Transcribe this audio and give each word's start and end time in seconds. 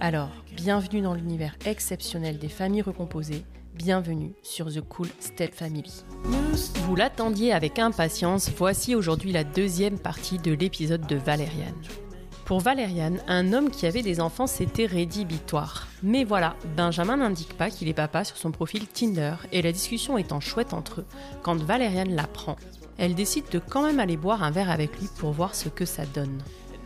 Alors, 0.00 0.30
bienvenue 0.54 1.00
dans 1.00 1.14
l'univers 1.14 1.56
exceptionnel 1.64 2.38
des 2.38 2.48
familles 2.48 2.82
recomposées, 2.82 3.42
bienvenue 3.74 4.32
sur 4.44 4.72
The 4.72 4.80
Cool 4.80 5.08
Step 5.18 5.52
Family. 5.52 6.04
Vous 6.84 6.94
l'attendiez 6.94 7.52
avec 7.52 7.80
impatience, 7.80 8.48
voici 8.56 8.94
aujourd'hui 8.94 9.32
la 9.32 9.42
deuxième 9.42 9.98
partie 9.98 10.38
de 10.38 10.52
l'épisode 10.52 11.04
de 11.08 11.16
Valériane. 11.16 11.74
Pour 12.44 12.60
Valériane, 12.60 13.18
un 13.26 13.52
homme 13.52 13.70
qui 13.70 13.86
avait 13.86 14.02
des 14.02 14.20
enfants, 14.20 14.46
c'était 14.46 14.86
rédhibitoire. 14.86 15.88
Mais 16.04 16.22
voilà, 16.22 16.54
Benjamin 16.76 17.16
n'indique 17.16 17.56
pas 17.56 17.68
qu'il 17.68 17.88
est 17.88 17.92
papa 17.92 18.22
sur 18.22 18.36
son 18.36 18.52
profil 18.52 18.86
Tinder, 18.86 19.34
et 19.50 19.62
la 19.62 19.72
discussion 19.72 20.16
étant 20.16 20.38
chouette 20.38 20.74
entre 20.74 21.00
eux, 21.00 21.06
quand 21.42 21.60
Valériane 21.60 22.14
l'apprend, 22.14 22.54
elle 22.98 23.16
décide 23.16 23.48
de 23.50 23.58
quand 23.58 23.82
même 23.82 23.98
aller 23.98 24.16
boire 24.16 24.44
un 24.44 24.52
verre 24.52 24.70
avec 24.70 24.96
lui 25.00 25.08
pour 25.18 25.32
voir 25.32 25.56
ce 25.56 25.68
que 25.68 25.84
ça 25.84 26.06
donne. 26.06 26.38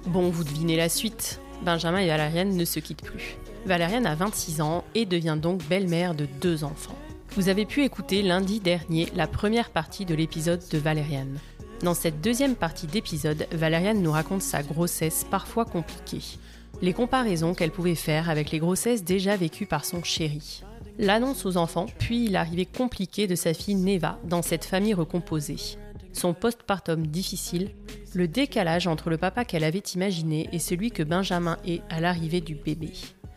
Bon, 0.06 0.31
vous 0.31 0.44
devinez 0.44 0.79
la 0.79 0.89
suite. 0.89 1.41
Benjamin 1.65 1.99
et 1.99 2.09
Valériane 2.09 2.56
ne 2.56 2.65
se 2.65 2.81
quittent 2.81 3.03
plus. 3.03 3.37
Valériane 3.67 4.06
a 4.06 4.15
26 4.15 4.61
ans 4.61 4.84
et 4.95 5.06
devient 5.06 5.39
donc 5.41 5.65
belle-mère 5.69 6.15
de 6.15 6.27
deux 6.41 6.65
enfants. 6.65 6.99
Vous 7.37 7.49
avez 7.49 7.65
pu 7.65 7.84
écouter 7.84 8.23
lundi 8.23 8.61
dernier 8.61 9.09
la 9.15 9.27
première 9.27 9.71
partie 9.71 10.05
de 10.05 10.15
l'épisode 10.15 10.62
de 10.71 10.78
Valériane. 10.78 11.39
Dans 11.83 11.95
cette 11.95 12.21
deuxième 12.21 12.56
partie 12.56 12.87
d'épisode, 12.87 13.47
Valériane 13.53 14.03
nous 14.03 14.12
raconte 14.12 14.43
sa 14.43 14.62
grossesse 14.62 15.25
parfois 15.31 15.65
compliquée. 15.65 16.39
Les 16.81 16.93
comparaisons 16.93 17.55
qu'elle 17.55 17.71
pouvait 17.71 17.94
faire 17.94 18.29
avec 18.29 18.50
les 18.50 18.59
grossesses 18.59 19.05
déjà 19.05 19.37
vécues 19.37 19.67
par 19.67 19.84
son 19.84 20.03
chéri. 20.03 20.62
L'annonce 20.99 21.47
aux 21.47 21.56
enfants, 21.56 21.87
puis 21.99 22.29
l'arrivée 22.29 22.67
compliquée 22.67 23.27
de 23.27 23.34
sa 23.34 23.55
fille 23.55 23.77
Neva 23.77 24.19
dans 24.25 24.43
cette 24.43 24.65
famille 24.65 24.94
recomposée 24.94 25.79
son 26.12 26.35
postpartum 26.35 27.06
difficile, 27.06 27.70
le 28.14 28.29
décalage 28.29 28.87
entre 28.87 29.11
le 29.11 29.19
papa 29.19 29.44
qu'elle 29.44 29.64
avait 29.64 29.79
imaginé 29.94 30.49
et 30.53 30.59
celui 30.59 30.91
que 30.91 31.03
Benjamin 31.03 31.56
est 31.67 31.82
à 31.88 32.00
l'arrivée 32.00 32.41
du 32.41 32.55
bébé. 32.55 32.93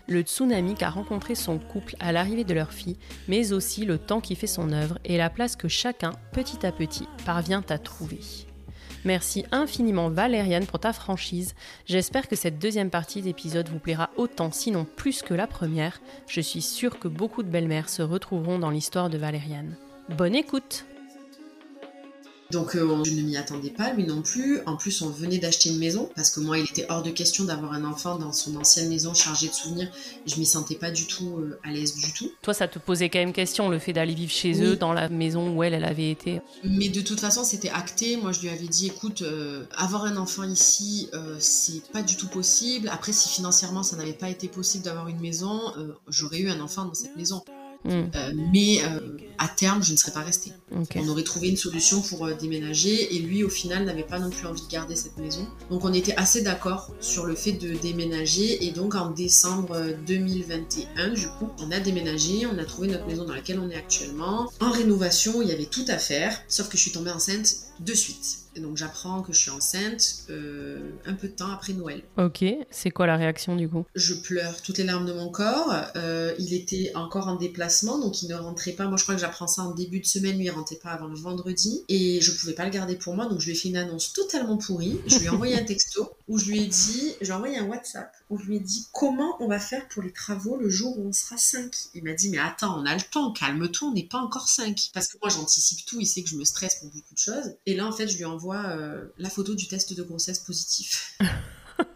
Le 0.08 0.22
tsunami 0.22 0.76
qu'a 0.76 0.90
rencontré 0.90 1.34
son 1.34 1.58
couple 1.58 1.96
à 2.00 2.12
l'arrivée 2.12 2.44
de 2.44 2.54
leur 2.54 2.72
fille, 2.72 2.98
mais 3.28 3.54
aussi 3.54 3.86
le 3.86 3.98
temps 3.98 4.22
qui 4.22 4.36
fait 4.36 4.46
son 4.46 4.72
œuvre 4.72 5.00
et 5.04 5.18
la 5.18 5.32
place 5.32 5.56
que 5.56 5.68
chacun, 5.68 6.12
petit 6.32 6.66
à 6.66 6.72
petit, 6.72 7.08
parvient 7.26 7.64
à 7.70 7.80
trouver. 7.80 8.20
Merci 9.04 9.46
infiniment 9.52 10.10
Valériane 10.10 10.66
pour 10.66 10.80
ta 10.80 10.94
franchise. 10.94 11.54
J'espère 11.86 12.28
que 12.28 12.36
cette 12.36 12.60
deuxième 12.60 12.90
partie 12.90 13.22
d'épisode 13.22 13.70
vous 13.70 13.80
plaira 13.80 14.10
autant, 14.18 14.52
sinon 14.52 14.86
plus 14.96 15.22
que 15.22 15.34
la 15.34 15.48
première. 15.48 16.02
Je 16.28 16.42
suis 16.42 16.62
sûre 16.62 17.00
que 17.00 17.08
beaucoup 17.08 17.44
de 17.44 17.50
belles-mères 17.50 17.90
se 17.90 18.02
retrouveront 18.02 18.60
dans 18.60 18.72
l'histoire 18.72 19.10
de 19.10 19.18
Valériane. 19.18 19.76
Bonne 20.10 20.36
écoute 20.36 20.86
Donc 22.52 22.76
euh, 22.76 23.04
je 23.04 23.12
ne 23.12 23.22
m'y 23.22 23.38
attendais 23.38 23.70
pas, 23.70 23.94
lui 23.94 24.04
non 24.04 24.22
plus. 24.22 24.60
En 24.66 24.78
plus, 24.78 25.02
on 25.02 25.10
venait 25.10 25.40
d'acheter 25.40 25.70
une 25.70 25.80
maison 25.80 26.10
parce 26.16 26.30
que 26.30 26.40
moi, 26.40 26.60
il 26.60 26.66
était 26.66 26.86
hors 26.90 27.02
de 27.02 27.10
question 27.10 27.44
d'avoir 27.46 27.74
un 27.74 27.84
enfant 27.84 28.18
dans 28.18 28.32
son 28.32 28.56
ancienne 28.56 28.90
maison 28.90 29.14
chargée 29.14 29.48
de 29.48 29.54
souvenirs. 29.54 29.90
Je 30.26 30.38
m'y 30.38 30.46
sentais 30.46 30.76
pas 30.76 30.92
du 30.92 31.08
tout 31.08 31.38
euh, 31.40 31.60
à 31.64 31.72
l'aise 31.72 31.96
du 31.96 32.14
tout. 32.14 32.32
Toi, 32.42 32.54
ça 32.54 32.68
te 32.68 32.78
posait 32.78 33.10
quand 33.10 33.20
même 33.20 33.34
question 33.34 33.70
le 33.70 33.80
fait 33.80 33.94
d'aller 33.94 34.14
vivre 34.14 34.32
chez 34.32 34.62
eux 34.64 34.76
dans 34.76 34.94
la 34.94 35.10
maison 35.10 35.56
où 35.56 35.64
elle, 35.64 35.74
elle 35.74 35.86
avait 35.86 36.12
été. 36.12 36.42
Mais 36.64 36.90
de 36.90 37.02
toute 37.02 37.20
façon, 37.20 37.44
c'était 37.44 37.70
acté. 37.70 38.18
Moi, 38.18 38.32
je 38.32 38.42
lui 38.42 38.50
avais 38.50 38.68
dit, 38.68 38.88
écoute, 38.88 39.24
euh, 39.24 39.66
avoir 39.76 40.06
un 40.06 40.18
enfant 40.18 40.44
ici, 40.44 41.10
c'est 41.40 41.82
pas 41.92 42.02
du 42.02 42.16
tout 42.16 42.28
possible. 42.28 42.90
Après, 42.90 43.12
si 43.12 43.30
financièrement 43.30 43.84
ça 43.84 43.96
n'avait 43.96 44.14
pas 44.14 44.30
été 44.30 44.48
possible 44.48 44.84
d'avoir 44.84 45.08
une 45.08 45.20
maison, 45.20 45.60
j'aurais 46.08 46.40
eu 46.40 46.50
un 46.50 46.60
enfant 46.60 46.86
dans 46.86 46.94
cette 46.94 47.16
maison. 47.16 47.44
Mm. 47.86 48.12
Euh, 48.16 48.34
mais 48.52 48.80
euh, 48.84 49.00
à 49.38 49.48
terme, 49.48 49.84
je 49.84 49.92
ne 49.92 49.98
serais 49.98 50.12
pas 50.12 50.22
restée. 50.22 50.52
On 50.96 51.08
aurait 51.08 51.24
trouvé 51.24 51.50
une 51.50 51.58
solution 51.58 52.02
pour 52.02 52.26
euh, 52.26 52.34
déménager 52.34 53.16
et 53.16 53.20
lui, 53.20 53.44
au 53.44 53.50
final, 53.50 53.86
n'avait 53.86 54.04
pas 54.04 54.20
non 54.20 54.30
plus 54.30 54.48
envie 54.48 54.62
de 54.62 54.68
garder 54.68 54.96
cette 54.96 55.18
maison. 55.18 55.48
Donc 55.70 55.86
on 55.86 55.94
était 55.94 56.16
assez 56.16 56.42
d'accord 56.42 56.92
sur 57.00 57.26
le 57.26 57.36
fait 57.36 57.54
de 57.54 57.76
déménager 57.76 58.66
et 58.66 58.72
donc 58.72 58.96
en 58.96 59.12
décembre 59.12 59.80
2021, 60.08 61.10
du 61.10 61.28
coup, 61.28 61.50
on 61.60 61.72
a 61.72 61.80
déménagé, 61.80 62.46
on 62.46 62.58
a 62.58 62.66
trouvé 62.66 62.88
notre 62.88 63.06
maison 63.06 63.26
dans 63.26 63.34
laquelle 63.34 63.60
on 63.60 63.70
est 63.70 63.76
actuellement. 63.76 64.52
En 64.60 64.72
rénovation, 64.72 65.42
il 65.42 65.50
y 65.50 65.52
avait 65.52 65.66
tout 65.66 65.86
à 65.88 65.98
faire, 65.98 66.42
sauf 66.48 66.70
que 66.70 66.78
je 66.78 66.82
suis 66.82 66.92
tombée 66.92 67.12
enceinte 67.12 67.56
de 67.80 67.94
suite. 67.94 68.45
Et 68.56 68.62
donc 68.62 68.78
j'apprends 68.78 69.22
que 69.22 69.34
je 69.34 69.40
suis 69.40 69.52
enceinte 69.52 70.24
euh, 70.30 70.92
un 71.06 71.14
peu 71.14 71.28
de 71.28 71.34
temps 71.34 71.52
après 71.52 71.74
Noël. 71.74 72.04
Ok, 72.18 72.44
c'est 72.70 72.92
quoi 72.92 73.06
la 73.06 73.18
réaction 73.18 73.56
du 73.56 73.68
coup? 73.68 73.86
Je 73.96 74.14
pleure 74.14 74.62
toutes 74.62 74.78
les 74.78 74.86
larmes 74.86 75.06
de 75.06 75.14
mon 75.14 75.30
corps. 75.30 75.74
Euh, 75.96 76.34
il 76.40 76.54
était 76.54 76.92
encore 76.96 77.28
en 77.28 77.36
déplacement, 77.36 78.00
donc 78.00 78.22
il 78.22 78.30
ne 78.30 78.36
rentrait 78.36 78.72
pas. 78.72 78.86
Moi 78.86 78.98
je 78.98 79.04
crois 79.04 79.16
que 79.16 79.22
j'apprends 79.22 79.48
ça 79.48 79.64
en 79.64 79.72
début 79.72 80.00
de 80.00 80.06
semaine, 80.06 80.38
lui 80.38 80.46
il 80.46 80.50
rentrait 80.52 80.78
pas 80.78 80.92
avant 80.92 81.08
le 81.08 81.16
vendredi. 81.16 81.84
Et 81.90 82.22
je 82.22 82.32
pouvais 82.32 82.54
pas 82.54 82.64
le 82.64 82.72
garder 82.72 82.96
pour 82.96 83.14
moi, 83.16 83.26
donc 83.26 83.42
je 83.42 83.48
lui 83.48 83.52
ai 83.54 83.56
fait 83.56 83.70
une 83.70 83.78
annonce 83.78 84.14
totalement 84.14 84.58
pourrie. 84.58 85.00
Je 85.06 85.20
lui 85.20 85.26
ai 85.26 85.30
envoyé 85.30 85.58
un 85.58 85.64
texto 85.64 86.10
où 86.28 86.40
je 86.40 86.46
lui 86.46 86.64
ai 86.64 86.68
dit, 86.68 87.14
j'ai 87.22 87.34
envoyé 87.34 87.58
un 87.58 87.66
WhatsApp 87.66 88.12
où 88.30 88.38
je 88.38 88.46
lui 88.46 88.56
ai 88.56 88.60
dit 88.60 88.88
comment 88.94 89.36
on 89.40 89.48
va 89.48 89.60
faire 89.60 89.88
pour 89.90 90.02
les 90.02 90.12
travaux 90.12 90.58
le 90.58 90.70
jour 90.70 90.98
où 90.98 91.10
on 91.10 91.14
sera 91.14 91.38
5. 91.38 91.72
Il 91.94 92.04
m'a 92.04 92.14
dit 92.14 92.30
mais 92.30 92.40
attends, 92.40 92.80
on 92.80 92.86
a 92.86 92.96
le 92.96 93.02
temps, 93.02 93.34
calme-toi, 93.34 93.90
on 93.90 93.94
n'est 93.94 94.04
pas 94.04 94.20
encore 94.20 94.48
5. 94.48 94.92
Parce 94.94 95.08
que 95.10 95.18
moi 95.22 95.30
j'anticipe 95.30 95.86
tout, 95.86 96.00
il 96.00 96.06
sait 96.06 96.24
que 96.24 96.30
je 96.30 96.38
me 96.38 96.46
stresse 96.46 96.76
pour 96.76 96.90
beaucoup 96.90 97.14
de 97.14 97.20
choses. 97.20 97.56
Et 97.66 97.76
là 97.76 97.86
en 97.86 97.92
fait 97.92 98.08
je 98.08 98.18
lui 98.18 98.26
envoie 98.26 98.45
euh, 98.54 99.06
la 99.18 99.30
photo 99.30 99.56
du 99.56 99.68
test 99.68 99.94
de 99.94 100.04
grossesse 100.04 100.40
positif. 100.40 101.18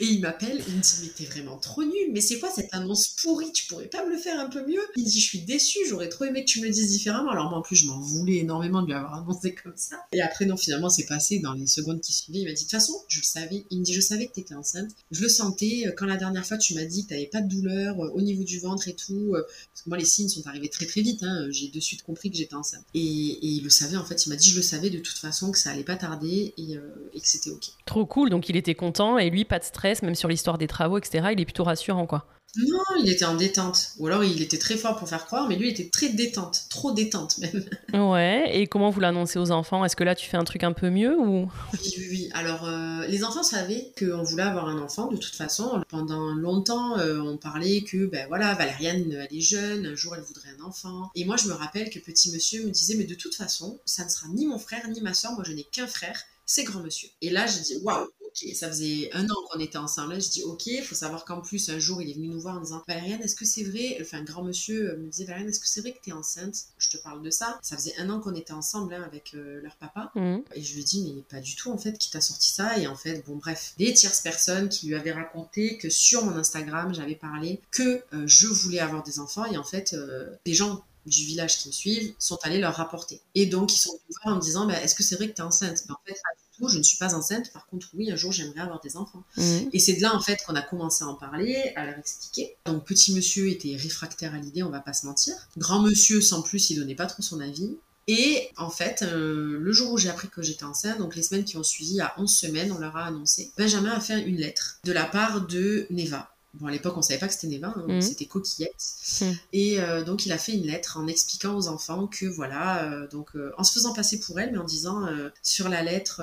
et 0.00 0.04
il 0.04 0.20
m'appelle, 0.20 0.62
il 0.66 0.74
me 0.74 0.80
dit 0.80 0.94
mais 1.02 1.08
t'es 1.08 1.24
vraiment 1.24 1.56
trop 1.58 1.82
nul, 1.82 2.10
mais 2.12 2.20
c'est 2.20 2.38
quoi 2.38 2.50
cette 2.50 2.72
annonce 2.72 3.08
pourrie, 3.22 3.52
tu 3.52 3.66
pourrais 3.66 3.86
pas 3.86 4.04
me 4.04 4.12
le 4.12 4.18
faire 4.18 4.38
un 4.38 4.48
peu 4.48 4.66
mieux? 4.66 4.80
Il 4.96 5.04
dit 5.04 5.20
je 5.20 5.26
suis 5.26 5.40
déçu, 5.40 5.78
j'aurais 5.88 6.08
trop 6.08 6.24
aimé 6.24 6.44
que 6.44 6.50
tu 6.50 6.60
me 6.60 6.66
le 6.66 6.70
dises 6.70 6.90
différemment. 6.90 7.30
Alors 7.30 7.50
moi 7.50 7.58
en 7.58 7.62
plus 7.62 7.76
je 7.76 7.86
m'en 7.86 8.00
voulais 8.00 8.36
énormément 8.36 8.82
de 8.82 8.86
lui 8.86 8.94
avoir 8.94 9.14
annoncé 9.14 9.54
comme 9.54 9.76
ça. 9.76 9.96
Et 10.12 10.20
après 10.20 10.46
non 10.46 10.56
finalement 10.56 10.88
c'est 10.88 11.06
passé 11.06 11.38
dans 11.38 11.52
les 11.52 11.66
secondes 11.66 12.00
qui 12.00 12.12
suivaient, 12.12 12.40
il 12.40 12.44
m'a 12.46 12.52
dit 12.52 12.64
de 12.64 12.70
toute 12.70 12.70
façon 12.70 12.92
je 13.08 13.20
le 13.20 13.24
savais, 13.24 13.66
il 13.70 13.80
me 13.80 13.84
dit 13.84 13.92
je 13.92 14.00
savais 14.00 14.26
que 14.26 14.32
t'étais 14.32 14.54
enceinte, 14.54 14.90
je 15.10 15.22
le 15.22 15.28
sentais 15.28 15.84
euh, 15.86 15.92
quand 15.96 16.06
la 16.06 16.16
dernière 16.16 16.46
fois 16.46 16.58
tu 16.58 16.74
m'as 16.74 16.84
dit 16.84 17.04
que 17.04 17.10
t'avais 17.10 17.26
pas 17.26 17.40
de 17.40 17.48
douleur 17.48 17.98
euh, 18.00 18.10
au 18.14 18.20
niveau 18.20 18.44
du 18.44 18.60
ventre 18.60 18.88
et 18.88 18.94
tout, 18.94 19.34
euh, 19.34 19.42
parce 19.72 19.82
que 19.82 19.88
moi 19.88 19.98
les 19.98 20.04
signes 20.04 20.28
sont 20.28 20.46
arrivés 20.46 20.68
très 20.68 20.86
très 20.86 21.02
vite, 21.02 21.22
hein, 21.22 21.46
j'ai 21.50 21.68
de 21.68 21.80
suite 21.80 22.02
compris 22.02 22.30
que 22.30 22.36
j'étais 22.36 22.54
enceinte. 22.54 22.84
Et, 22.94 23.00
il 23.00 23.62
le 23.62 23.70
savait 23.70 23.96
en 23.96 24.04
fait, 24.04 24.26
il 24.26 24.30
m'a 24.30 24.36
dit 24.36 24.50
je 24.50 24.56
le 24.56 24.62
savais 24.62 24.90
de 24.90 24.98
toute 24.98 25.18
façon 25.18 25.50
que 25.52 25.58
ça 25.58 25.70
allait 25.70 25.84
pas 25.84 25.96
tarder 25.96 26.54
et, 26.56 26.72
et 27.12 27.20
que 27.20 27.28
c'était 27.28 27.50
ok. 27.50 27.70
Trop 27.86 28.06
cool, 28.06 28.30
donc 28.30 28.48
il 28.48 28.56
était 28.56 28.74
content 28.84 29.18
et 29.18 29.30
lui 29.30 29.44
pas 29.44 29.58
de 29.58 29.64
stress, 29.64 30.02
même 30.02 30.14
sur 30.14 30.28
l'histoire 30.28 30.58
des 30.58 30.66
travaux, 30.66 30.98
etc. 30.98 31.28
Il 31.32 31.40
est 31.40 31.44
plutôt 31.44 31.64
rassurant, 31.64 32.06
quoi. 32.06 32.26
Non, 32.56 32.84
il 33.00 33.10
était 33.10 33.24
en 33.24 33.34
détente. 33.34 33.90
Ou 33.98 34.06
alors 34.06 34.22
il 34.22 34.40
était 34.40 34.58
très 34.58 34.76
fort 34.76 34.96
pour 34.96 35.08
faire 35.08 35.26
croire, 35.26 35.48
mais 35.48 35.56
lui 35.56 35.68
il 35.68 35.72
était 35.72 35.88
très 35.88 36.10
détente, 36.10 36.66
trop 36.70 36.92
détente 36.92 37.38
même. 37.38 37.64
Ouais, 38.12 38.48
et 38.52 38.68
comment 38.68 38.90
vous 38.90 39.00
l'annoncez 39.00 39.40
aux 39.40 39.50
enfants? 39.50 39.84
Est-ce 39.84 39.96
que 39.96 40.04
là 40.04 40.14
tu 40.14 40.28
fais 40.28 40.36
un 40.36 40.44
truc 40.44 40.62
un 40.62 40.72
peu 40.72 40.88
mieux 40.88 41.18
ou? 41.18 41.50
Oui, 41.72 41.94
oui, 41.98 42.06
oui. 42.10 42.30
Alors 42.32 42.64
euh, 42.68 43.06
les 43.08 43.24
enfants 43.24 43.42
savaient 43.42 43.92
qu'on 43.98 44.22
voulait 44.22 44.44
avoir 44.44 44.68
un 44.68 44.78
enfant 44.78 45.08
de 45.08 45.16
toute 45.16 45.34
façon. 45.34 45.82
Pendant 45.88 46.32
longtemps, 46.34 46.96
euh, 46.98 47.18
on 47.20 47.36
parlait 47.38 47.82
que 47.82 48.06
ben 48.06 48.26
voilà, 48.28 48.54
Valériane 48.54 49.10
elle 49.10 49.36
est 49.36 49.40
jeune, 49.40 49.86
un 49.86 49.96
jour 49.96 50.14
elle 50.14 50.22
voudrait 50.22 50.50
un 50.56 50.64
enfant. 50.64 51.10
Et 51.16 51.24
moi 51.24 51.36
je 51.36 51.48
me 51.48 51.54
rappelle 51.54 51.90
que 51.90 51.98
petit 51.98 52.30
monsieur 52.32 52.64
me 52.64 52.70
disait 52.70 52.94
mais 52.94 53.04
de 53.04 53.16
toute 53.16 53.34
façon, 53.34 53.80
ça 53.84 54.04
ne 54.04 54.10
sera 54.10 54.28
ni 54.28 54.46
mon 54.46 54.60
frère 54.60 54.86
ni 54.88 55.00
ma 55.00 55.14
soeur, 55.14 55.32
moi 55.32 55.42
je 55.44 55.52
n'ai 55.52 55.64
qu'un 55.64 55.88
frère, 55.88 56.22
c'est 56.46 56.62
grand 56.62 56.80
monsieur. 56.80 57.08
Et 57.20 57.30
là 57.30 57.46
j'ai 57.48 57.60
dit 57.60 57.82
waouh, 57.82 58.06
ça 58.54 58.68
faisait 58.68 59.10
un 59.12 59.28
an 59.28 59.34
qu'on 59.48 59.58
était 59.58 59.78
ensemble. 59.78 60.14
Là, 60.14 60.18
je 60.18 60.28
dis, 60.28 60.42
ok, 60.42 60.66
il 60.66 60.82
faut 60.82 60.94
savoir 60.94 61.24
qu'en 61.24 61.40
plus, 61.40 61.68
un 61.68 61.78
jour, 61.78 62.02
il 62.02 62.10
est 62.10 62.14
venu 62.14 62.28
nous 62.28 62.40
voir 62.40 62.56
en 62.56 62.60
disant, 62.60 62.82
Valériane, 62.88 63.22
est-ce 63.22 63.36
que 63.36 63.44
c'est 63.44 63.64
vrai? 63.64 63.98
Enfin, 64.00 64.18
un 64.18 64.24
grand 64.24 64.42
monsieur 64.42 64.92
euh, 64.92 64.96
me 64.96 65.08
disait, 65.08 65.24
Valériane, 65.24 65.48
est-ce 65.48 65.60
que 65.60 65.68
c'est 65.68 65.80
vrai 65.80 65.92
que 65.92 66.00
tu 66.02 66.10
es 66.10 66.12
enceinte? 66.12 66.54
Je 66.78 66.90
te 66.90 66.96
parle 66.96 67.22
de 67.22 67.30
ça. 67.30 67.58
Ça 67.62 67.76
faisait 67.76 67.96
un 67.98 68.10
an 68.10 68.20
qu'on 68.20 68.34
était 68.34 68.52
ensemble 68.52 68.94
hein, 68.94 69.02
avec 69.04 69.34
euh, 69.34 69.60
leur 69.62 69.76
papa. 69.76 70.10
Mmh. 70.14 70.38
Et 70.54 70.62
je 70.62 70.74
lui 70.74 70.84
dis, 70.84 71.12
mais 71.14 71.22
pas 71.22 71.40
du 71.40 71.54
tout, 71.54 71.70
en 71.70 71.78
fait, 71.78 71.96
qui 71.98 72.10
t'a 72.10 72.20
sorti 72.20 72.50
ça? 72.50 72.78
Et 72.78 72.86
en 72.86 72.96
fait, 72.96 73.24
bon, 73.26 73.36
bref, 73.36 73.74
des 73.78 73.92
tierces 73.92 74.20
personnes 74.20 74.68
qui 74.68 74.88
lui 74.88 74.94
avaient 74.94 75.12
raconté 75.12 75.78
que 75.78 75.88
sur 75.88 76.24
mon 76.24 76.36
Instagram, 76.36 76.94
j'avais 76.94 77.16
parlé 77.16 77.60
que 77.70 78.02
euh, 78.12 78.24
je 78.26 78.46
voulais 78.46 78.80
avoir 78.80 79.02
des 79.02 79.20
enfants. 79.20 79.44
Et 79.46 79.56
en 79.56 79.64
fait, 79.64 79.96
des 80.44 80.54
gens 80.54 80.82
du 81.06 81.24
village 81.24 81.58
qui 81.58 81.68
me 81.68 81.72
suivent 81.72 82.14
sont 82.18 82.38
allés 82.42 82.58
leur 82.58 82.74
rapporter. 82.74 83.20
Et 83.34 83.46
donc, 83.46 83.72
ils 83.72 83.78
sont 83.78 83.92
venus 83.92 84.18
voir 84.22 84.34
en 84.34 84.36
me 84.38 84.42
disant, 84.42 84.66
bah, 84.66 84.80
est-ce 84.80 84.94
que 84.94 85.02
c'est 85.02 85.16
vrai 85.16 85.28
que 85.28 85.34
tu 85.34 85.42
es 85.42 85.44
enceinte? 85.44 85.84
Ben, 85.86 85.94
En 85.94 86.00
fait, 86.06 86.18
je 86.60 86.78
ne 86.78 86.82
suis 86.82 86.98
pas 86.98 87.14
enceinte. 87.14 87.52
Par 87.52 87.66
contre, 87.66 87.88
oui, 87.94 88.10
un 88.10 88.16
jour, 88.16 88.32
j'aimerais 88.32 88.60
avoir 88.60 88.80
des 88.80 88.96
enfants. 88.96 89.22
Mhm. 89.36 89.70
Et 89.72 89.78
c'est 89.78 89.94
de 89.94 90.02
là, 90.02 90.14
en 90.14 90.20
fait, 90.20 90.38
qu'on 90.46 90.54
a 90.54 90.62
commencé 90.62 91.04
à 91.04 91.08
en 91.08 91.14
parler, 91.14 91.72
à 91.76 91.86
leur 91.86 91.98
expliquer. 91.98 92.56
Donc, 92.66 92.84
petit 92.84 93.14
monsieur 93.14 93.48
était 93.48 93.76
réfractaire 93.76 94.34
à 94.34 94.38
l'idée, 94.38 94.62
on 94.62 94.70
va 94.70 94.80
pas 94.80 94.92
se 94.92 95.06
mentir. 95.06 95.34
Grand 95.56 95.80
monsieur, 95.80 96.20
sans 96.20 96.42
plus, 96.42 96.70
il 96.70 96.76
donnait 96.76 96.94
pas 96.94 97.06
trop 97.06 97.22
son 97.22 97.40
avis. 97.40 97.76
Et 98.06 98.50
en 98.56 98.68
fait, 98.68 99.02
euh, 99.02 99.58
le 99.58 99.72
jour 99.72 99.92
où 99.92 99.98
j'ai 99.98 100.10
appris 100.10 100.28
que 100.28 100.42
j'étais 100.42 100.64
enceinte, 100.64 100.98
donc 100.98 101.16
les 101.16 101.22
semaines 101.22 101.44
qui 101.44 101.56
ont 101.56 101.62
suivi, 101.62 102.00
à 102.00 102.14
11 102.18 102.30
semaines, 102.30 102.72
on 102.72 102.78
leur 102.78 102.96
a 102.96 103.06
annoncé, 103.06 103.50
Benjamin 103.56 103.92
a 103.92 104.00
fait 104.00 104.22
une 104.22 104.36
lettre 104.36 104.78
de 104.84 104.92
la 104.92 105.04
part 105.04 105.46
de 105.46 105.86
Neva. 105.90 106.33
Bon, 106.60 106.66
à 106.66 106.70
l'époque, 106.70 106.96
on 106.96 107.02
savait 107.02 107.18
pas 107.18 107.26
que 107.26 107.34
c'était 107.34 107.48
Neva, 107.48 107.74
hein, 107.76 107.84
mhm. 107.88 108.00
c'était 108.00 108.26
Coquillette. 108.26 108.74
Mhm. 109.20 109.36
Et 109.52 109.80
euh, 109.80 110.04
donc, 110.04 110.24
il 110.24 110.32
a 110.32 110.38
fait 110.38 110.52
une 110.52 110.66
lettre 110.66 110.98
en 110.98 111.08
expliquant 111.08 111.56
aux 111.56 111.66
enfants 111.66 112.06
que, 112.06 112.26
voilà, 112.26 112.84
euh, 112.84 113.08
donc, 113.08 113.30
euh, 113.34 113.52
en 113.58 113.64
se 113.64 113.72
faisant 113.72 113.92
passer 113.92 114.20
pour 114.20 114.38
elle, 114.38 114.52
mais 114.52 114.58
en 114.58 114.64
disant 114.64 115.06
sur 115.42 115.68
la 115.68 115.82
lettre, 115.82 116.22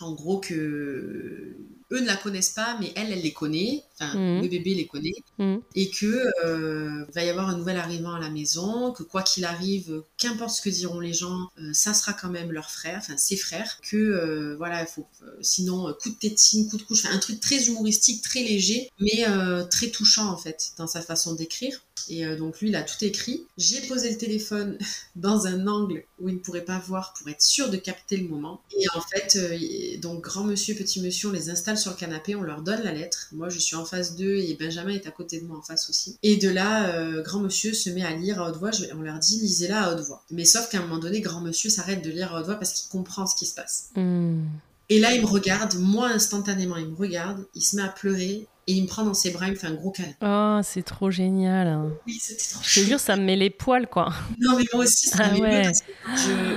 en 0.00 0.12
gros, 0.12 0.38
que 0.38 1.56
eux 1.92 2.00
ne 2.00 2.06
la 2.06 2.16
connaissent 2.16 2.50
pas, 2.50 2.76
mais 2.80 2.92
elle, 2.96 3.12
elle 3.12 3.22
les 3.22 3.32
connaît, 3.32 3.82
enfin, 4.02 4.18
mhm. 4.18 4.42
le 4.42 4.48
bébé 4.48 4.74
les 4.74 4.86
connaît, 4.86 5.14
mhm. 5.38 5.60
et 5.74 5.90
que 5.90 6.24
euh, 6.44 7.04
va 7.14 7.24
y 7.24 7.28
avoir 7.28 7.48
un 7.48 7.56
nouvel 7.56 7.76
arrivant 7.76 8.14
à 8.14 8.20
la 8.20 8.30
maison, 8.30 8.92
que 8.92 9.02
quoi 9.02 9.22
qu'il 9.22 9.44
arrive, 9.44 10.02
qu'importe 10.18 10.54
ce 10.54 10.62
que 10.62 10.70
diront 10.70 11.00
les 11.00 11.12
gens, 11.12 11.48
euh, 11.58 11.70
ça 11.72 11.94
sera 11.94 12.12
quand 12.12 12.30
même 12.30 12.52
leur 12.52 12.70
frère, 12.70 12.98
enfin 12.98 13.16
ses 13.16 13.36
frères, 13.36 13.78
que 13.82 13.96
euh, 13.96 14.56
voilà, 14.56 14.82
il 14.82 14.86
faut, 14.86 15.06
sinon 15.40 15.92
coup 16.00 16.10
de 16.10 16.16
tétine, 16.16 16.68
coup 16.68 16.76
de 16.76 16.82
couche, 16.82 17.04
un 17.06 17.18
truc 17.18 17.40
très 17.40 17.66
humoristique, 17.68 18.22
très 18.22 18.42
léger, 18.42 18.90
mais 19.00 19.24
très 19.70 19.88
touchant 19.88 20.28
en 20.28 20.36
fait 20.36 20.72
dans 20.78 20.86
sa 20.86 21.02
façon 21.02 21.34
d'écrire. 21.34 21.80
Et 22.08 22.26
euh, 22.26 22.36
donc 22.36 22.60
lui, 22.60 22.68
il 22.68 22.76
a 22.76 22.82
tout 22.82 23.02
écrit. 23.04 23.46
J'ai 23.56 23.80
posé 23.82 24.10
le 24.10 24.18
téléphone 24.18 24.78
dans 25.16 25.46
un 25.46 25.66
angle 25.66 26.04
où 26.18 26.28
il 26.28 26.36
ne 26.36 26.40
pourrait 26.40 26.64
pas 26.64 26.78
voir 26.78 27.14
pour 27.14 27.28
être 27.28 27.42
sûr 27.42 27.70
de 27.70 27.76
capter 27.76 28.16
le 28.16 28.28
moment. 28.28 28.60
Et 28.76 28.84
en 28.94 29.00
fait, 29.00 29.36
euh, 29.36 29.98
donc 29.98 30.22
grand 30.22 30.44
monsieur, 30.44 30.74
petit 30.74 31.00
monsieur, 31.00 31.28
on 31.28 31.32
les 31.32 31.50
installe 31.50 31.78
sur 31.78 31.92
le 31.92 31.96
canapé, 31.96 32.34
on 32.34 32.42
leur 32.42 32.62
donne 32.62 32.82
la 32.82 32.92
lettre. 32.92 33.28
Moi, 33.32 33.48
je 33.48 33.58
suis 33.58 33.76
en 33.76 33.84
face 33.92 34.16
d'eux 34.16 34.36
et 34.36 34.56
Benjamin 34.58 34.92
est 34.92 35.06
à 35.06 35.10
côté 35.10 35.40
de 35.40 35.46
moi 35.46 35.58
en 35.58 35.62
face 35.62 35.90
aussi. 35.90 36.16
Et 36.22 36.36
de 36.36 36.48
là, 36.48 36.88
euh, 36.94 37.22
grand 37.22 37.40
monsieur 37.40 37.74
se 37.74 37.90
met 37.90 38.02
à 38.02 38.14
lire 38.14 38.40
à 38.40 38.48
haute 38.48 38.56
voix. 38.56 38.70
on 38.96 39.02
leur 39.02 39.18
dit, 39.18 39.38
lisez-la 39.38 39.84
à 39.84 39.92
haute 39.92 40.00
voix. 40.00 40.24
Mais 40.30 40.44
sauf 40.44 40.68
qu'à 40.68 40.78
un 40.78 40.82
moment 40.82 40.98
donné, 40.98 41.20
grand 41.20 41.40
monsieur 41.40 41.70
s'arrête 41.70 42.02
de 42.02 42.10
lire 42.10 42.34
à 42.34 42.40
haute 42.40 42.46
voix 42.46 42.54
parce 42.56 42.72
qu'il 42.72 42.90
comprend 42.90 43.26
ce 43.26 43.36
qui 43.36 43.46
se 43.46 43.54
passe. 43.54 43.90
Hmm. 43.94 44.44
Et 44.88 44.98
là, 44.98 45.14
il 45.14 45.22
me 45.22 45.26
regarde, 45.26 45.74
moi 45.78 46.08
instantanément, 46.08 46.76
il 46.76 46.88
me 46.88 46.96
regarde, 46.96 47.44
il 47.54 47.62
se 47.62 47.76
met 47.76 47.82
à 47.82 47.88
pleurer 47.88 48.46
et 48.68 48.74
il 48.74 48.82
me 48.82 48.86
prend 48.86 49.04
dans 49.04 49.14
ses 49.14 49.30
bras, 49.30 49.46
il 49.46 49.52
me 49.52 49.56
fait 49.56 49.66
un 49.66 49.74
gros 49.74 49.90
câlin. 49.90 50.12
Oh, 50.22 50.60
c'est 50.62 50.84
trop 50.84 51.10
génial. 51.10 51.90
Oui, 52.06 52.18
c'était 52.20 52.48
trop 52.48 52.60
Je 52.62 52.80
te 52.80 52.86
jure, 52.86 53.00
ça 53.00 53.16
me 53.16 53.24
met 53.24 53.34
les 53.34 53.50
poils, 53.50 53.88
quoi. 53.88 54.12
Non, 54.38 54.56
mais 54.56 54.64
moi 54.72 54.84
aussi, 54.84 55.08
ça 55.08 55.24
ah, 55.24 55.32
me 55.32 55.40
met 55.40 55.72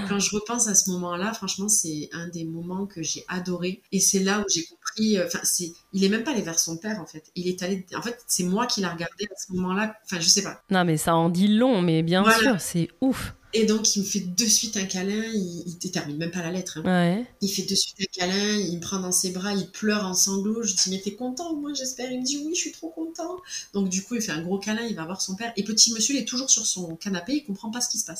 quand 0.08 0.20
je 0.20 0.36
repense 0.36 0.68
à 0.68 0.76
ce 0.76 0.92
moment-là, 0.92 1.34
franchement, 1.34 1.68
c'est 1.68 2.10
un 2.14 2.28
des 2.28 2.46
moments 2.46 2.86
que 2.86 3.02
j'ai 3.02 3.26
adoré. 3.28 3.82
Et 3.92 4.00
c'est 4.00 4.20
là 4.20 4.40
où 4.40 4.44
j'ai 4.54 4.66
compris. 4.66 5.18
Euh, 5.18 5.26
enfin, 5.26 5.40
c'est, 5.44 5.72
il 5.94 6.04
est 6.04 6.10
même 6.10 6.24
pas 6.24 6.32
allé 6.32 6.42
vers 6.42 6.60
son 6.60 6.78
père, 6.78 7.00
en 7.00 7.08
fait. 7.08 7.24
Il 7.36 7.48
est 7.48 7.64
allé. 7.64 7.86
En 7.96 8.02
fait, 8.02 8.20
c'est 8.28 8.44
moi 8.44 8.68
qui 8.68 8.82
l'a 8.82 8.90
regardé 8.90 9.26
à 9.26 9.36
ce 9.36 9.54
moment-là. 9.54 9.96
Enfin, 10.06 10.20
je 10.20 10.28
sais 10.28 10.44
pas. 10.44 10.62
Non, 10.70 10.86
mais 10.86 10.98
ça 10.98 11.16
en 11.16 11.30
dit 11.30 11.48
long, 11.48 11.82
mais 11.82 12.04
bien 12.04 12.24
sûr, 12.40 12.60
c'est 12.60 12.90
ouf. 13.02 13.34
Et 13.58 13.66
donc, 13.66 13.96
il 13.96 14.02
me 14.02 14.06
fait 14.06 14.20
de 14.20 14.46
suite 14.46 14.76
un 14.76 14.84
câlin. 14.84 15.24
Il, 15.34 15.78
il 15.82 15.92
termine 15.92 16.18
même 16.18 16.30
pas 16.30 16.42
la 16.42 16.52
lettre. 16.52 16.80
Hein. 16.84 17.24
Il 17.40 17.48
fait 17.48 17.62
de 17.62 17.74
suite 17.74 17.96
un 18.02 18.20
câlin. 18.20 18.58
Il 18.58 18.76
me 18.76 18.82
prend 18.82 19.00
dans 19.00 19.14
ses 19.14 19.32
bras. 19.32 19.54
Il 19.54 19.72
pleure 19.72 20.06
en 20.06 20.14
sanglots. 20.14 20.64
Je 20.64 20.76
dis, 20.76 20.90
mais 20.90 21.00
t'es 21.00 21.14
content, 21.14 21.56
moi, 21.56 21.72
j'espère. 21.74 22.12
Il 22.12 22.20
me 22.20 22.26
dit, 22.26 22.38
oui, 22.46 22.54
je 22.54 22.60
suis 22.60 22.74
trop 22.74 22.90
content. 22.90 23.38
Donc, 23.74 23.88
du 23.88 24.04
coup, 24.04 24.16
il 24.16 24.22
fait 24.22 24.34
un 24.34 24.42
gros 24.42 24.60
câlin. 24.60 24.82
Il 24.82 24.96
va 24.98 25.06
voir 25.06 25.22
son 25.22 25.38
père. 25.38 25.54
Et 25.56 25.64
petit 25.64 25.94
monsieur, 25.94 26.16
il 26.16 26.22
est 26.22 26.26
toujours 26.26 26.50
sur 26.50 26.66
son 26.66 26.98
canapé. 26.98 27.36
Il 27.36 27.46
comprend 27.46 27.72
pas 27.72 27.80
ce 27.80 27.88
qui 27.88 27.98
se 27.98 28.06
passe. 28.06 28.20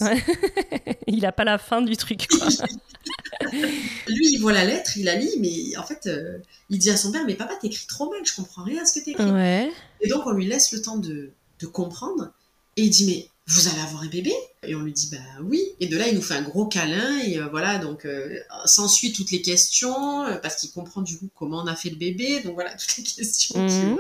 il 1.08 1.26
a 1.26 1.34
pas 1.34 1.44
la 1.44 1.58
fin 1.58 1.82
du 1.82 1.98
truc, 1.98 2.28
Lui, 3.52 4.32
il 4.32 4.38
voit 4.40 4.54
la 4.54 4.64
lettre. 4.64 4.98
Il 4.98 5.04
la 5.04 5.16
lit. 5.16 5.36
Mais 5.42 5.76
en 5.76 5.84
fait, 5.84 6.08
euh, 6.08 6.38
il 6.70 6.80
dit 6.80 6.90
à 6.92 6.96
son 6.96 7.12
père, 7.12 7.26
mais 7.28 7.36
papa, 7.36 7.56
t'écris 7.60 7.88
trop 7.88 8.10
mal. 8.10 8.22
Je 8.24 8.34
comprends 8.34 8.64
rien 8.64 8.84
à 8.84 8.86
ce 8.86 8.98
que 8.98 9.04
t'écris. 9.04 9.26
Ouais. 9.26 9.70
Et 10.00 10.08
donc, 10.08 10.26
on 10.26 10.32
lui 10.32 10.46
laisse 10.46 10.72
le 10.72 10.82
temps 10.82 10.98
de, 10.98 11.32
de 11.60 11.66
comprendre. 11.66 12.32
Et 12.78 12.84
il 12.84 12.90
dit, 12.90 13.06
mais 13.06 13.30
vous 13.48 13.68
allez 13.68 13.80
avoir 13.82 14.02
un 14.04 14.08
bébé 14.08 14.34
Et 14.64 14.74
on 14.74 14.80
lui 14.82 14.92
dit 14.92 15.10
bah 15.12 15.18
oui. 15.44 15.62
Et 15.80 15.88
de 15.88 15.98
là, 15.98 16.08
il 16.08 16.16
nous 16.16 16.22
fait 16.22 16.34
un 16.34 16.42
gros 16.42 16.66
câlin 16.66 17.20
et 17.20 17.38
euh, 17.38 17.48
voilà, 17.48 17.78
donc 17.78 18.06
euh, 18.06 18.40
s'ensuit 18.66 19.14
toutes 19.14 19.30
les 19.32 19.42
questions 19.44 20.24
euh, 20.26 20.38
parce 20.38 20.56
qu'il 20.56 20.72
comprend 20.72 21.02
du 21.02 21.18
coup 21.20 21.30
comment 21.36 21.62
on 21.64 21.68
a 21.68 21.76
fait 21.76 21.90
le 21.92 21.96
bébé, 21.98 22.42
donc 22.42 22.56
voilà 22.56 22.72
toutes 22.78 22.98
les 22.98 23.04
questions. 23.04 23.60
Mhm. 23.62 23.98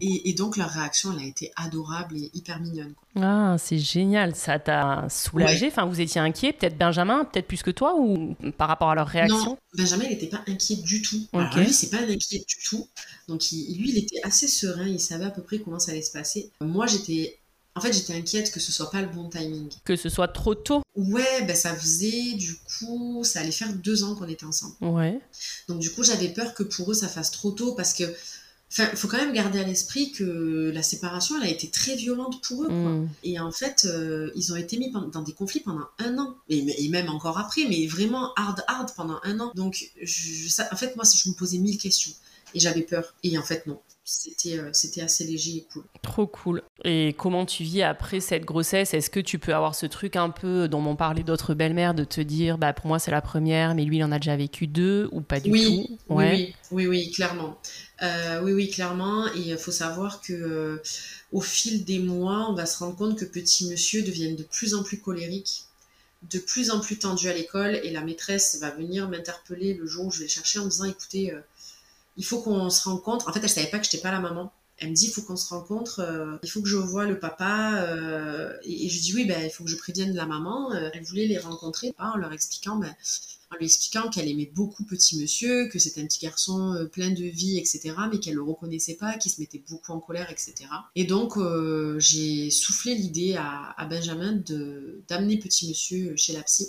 Et, 0.00 0.30
et 0.30 0.32
donc 0.32 0.56
leur 0.56 0.70
réaction, 0.70 1.12
elle 1.16 1.24
a 1.24 1.28
été 1.28 1.52
adorable 1.56 2.16
et 2.16 2.30
hyper 2.34 2.60
mignonne. 2.60 2.94
quoi. 2.94 3.22
Ah, 3.22 3.56
c'est 3.58 3.78
génial. 3.78 4.34
Ça 4.34 4.58
t'a 4.58 5.06
soulagé. 5.10 5.68
Enfin, 5.68 5.84
vous 5.86 6.00
étiez 6.00 6.20
inquiet, 6.20 6.52
peut-être 6.52 6.76
Benjamin, 6.78 7.24
peut-être 7.24 7.46
plus 7.46 7.62
que 7.62 7.70
toi, 7.70 7.94
ou 7.98 8.34
par 8.56 8.68
rapport 8.68 8.90
à 8.90 8.94
leur 8.94 9.06
réaction 9.06 9.36
Non, 9.44 9.58
Benjamin, 9.76 10.04
il 10.04 10.10
n'était 10.10 10.26
pas 10.26 10.42
inquiet 10.48 10.76
du 10.76 11.02
tout. 11.02 11.26
Alors, 11.32 11.48
Ok. 11.50 11.56
lui, 11.56 11.72
c'est 11.72 11.90
pas 11.90 11.98
un 11.98 12.08
inquiet 12.10 12.38
du 12.38 12.56
tout. 12.64 12.88
Donc 13.28 13.52
il- 13.52 13.76
lui, 13.78 13.90
il 13.90 13.98
était 13.98 14.20
assez 14.22 14.48
serein. 14.48 14.86
Il 14.86 14.98
savait 15.00 15.26
à 15.26 15.30
peu 15.30 15.42
près 15.42 15.58
comment 15.58 15.78
ça 15.78 15.92
allait 15.92 16.02
se 16.02 16.10
passer. 16.12 16.50
Moi, 16.60 16.86
j'étais, 16.86 17.38
en 17.76 17.80
fait, 17.80 17.92
j'étais 17.92 18.14
inquiète 18.14 18.52
que 18.52 18.60
ce 18.60 18.70
soit 18.72 18.90
pas 18.90 19.02
le 19.02 19.08
bon 19.08 19.28
timing. 19.28 19.68
Que 19.84 19.96
ce 19.96 20.08
soit 20.08 20.28
trop 20.28 20.54
tôt 20.54 20.82
Ouais, 20.96 21.42
ben 21.46 21.56
ça 21.56 21.74
faisait 21.74 22.34
du 22.34 22.56
coup, 22.56 23.22
ça 23.24 23.40
allait 23.40 23.50
faire 23.50 23.72
deux 23.72 24.04
ans 24.04 24.14
qu'on 24.14 24.28
était 24.28 24.44
ensemble. 24.46 24.74
Ouais. 24.80 25.18
Donc 25.68 25.80
du 25.80 25.90
coup, 25.90 26.04
j'avais 26.04 26.28
peur 26.28 26.54
que 26.54 26.62
pour 26.62 26.90
eux, 26.90 26.94
ça 26.94 27.08
fasse 27.08 27.32
trop 27.32 27.50
tôt 27.50 27.72
parce 27.74 27.92
que, 27.92 28.04
enfin, 28.70 28.86
faut 28.94 29.08
quand 29.08 29.16
même 29.16 29.32
garder 29.32 29.58
à 29.58 29.64
l'esprit 29.64 30.12
que 30.12 30.70
la 30.72 30.84
séparation, 30.84 31.34
elle 31.40 31.48
a 31.48 31.50
été 31.50 31.68
très 31.68 31.96
violente 31.96 32.40
pour 32.46 32.62
eux, 32.62 32.68
quoi. 32.68 32.74
Mm. 32.76 33.08
Et 33.24 33.40
en 33.40 33.50
fait, 33.50 33.86
euh, 33.86 34.30
ils 34.36 34.52
ont 34.52 34.56
été 34.56 34.76
mis 34.78 34.92
dans 35.12 35.22
des 35.22 35.32
conflits 35.32 35.60
pendant 35.60 35.86
un 35.98 36.16
an, 36.18 36.36
et, 36.48 36.84
et 36.84 36.88
même 36.90 37.08
encore 37.08 37.38
après, 37.38 37.64
mais 37.68 37.86
vraiment 37.88 38.32
hard, 38.36 38.62
hard 38.68 38.90
pendant 38.94 39.18
un 39.24 39.40
an. 39.40 39.50
Donc, 39.56 39.90
je, 40.00 40.48
ça- 40.48 40.68
en 40.72 40.76
fait, 40.76 40.94
moi, 40.94 41.04
je 41.04 41.28
me 41.28 41.34
posais 41.34 41.58
mille 41.58 41.78
questions 41.78 42.12
et 42.54 42.60
j'avais 42.60 42.82
peur. 42.82 43.14
Et 43.24 43.36
en 43.36 43.42
fait, 43.42 43.66
non, 43.66 43.80
c'était 44.04 44.58
euh, 44.58 44.70
c'était 44.72 45.00
assez 45.00 45.24
léger 45.24 45.56
et 45.56 45.66
cool. 45.72 45.84
Trop 46.02 46.26
cool. 46.26 46.62
Et 46.84 47.14
comment 47.18 47.46
tu 47.46 47.62
vis 47.64 47.82
après 47.82 48.20
cette 48.20 48.44
grossesse? 48.44 48.92
Est-ce 48.94 49.10
que 49.10 49.20
tu 49.20 49.38
peux 49.38 49.54
avoir 49.54 49.74
ce 49.74 49.86
truc 49.86 50.16
un 50.16 50.30
peu 50.30 50.68
dont 50.68 50.80
m'ont 50.80 50.96
parlé 50.96 51.22
d'autres 51.22 51.54
belles-mères 51.54 51.94
de 51.94 52.04
te 52.04 52.20
dire, 52.20 52.58
bah 52.58 52.72
pour 52.72 52.86
moi 52.86 52.98
c'est 52.98 53.10
la 53.10 53.22
première, 53.22 53.74
mais 53.74 53.84
lui 53.84 53.96
il 53.96 54.04
en 54.04 54.12
a 54.12 54.18
déjà 54.18 54.36
vécu 54.36 54.66
deux 54.66 55.08
ou 55.12 55.22
pas 55.22 55.40
du 55.40 55.50
oui, 55.50 55.64
tout? 55.88 55.98
oui, 56.08 56.26
oui, 56.28 56.54
oui, 56.70 56.86
oui, 56.86 57.10
clairement. 57.10 57.58
Euh, 58.02 58.40
oui, 58.42 58.52
oui, 58.52 58.70
clairement. 58.70 59.26
Et 59.34 59.50
il 59.50 59.58
faut 59.58 59.70
savoir 59.70 60.20
que 60.20 60.32
euh, 60.32 60.82
au 61.32 61.40
fil 61.40 61.84
des 61.84 61.98
mois, 61.98 62.50
on 62.50 62.54
va 62.54 62.66
se 62.66 62.78
rendre 62.78 62.96
compte 62.96 63.18
que 63.18 63.24
petit 63.24 63.68
monsieur 63.70 64.02
devienne 64.02 64.36
de 64.36 64.42
plus 64.42 64.74
en 64.74 64.82
plus 64.82 65.00
colérique, 65.00 65.64
de 66.30 66.38
plus 66.38 66.70
en 66.70 66.80
plus 66.80 66.98
tendu 66.98 67.28
à 67.28 67.34
l'école, 67.34 67.76
et 67.84 67.90
la 67.90 68.02
maîtresse 68.02 68.58
va 68.60 68.70
venir 68.70 69.08
m'interpeller 69.08 69.74
le 69.74 69.86
jour 69.86 70.06
où 70.06 70.10
je 70.10 70.20
vais 70.20 70.28
chercher 70.28 70.58
en 70.58 70.64
me 70.64 70.70
disant, 70.70 70.84
écoutez, 70.84 71.32
euh, 71.32 71.40
il 72.16 72.24
faut 72.24 72.40
qu'on 72.40 72.70
se 72.70 72.88
rencontre. 72.88 73.28
En 73.28 73.32
fait, 73.32 73.40
elle 73.42 73.48
savait 73.48 73.70
pas 73.70 73.78
que 73.78 73.84
j'étais 73.84 73.98
pas 73.98 74.12
la 74.12 74.20
maman. 74.20 74.52
Elle 74.78 74.90
me 74.90 74.94
dit, 74.94 75.06
il 75.06 75.12
faut 75.12 75.22
qu'on 75.22 75.36
se 75.36 75.48
rencontre, 75.48 76.00
euh, 76.00 76.36
il 76.42 76.50
faut 76.50 76.60
que 76.60 76.68
je 76.68 76.76
voie 76.76 77.06
le 77.06 77.20
papa. 77.20 77.84
euh, 77.84 78.52
et, 78.64 78.88
je 78.88 79.00
dis, 79.00 79.14
oui, 79.14 79.24
ben, 79.24 79.40
il 79.44 79.50
faut 79.50 79.62
que 79.64 79.70
je 79.70 79.76
prévienne 79.76 80.14
la 80.14 80.26
maman. 80.26 80.72
Euh, 80.72 80.90
elle 80.92 81.04
voulait 81.04 81.26
les 81.26 81.38
rencontrer 81.38 81.94
en 81.98 82.16
leur 82.16 82.32
expliquant, 82.32 82.76
ben, 82.76 82.92
en 83.52 83.56
lui 83.56 83.66
expliquant 83.66 84.10
qu'elle 84.10 84.28
aimait 84.28 84.50
beaucoup 84.52 84.84
petit 84.84 85.20
monsieur, 85.20 85.68
que 85.68 85.78
c'était 85.78 86.00
un 86.00 86.06
petit 86.06 86.18
garçon 86.18 86.88
plein 86.92 87.10
de 87.10 87.22
vie, 87.22 87.56
etc., 87.56 87.94
mais 88.10 88.18
qu'elle 88.18 88.34
le 88.34 88.42
reconnaissait 88.42 88.94
pas, 88.94 89.16
qu'il 89.16 89.30
se 89.30 89.40
mettait 89.40 89.62
beaucoup 89.68 89.92
en 89.92 90.00
colère, 90.00 90.28
etc. 90.30 90.54
Et 90.96 91.04
donc, 91.04 91.38
j'ai 91.98 92.50
soufflé 92.50 92.96
l'idée 92.96 93.36
à, 93.36 93.74
à 93.76 93.86
Benjamin 93.86 94.42
d'amener 95.08 95.38
petit 95.38 95.68
monsieur 95.68 96.16
chez 96.16 96.32
la 96.32 96.42
psy. 96.42 96.66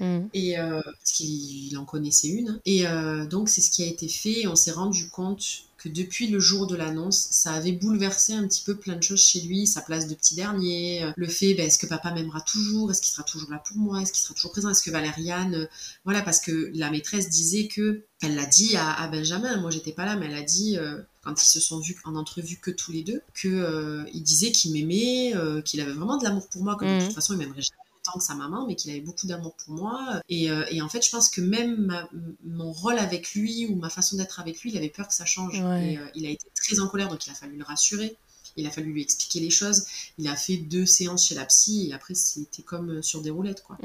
Mm. 0.00 0.26
Et 0.34 0.58
euh, 0.58 0.80
parce 0.84 1.12
qu'il 1.12 1.68
il 1.68 1.76
en 1.78 1.84
connaissait 1.84 2.28
une. 2.28 2.60
Et 2.64 2.86
euh, 2.86 3.26
donc 3.26 3.48
c'est 3.48 3.60
ce 3.60 3.70
qui 3.70 3.82
a 3.82 3.86
été 3.86 4.08
fait. 4.08 4.40
Et 4.42 4.48
on 4.48 4.56
s'est 4.56 4.72
rendu 4.72 5.08
compte 5.08 5.44
que 5.76 5.88
depuis 5.90 6.28
le 6.28 6.40
jour 6.40 6.66
de 6.66 6.76
l'annonce, 6.76 7.28
ça 7.30 7.52
avait 7.52 7.72
bouleversé 7.72 8.32
un 8.32 8.46
petit 8.48 8.62
peu 8.62 8.74
plein 8.74 8.96
de 8.96 9.02
choses 9.02 9.20
chez 9.20 9.42
lui, 9.42 9.66
sa 9.66 9.82
place 9.82 10.08
de 10.08 10.14
petit 10.14 10.34
dernier, 10.34 11.02
euh, 11.04 11.12
le 11.14 11.28
fait, 11.28 11.52
ben, 11.54 11.66
est-ce 11.66 11.78
que 11.78 11.86
papa 11.86 12.10
m'aimera 12.12 12.40
toujours, 12.40 12.90
est-ce 12.90 13.02
qu'il 13.02 13.10
sera 13.12 13.22
toujours 13.22 13.50
là 13.50 13.58
pour 13.66 13.76
moi, 13.76 14.00
est-ce 14.00 14.12
qu'il 14.12 14.22
sera 14.22 14.32
toujours 14.34 14.52
présent, 14.52 14.70
est-ce 14.70 14.82
que 14.82 14.90
Valériane, 14.90 15.68
voilà, 16.04 16.22
parce 16.22 16.40
que 16.40 16.70
la 16.74 16.90
maîtresse 16.90 17.28
disait 17.28 17.68
que, 17.68 18.02
elle 18.22 18.34
l'a 18.34 18.46
dit 18.46 18.76
à, 18.76 18.94
à 18.94 19.08
Benjamin, 19.08 19.60
moi 19.60 19.70
j'étais 19.70 19.92
pas 19.92 20.06
là, 20.06 20.16
mais 20.16 20.26
elle 20.26 20.34
a 20.36 20.42
dit 20.42 20.78
euh, 20.78 20.98
quand 21.22 21.34
ils 21.42 21.46
se 21.46 21.60
sont 21.60 21.80
vus 21.80 21.96
en 22.04 22.14
entrevue 22.16 22.56
que 22.56 22.70
tous 22.70 22.90
les 22.92 23.02
deux, 23.02 23.20
que 23.34 23.48
euh, 23.48 24.04
il 24.14 24.22
disait 24.22 24.52
qu'il 24.52 24.72
m'aimait, 24.72 25.36
euh, 25.36 25.60
qu'il 25.60 25.80
avait 25.82 25.92
vraiment 25.92 26.16
de 26.16 26.24
l'amour 26.24 26.48
pour 26.48 26.62
moi, 26.64 26.76
que 26.76 26.86
de 26.86 26.90
Mhm. 26.90 27.04
toute 27.04 27.14
façon 27.14 27.34
il 27.34 27.38
m'aimerait 27.40 27.60
jamais 27.60 27.83
autant 28.06 28.18
que 28.18 28.24
sa 28.24 28.34
maman, 28.34 28.66
mais 28.66 28.74
qu'il 28.76 28.90
avait 28.90 29.00
beaucoup 29.00 29.26
d'amour 29.26 29.54
pour 29.54 29.74
moi. 29.74 30.20
Et, 30.28 30.50
euh, 30.50 30.64
et 30.70 30.82
en 30.82 30.88
fait, 30.88 31.04
je 31.04 31.10
pense 31.10 31.28
que 31.28 31.40
même 31.40 31.76
ma- 31.86 32.08
mon 32.44 32.72
rôle 32.72 32.98
avec 32.98 33.32
lui 33.34 33.66
ou 33.66 33.76
ma 33.76 33.90
façon 33.90 34.16
d'être 34.16 34.40
avec 34.40 34.60
lui, 34.60 34.70
il 34.70 34.76
avait 34.76 34.90
peur 34.90 35.08
que 35.08 35.14
ça 35.14 35.24
change. 35.24 35.60
Ouais. 35.60 35.92
Et 35.92 35.98
euh, 35.98 36.06
il 36.14 36.26
a 36.26 36.30
été 36.30 36.46
très 36.54 36.80
en 36.80 36.88
colère, 36.88 37.08
donc 37.08 37.26
il 37.26 37.30
a 37.30 37.34
fallu 37.34 37.56
le 37.56 37.64
rassurer. 37.64 38.16
Il 38.56 38.66
a 38.68 38.70
fallu 38.70 38.92
lui 38.92 39.02
expliquer 39.02 39.40
les 39.40 39.50
choses. 39.50 39.84
Il 40.16 40.28
a 40.28 40.36
fait 40.36 40.56
deux 40.56 40.86
séances 40.86 41.26
chez 41.26 41.34
la 41.34 41.44
psy 41.44 41.88
et 41.88 41.92
après, 41.92 42.14
c'était 42.14 42.62
comme 42.62 42.90
euh, 42.98 43.02
sur 43.02 43.20
des 43.20 43.30
roulettes, 43.30 43.64
quoi. 43.64 43.76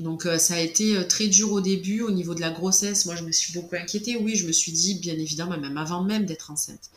Donc 0.00 0.26
euh, 0.26 0.36
ça 0.38 0.54
a 0.54 0.58
été 0.58 1.06
très 1.06 1.28
dur 1.28 1.52
au 1.52 1.60
début 1.60 2.00
au 2.00 2.10
niveau 2.10 2.34
de 2.34 2.40
la 2.40 2.50
grossesse. 2.50 3.06
Moi 3.06 3.14
je 3.14 3.22
me 3.22 3.30
suis 3.30 3.52
beaucoup 3.52 3.76
inquiétée. 3.76 4.16
Oui, 4.16 4.34
je 4.34 4.46
me 4.48 4.52
suis 4.52 4.72
dit 4.72 4.96
bien 4.96 5.14
évidemment 5.14 5.56
même 5.58 5.76
avant 5.76 6.02
même 6.02 6.24
d'être 6.26 6.50
enceinte. 6.50 6.90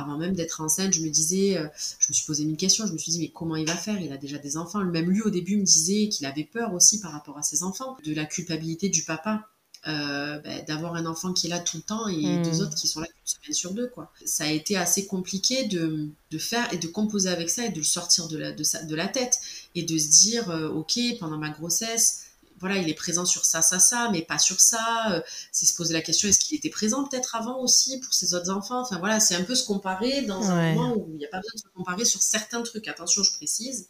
Avant 0.00 0.16
même 0.16 0.34
d'être 0.34 0.60
enceinte, 0.60 0.92
je 0.94 1.00
me 1.02 1.08
disais, 1.10 1.56
euh, 1.58 1.66
je 1.98 2.06
me 2.10 2.14
suis 2.14 2.24
posé 2.26 2.44
mille 2.44 2.56
questions. 2.56 2.86
Je 2.86 2.92
me 2.92 2.98
suis 2.98 3.12
dit 3.12 3.20
mais 3.20 3.28
comment 3.28 3.56
il 3.56 3.66
va 3.66 3.76
faire? 3.76 4.00
Il 4.00 4.12
a 4.12 4.16
déjà 4.16 4.38
des 4.38 4.56
enfants. 4.56 4.84
Même 4.84 5.10
lui 5.10 5.22
au 5.22 5.30
début 5.30 5.56
me 5.56 5.64
disait 5.64 6.08
qu'il 6.08 6.26
avait 6.26 6.44
peur 6.44 6.72
aussi 6.74 7.00
par 7.00 7.12
rapport 7.12 7.36
à 7.38 7.42
ses 7.42 7.62
enfants, 7.62 7.96
de 8.04 8.14
la 8.14 8.24
culpabilité 8.26 8.88
du 8.88 9.02
papa. 9.02 9.48
euh, 9.86 10.40
ben, 10.40 10.64
d'avoir 10.66 10.94
un 10.96 11.06
enfant 11.06 11.32
qui 11.32 11.46
est 11.46 11.50
là 11.50 11.60
tout 11.60 11.76
le 11.76 11.82
temps 11.84 12.08
et 12.08 12.38
Mm. 12.38 12.42
deux 12.42 12.62
autres 12.62 12.74
qui 12.74 12.88
sont 12.88 13.00
là 13.00 13.06
qu'une 13.06 13.14
semaine 13.24 13.54
sur 13.54 13.72
deux 13.72 13.88
quoi. 13.88 14.12
Ça 14.24 14.44
a 14.44 14.48
été 14.48 14.76
assez 14.76 15.06
compliqué 15.06 15.66
de, 15.66 16.08
de 16.32 16.38
faire 16.38 16.70
et 16.74 16.78
de 16.78 16.88
composer 16.88 17.28
avec 17.30 17.48
ça 17.48 17.64
et 17.64 17.70
de 17.70 17.78
le 17.78 17.84
sortir 17.84 18.26
de 18.26 18.36
la, 18.36 18.50
de, 18.52 18.64
sa- 18.64 18.82
de 18.82 18.94
la 18.96 19.06
tête 19.06 19.38
et 19.76 19.84
de 19.84 19.96
se 19.96 20.08
dire 20.08 20.50
euh, 20.50 20.68
ok 20.68 20.98
pendant 21.20 21.38
ma 21.38 21.50
grossesse 21.50 22.24
voilà, 22.60 22.76
il 22.78 22.88
est 22.88 22.94
présent 22.94 23.24
sur 23.24 23.44
ça, 23.44 23.62
ça, 23.62 23.78
ça, 23.78 24.08
mais 24.12 24.22
pas 24.22 24.38
sur 24.38 24.60
ça. 24.60 25.12
Euh, 25.12 25.20
C'est 25.52 25.66
se 25.66 25.74
poser 25.74 25.94
la 25.94 26.00
question, 26.02 26.28
est-ce 26.28 26.38
qu'il 26.40 26.56
était 26.56 26.70
présent 26.70 27.04
peut-être 27.04 27.34
avant 27.36 27.60
aussi 27.60 28.00
pour 28.00 28.12
ses 28.14 28.34
autres 28.34 28.50
enfants? 28.50 28.80
Enfin 28.82 28.98
voilà, 28.98 29.20
c'est 29.20 29.34
un 29.34 29.44
peu 29.44 29.54
se 29.54 29.64
comparer 29.64 30.22
dans 30.22 30.40
Ouais. 30.40 30.46
un 30.48 30.74
moment 30.74 30.94
où 30.96 31.08
il 31.12 31.18
n'y 31.18 31.24
a 31.24 31.28
pas 31.28 31.38
besoin 31.38 31.52
de 31.54 31.60
se 31.60 31.68
comparer 31.74 32.04
sur 32.04 32.22
certains 32.22 32.62
trucs. 32.62 32.88
Attention, 32.88 33.22
je 33.22 33.32
précise. 33.32 33.88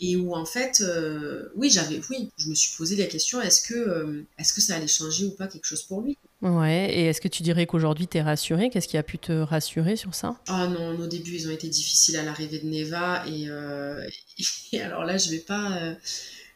Et 0.00 0.14
où 0.14 0.32
en 0.32 0.44
fait, 0.46 0.80
euh, 0.80 1.48
oui, 1.56 1.70
j'avais, 1.70 2.00
oui, 2.08 2.30
je 2.38 2.48
me 2.48 2.54
suis 2.54 2.76
posé 2.76 2.94
la 2.94 3.06
question, 3.06 3.40
est-ce 3.40 3.60
que, 3.62 3.74
euh, 3.74 4.24
est-ce 4.38 4.52
que 4.52 4.60
ça 4.60 4.76
allait 4.76 4.86
changer 4.86 5.24
ou 5.24 5.32
pas 5.32 5.48
quelque 5.48 5.64
chose 5.64 5.82
pour 5.82 6.02
lui? 6.02 6.16
Ouais. 6.40 6.86
Et 6.94 7.06
est-ce 7.06 7.20
que 7.20 7.26
tu 7.26 7.42
dirais 7.42 7.66
qu'aujourd'hui 7.66 8.06
t'es 8.06 8.22
rassurée? 8.22 8.70
Qu'est-ce 8.70 8.86
qui 8.86 8.96
a 8.96 9.02
pu 9.02 9.18
te 9.18 9.32
rassurer 9.32 9.96
sur 9.96 10.14
ça? 10.14 10.36
Ah 10.46 10.68
non, 10.68 10.96
nos 10.96 11.08
débuts, 11.08 11.34
ils 11.34 11.48
ont 11.48 11.50
été 11.50 11.66
difficiles 11.68 12.16
à 12.16 12.22
l'arrivée 12.22 12.60
de 12.60 12.68
Neva. 12.68 13.24
Et, 13.26 13.48
euh, 13.48 14.08
et 14.72 14.80
alors 14.80 15.02
là, 15.04 15.18
je 15.18 15.30
vais 15.30 15.40
pas, 15.40 15.96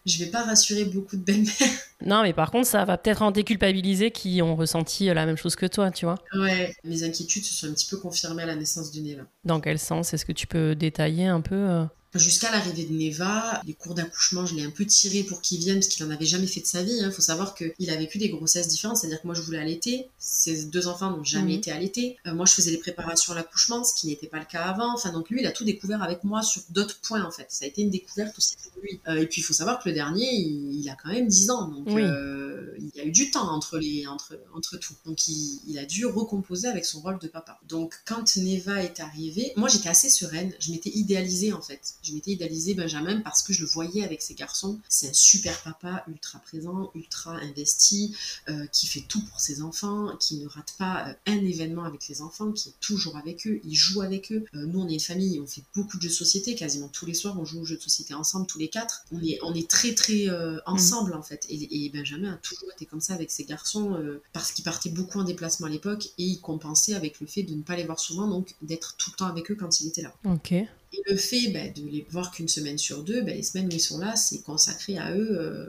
je 0.06 0.24
vais 0.24 0.30
pas 0.30 0.42
rassurer 0.42 0.84
beaucoup 0.84 1.16
de 1.16 1.22
belles-mères. 1.22 1.52
Non, 2.04 2.22
mais 2.22 2.32
par 2.32 2.50
contre, 2.50 2.66
ça 2.66 2.84
va 2.84 2.98
peut-être 2.98 3.22
en 3.22 3.30
déculpabiliser 3.30 4.10
qui 4.10 4.42
ont 4.42 4.56
ressenti 4.56 5.06
la 5.06 5.24
même 5.24 5.36
chose 5.36 5.54
que 5.54 5.66
toi, 5.66 5.92
tu 5.92 6.04
vois. 6.04 6.16
Ouais, 6.34 6.74
mes 6.82 7.04
inquiétudes 7.04 7.44
se 7.44 7.54
sont 7.54 7.68
un 7.68 7.74
petit 7.74 7.88
peu 7.88 7.96
confirmées 7.96 8.42
à 8.42 8.46
la 8.46 8.56
naissance 8.56 8.90
de 8.90 9.00
Neva. 9.00 9.22
Dans 9.44 9.60
quel 9.60 9.78
sens? 9.78 10.12
Est-ce 10.12 10.24
que 10.24 10.32
tu 10.32 10.48
peux 10.48 10.74
détailler 10.74 11.26
un 11.26 11.40
peu 11.40 11.54
euh? 11.54 11.84
Jusqu'à 12.14 12.50
l'arrivée 12.50 12.84
de 12.84 12.92
Neva, 12.92 13.62
les 13.66 13.72
cours 13.72 13.94
d'accouchement, 13.94 14.44
je 14.44 14.54
l'ai 14.54 14.64
un 14.64 14.70
peu 14.70 14.84
tiré 14.84 15.22
pour 15.22 15.40
qu'il 15.40 15.58
vienne 15.60 15.76
parce 15.80 15.88
qu'il 15.88 16.04
n'en 16.06 16.12
avait 16.12 16.26
jamais 16.26 16.46
fait 16.46 16.60
de 16.60 16.66
sa 16.66 16.82
vie. 16.82 16.92
Il 17.00 17.10
faut 17.10 17.22
savoir 17.22 17.54
qu'il 17.54 17.88
a 17.90 17.96
vécu 17.96 18.18
des 18.18 18.28
grossesses 18.28 18.68
différentes, 18.68 18.98
c'est-à-dire 18.98 19.22
que 19.22 19.26
moi 19.26 19.34
je 19.34 19.40
voulais 19.40 19.58
allaiter, 19.58 20.08
ses 20.18 20.64
deux 20.66 20.88
enfants 20.88 21.10
n'ont 21.10 21.24
jamais 21.24 21.52
Mhm. 21.52 21.58
été 21.58 21.72
allaités. 21.72 22.18
Euh, 22.26 22.34
moi 22.34 22.44
je 22.44 22.52
faisais 22.52 22.70
les 22.70 22.76
préparations 22.76 23.32
à 23.32 23.36
l'accouchement, 23.36 23.82
ce 23.82 23.94
qui 23.98 24.08
n'était 24.08 24.26
pas 24.26 24.38
le 24.38 24.44
cas 24.44 24.64
avant. 24.64 24.92
Enfin 24.94 25.10
donc 25.10 25.30
lui 25.30 25.40
il 25.40 25.46
a 25.46 25.52
tout 25.52 25.64
découvert 25.64 26.02
avec 26.02 26.22
moi 26.22 26.42
sur 26.42 26.60
d'autres 26.68 26.98
points 27.00 27.24
en 27.24 27.30
fait. 27.30 27.46
Ça 27.48 27.64
a 27.64 27.68
été 27.68 27.80
une 27.82 27.90
découverte 27.90 28.36
aussi 28.36 28.56
pour 28.62 28.82
lui. 28.82 29.00
Euh, 29.08 29.22
et 29.22 29.26
puis 29.26 29.40
il 29.40 29.44
faut 29.44 29.54
savoir 29.54 29.82
que 29.82 29.88
le 29.88 29.94
dernier, 29.94 30.30
il, 30.34 30.80
il 30.80 30.88
a 30.90 30.96
quand 31.02 31.08
même 31.10 31.26
10 31.28 31.50
ans, 31.50 31.68
donc 31.68 31.86
Oui. 31.88 32.02
euh, 32.02 32.76
il 32.78 32.90
y 32.94 33.00
a 33.00 33.04
eu 33.06 33.10
du 33.10 33.30
temps 33.30 33.48
entre 33.50 33.78
les 33.78 34.06
entre 34.06 34.38
entre 34.54 34.76
tout. 34.76 34.94
Donc 35.06 35.28
il, 35.28 35.60
il 35.66 35.78
a 35.78 35.86
dû 35.86 36.04
recomposer 36.04 36.68
avec 36.68 36.84
son 36.84 37.00
rôle 37.00 37.18
de 37.18 37.28
papa. 37.28 37.58
Donc 37.68 37.94
quand 38.04 38.36
Neva 38.36 38.82
est 38.82 39.00
arrivée, 39.00 39.52
moi 39.56 39.68
j'étais 39.70 39.88
assez 39.88 40.10
sereine. 40.10 40.52
Je 40.60 40.72
m'étais 40.72 40.90
idéalisée 40.90 41.54
en 41.54 41.62
fait. 41.62 41.80
Je 42.02 42.14
m'étais 42.14 42.32
idéalisée 42.32 42.74
Benjamin 42.74 43.20
parce 43.20 43.42
que 43.42 43.52
je 43.52 43.62
le 43.62 43.66
voyais 43.66 44.04
avec 44.04 44.22
ses 44.22 44.34
garçons. 44.34 44.78
C'est 44.88 45.08
un 45.08 45.12
super 45.12 45.60
papa, 45.62 46.04
ultra 46.08 46.38
présent, 46.40 46.90
ultra 46.94 47.36
investi, 47.36 48.16
euh, 48.48 48.66
qui 48.66 48.86
fait 48.86 49.00
tout 49.00 49.24
pour 49.24 49.40
ses 49.40 49.62
enfants, 49.62 50.16
qui 50.18 50.36
ne 50.36 50.46
rate 50.46 50.74
pas 50.78 51.08
euh, 51.08 51.14
un 51.26 51.44
événement 51.44 51.84
avec 51.84 52.08
les 52.08 52.22
enfants, 52.22 52.52
qui 52.52 52.70
est 52.70 52.74
toujours 52.80 53.16
avec 53.16 53.46
eux, 53.46 53.60
il 53.64 53.74
joue 53.74 54.02
avec 54.02 54.32
eux. 54.32 54.44
Euh, 54.54 54.66
nous 54.66 54.80
on 54.80 54.88
est 54.88 54.94
une 54.94 55.00
famille, 55.00 55.40
on 55.40 55.46
fait 55.46 55.62
beaucoup 55.74 55.96
de 55.96 56.02
jeux 56.02 56.08
de 56.08 56.14
société, 56.14 56.54
quasiment 56.54 56.88
tous 56.88 57.06
les 57.06 57.14
soirs 57.14 57.38
on 57.38 57.44
joue 57.44 57.60
aux 57.60 57.64
jeux 57.64 57.76
de 57.76 57.82
société 57.82 58.14
ensemble, 58.14 58.46
tous 58.46 58.58
les 58.58 58.68
quatre. 58.68 59.04
On 59.12 59.22
est, 59.22 59.38
on 59.42 59.54
est 59.54 59.68
très 59.68 59.94
très 59.94 60.28
euh, 60.28 60.58
ensemble 60.66 61.14
en 61.14 61.22
fait. 61.22 61.46
Et, 61.48 61.84
et 61.84 61.88
Benjamin 61.90 62.32
a 62.32 62.36
toujours 62.36 62.70
été 62.72 62.86
comme 62.86 63.00
ça 63.00 63.14
avec 63.14 63.30
ses 63.30 63.44
garçons 63.44 63.98
parce 64.32 64.52
qu'il 64.52 64.64
partait 64.64 64.90
beaucoup 64.90 65.18
en 65.20 65.24
déplacement 65.24 65.66
à 65.66 65.70
l'époque 65.70 66.06
et 66.18 66.24
il 66.24 66.40
compensait 66.40 66.94
avec 66.94 67.20
le 67.20 67.26
fait 67.26 67.42
de 67.42 67.54
ne 67.54 67.62
pas 67.62 67.76
les 67.76 67.84
voir 67.84 68.00
souvent, 68.00 68.26
donc 68.28 68.54
d'être 68.62 68.96
tout 68.96 69.10
le 69.10 69.16
temps 69.16 69.26
avec 69.26 69.50
eux 69.50 69.54
quand 69.54 69.80
il 69.80 69.88
était 69.88 70.02
là. 70.02 70.12
Ok. 70.24 70.54
Et 70.92 71.02
le 71.06 71.16
fait 71.16 71.48
ben, 71.48 71.72
de 71.72 71.82
les 71.88 72.06
voir 72.10 72.30
qu'une 72.30 72.48
semaine 72.48 72.78
sur 72.78 73.02
deux, 73.02 73.22
ben, 73.22 73.34
les 73.36 73.42
semaines 73.42 73.66
où 73.66 73.72
ils 73.72 73.80
sont 73.80 73.98
là, 73.98 74.16
c'est 74.16 74.42
consacré 74.42 74.98
à 74.98 75.14
eux 75.14 75.38
euh, 75.40 75.68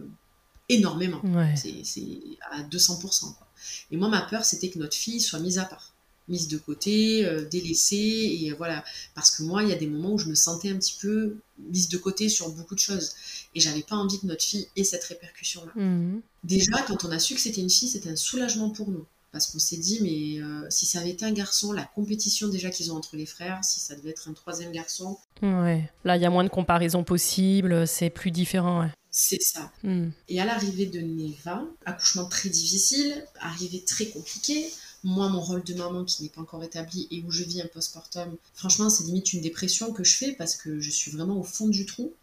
énormément. 0.70 1.22
Ouais. 1.24 1.56
C'est 1.56 2.20
à 2.52 2.62
200%. 2.64 3.00
Quoi. 3.00 3.48
Et 3.92 3.98
moi, 3.98 4.10
ma 4.10 4.22
peur, 4.22 4.44
c'était 4.46 4.70
que 4.70 4.80
notre 4.80 4.96
fille 4.96 5.22
soit 5.22 5.40
mise 5.40 5.60
à 5.60 5.66
part. 5.66 5.94
mise 6.28 6.48
de 6.48 6.58
côté, 6.58 7.26
euh, 7.26 7.46
délaissée, 7.46 8.40
et 8.42 8.54
voilà. 8.54 8.84
Parce 9.16 9.32
que 9.32 9.44
moi, 9.44 9.64
il 9.64 9.70
y 9.70 9.74
a 9.74 9.76
des 9.76 9.88
moments 9.88 10.14
où 10.14 10.18
je 10.18 10.28
me 10.28 10.36
sentais 10.36 10.70
un 10.70 10.78
petit 10.78 10.98
peu 11.02 11.38
mise 11.60 11.90
de 11.90 11.98
côté 11.98 12.30
sur 12.30 12.50
beaucoup 12.50 12.76
de 12.76 12.80
choses. 12.80 13.14
Et 13.56 13.60
j'avais 13.60 13.84
pas 13.84 13.96
envie 13.96 14.20
que 14.20 14.26
notre 14.26 14.44
fille 14.44 14.68
ait 14.76 14.84
cette 14.84 15.04
répercussion-là. 15.06 15.72
Mhm. 15.76 16.22
Déjà, 16.44 16.82
quand 16.82 17.06
on 17.06 17.12
a 17.12 17.20
su 17.20 17.36
que 17.36 17.42
c'était 17.42 17.62
une 17.62 17.70
fille, 17.70 17.90
c'était 17.90 18.10
un 18.10 18.16
soulagement 18.16 18.70
pour 18.70 18.90
nous. 18.90 19.06
Parce 19.34 19.48
qu'on 19.48 19.60
s'est 19.60 19.78
dit, 19.78 20.00
mais 20.02 20.42
euh, 20.42 20.66
si 20.70 20.86
ça 20.86 21.00
avait 21.00 21.10
été 21.10 21.26
un 21.26 21.32
garçon, 21.32 21.72
la 21.72 21.84
compétition 21.84 22.48
déjà 22.48 22.70
qu'ils 22.70 22.94
ont 22.94 22.96
entre 22.96 23.18
les 23.18 23.26
frères, 23.26 23.64
si 23.64 23.80
ça 23.80 23.96
devait 23.96 24.12
être 24.12 24.30
un 24.30 24.34
troisième 24.34 24.72
garçon. 24.72 25.18
Ouais. 25.42 25.90
Là, 26.06 26.16
il 26.16 26.22
y 26.22 26.26
a 26.26 26.30
moins 26.30 26.44
de 26.44 26.50
comparaisons 26.50 27.04
possibles, 27.04 27.88
c'est 27.88 28.12
plus 28.12 28.30
différent. 28.30 28.82
Ouais. 28.82 28.92
C'est 29.10 29.42
ça. 29.42 29.72
Hmm. 29.84 30.10
Et 30.30 30.40
à 30.40 30.46
l'arrivée 30.46 30.86
de 30.86 31.00
Neva, 31.00 31.64
accouchement 31.86 32.26
très 32.26 32.50
difficile, 32.50 33.26
arrivée 33.40 33.84
très 33.84 34.06
compliquée. 34.08 34.72
Moi, 35.04 35.28
mon 35.30 35.42
rôle 35.42 35.64
de 35.64 35.74
maman 35.74 36.06
qui 36.06 36.24
n'est 36.24 36.30
pas 36.30 36.42
encore 36.42 36.64
établi 36.64 37.08
et 37.10 37.24
où 37.24 37.32
je 37.32 37.44
vis 37.44 37.62
un 37.62 37.68
postpartum, 37.68 38.38
franchement, 38.54 38.90
c'est 38.90 39.04
limite 39.04 39.34
une 39.34 39.42
dépression 39.42 39.94
que 39.94 40.04
je 40.04 40.16
fais 40.16 40.32
parce 40.34 40.56
que 40.56 40.80
je 40.80 40.92
suis 40.92 41.12
vraiment 41.12 41.38
au 41.38 41.44
fond 41.44 41.68
du 41.68 41.86
trou 41.86 42.14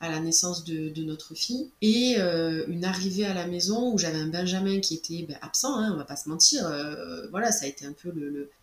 à 0.00 0.10
la 0.10 0.20
naissance 0.20 0.64
de, 0.64 0.92
notre 1.02 1.34
fille 1.34 1.70
et 1.82 2.16
euh, 2.18 2.64
une 2.68 2.84
arrivée 2.84 3.24
à 3.26 3.34
la 3.34 3.46
maison 3.46 3.92
où 3.92 3.98
j'avais 3.98 4.18
un 4.18 4.26
Benjamin 4.26 4.80
qui 4.80 4.94
était 4.94 5.24
ben, 5.28 5.36
absent, 5.40 5.76
hein, 5.76 5.90
on 5.92 5.96
va 5.96 6.04
pas 6.04 6.16
se 6.16 6.28
mentir. 6.28 6.66
euh, 6.66 7.28
voilà, 7.30 7.52
ça 7.52 7.64
a 7.64 7.68
été 7.68 7.86
un 7.86 7.92
peu 7.92 8.12